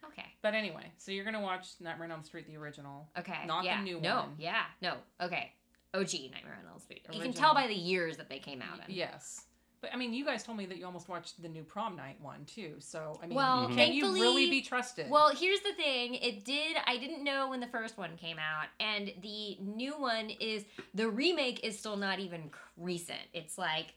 [0.06, 0.26] Okay.
[0.42, 3.10] But anyway, so you're gonna watch Nightmare on Elm Street, the original.
[3.18, 3.46] Okay.
[3.46, 4.16] Not the new no.
[4.16, 4.26] one.
[4.26, 4.34] No.
[4.38, 4.64] Yeah.
[4.82, 4.96] No.
[5.22, 5.54] Okay.
[5.94, 7.06] OG Nightmare on Elm Street.
[7.12, 8.94] You can tell by the years that they came out in.
[8.94, 9.46] Yes.
[9.84, 12.16] But I mean, you guys told me that you almost watched the new prom night
[12.22, 12.76] one too.
[12.80, 15.10] So I mean, Well, can thankfully, you really be trusted?
[15.10, 16.16] Well, here's the thing.
[16.16, 16.78] It did.
[16.88, 21.10] I didn't know when the first one came out, and the new one is the
[21.10, 23.20] remake is still not even recent.
[23.34, 23.88] It's like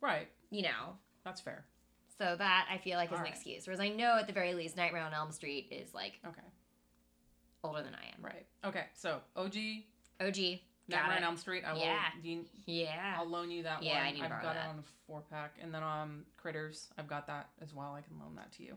[0.00, 0.26] right.
[0.48, 0.96] you know.
[1.22, 1.66] That's fair.
[2.16, 3.32] So that I feel like is All an right.
[3.34, 3.66] excuse.
[3.66, 6.40] Whereas I know at the very least, Nightmare on Elm Street is like Okay.
[7.62, 8.24] older than I am.
[8.24, 8.46] Right.
[8.64, 8.86] Okay.
[8.94, 9.54] So OG
[10.18, 10.60] OG.
[10.96, 11.24] Nightmare on.
[11.24, 11.64] Elm Street.
[11.66, 11.80] I will.
[11.80, 11.98] Yeah.
[12.22, 13.14] You, Yeah.
[13.18, 14.02] I'll loan you that Yeah, one.
[14.06, 14.66] I need to I've got that.
[14.66, 16.88] it on a four pack, and then um Critters.
[16.98, 17.94] I've got that as well.
[17.94, 18.76] I can loan that to you.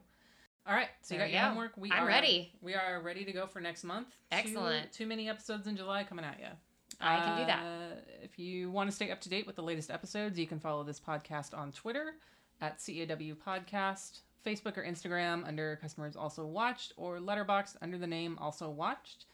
[0.66, 0.88] All right.
[1.02, 1.48] So you got you your go.
[1.50, 1.72] homework.
[1.78, 2.52] We I'm are, ready.
[2.62, 4.08] We are ready to go for next month.
[4.32, 4.92] Excellent.
[4.94, 6.48] Too, many episodes in July coming at you.
[7.02, 7.64] I can do that.
[7.66, 10.60] Uh, If you want to stay up to date with the latest episodes, you can
[10.60, 12.14] follow this podcast on Twitter
[12.62, 18.38] at CAW Podcast, Facebook or Instagram under Customers Also Watched, or Letterboxd under the name
[18.40, 19.26] Also Watched.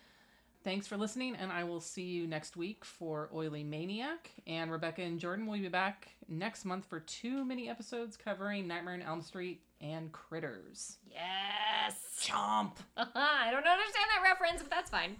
[0.64, 4.30] Thanks for listening, and I will see you next week for Oily Maniac.
[4.46, 8.96] And Rebecca and Jordan will be back next month for two mini episodes covering Nightmare
[8.96, 10.98] on Elm Street and Critters.
[11.10, 11.96] Yes.
[12.22, 12.74] Chomp!
[12.98, 15.16] I don't understand that reference, but that's fine.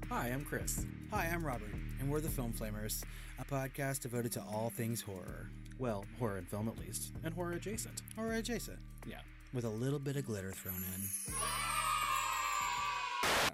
[0.10, 0.84] Hi, I'm Chris.
[1.12, 3.04] Hi, I'm Robert, and we're the Film Flamers,
[3.38, 5.48] a podcast devoted to all things horror,
[5.78, 8.02] Well, horror and film at least, and horror adjacent.
[8.16, 9.20] horror adjacent, Yeah.
[9.54, 11.34] with a little bit of glitter thrown in.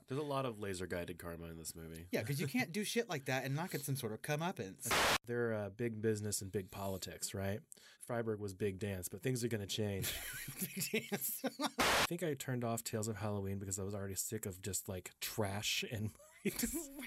[0.08, 2.06] There's a lot of laser guided karma in this movie.
[2.12, 4.88] Yeah, because you can't do shit like that and not get some sort of comeuppance.
[5.26, 7.60] They're uh, big business and big politics, right?
[8.06, 10.12] Freiburg was big dance, but things are going to change.
[10.60, 11.42] Big dance.
[11.80, 14.88] I think I turned off Tales of Halloween because I was already sick of just
[14.88, 16.10] like trash and.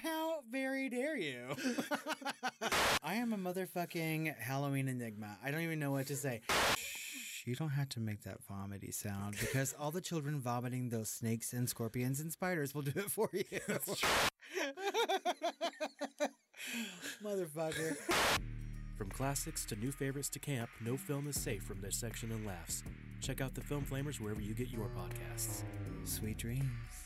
[0.02, 1.56] How very dare you?
[3.02, 5.38] I am a motherfucking Halloween enigma.
[5.42, 6.42] I don't even know what to say.
[7.40, 11.08] Shh, you don't have to make that vomity sound because all the children vomiting those
[11.08, 13.44] snakes and scorpions and spiders will do it for you.
[17.24, 17.96] Motherfucker.
[18.96, 22.46] From classics to new favorites to camp, no film is safe from their section and
[22.46, 22.82] laughs.
[23.20, 25.62] Check out the Film Flamers wherever you get your podcasts.
[26.04, 26.99] Sweet dreams.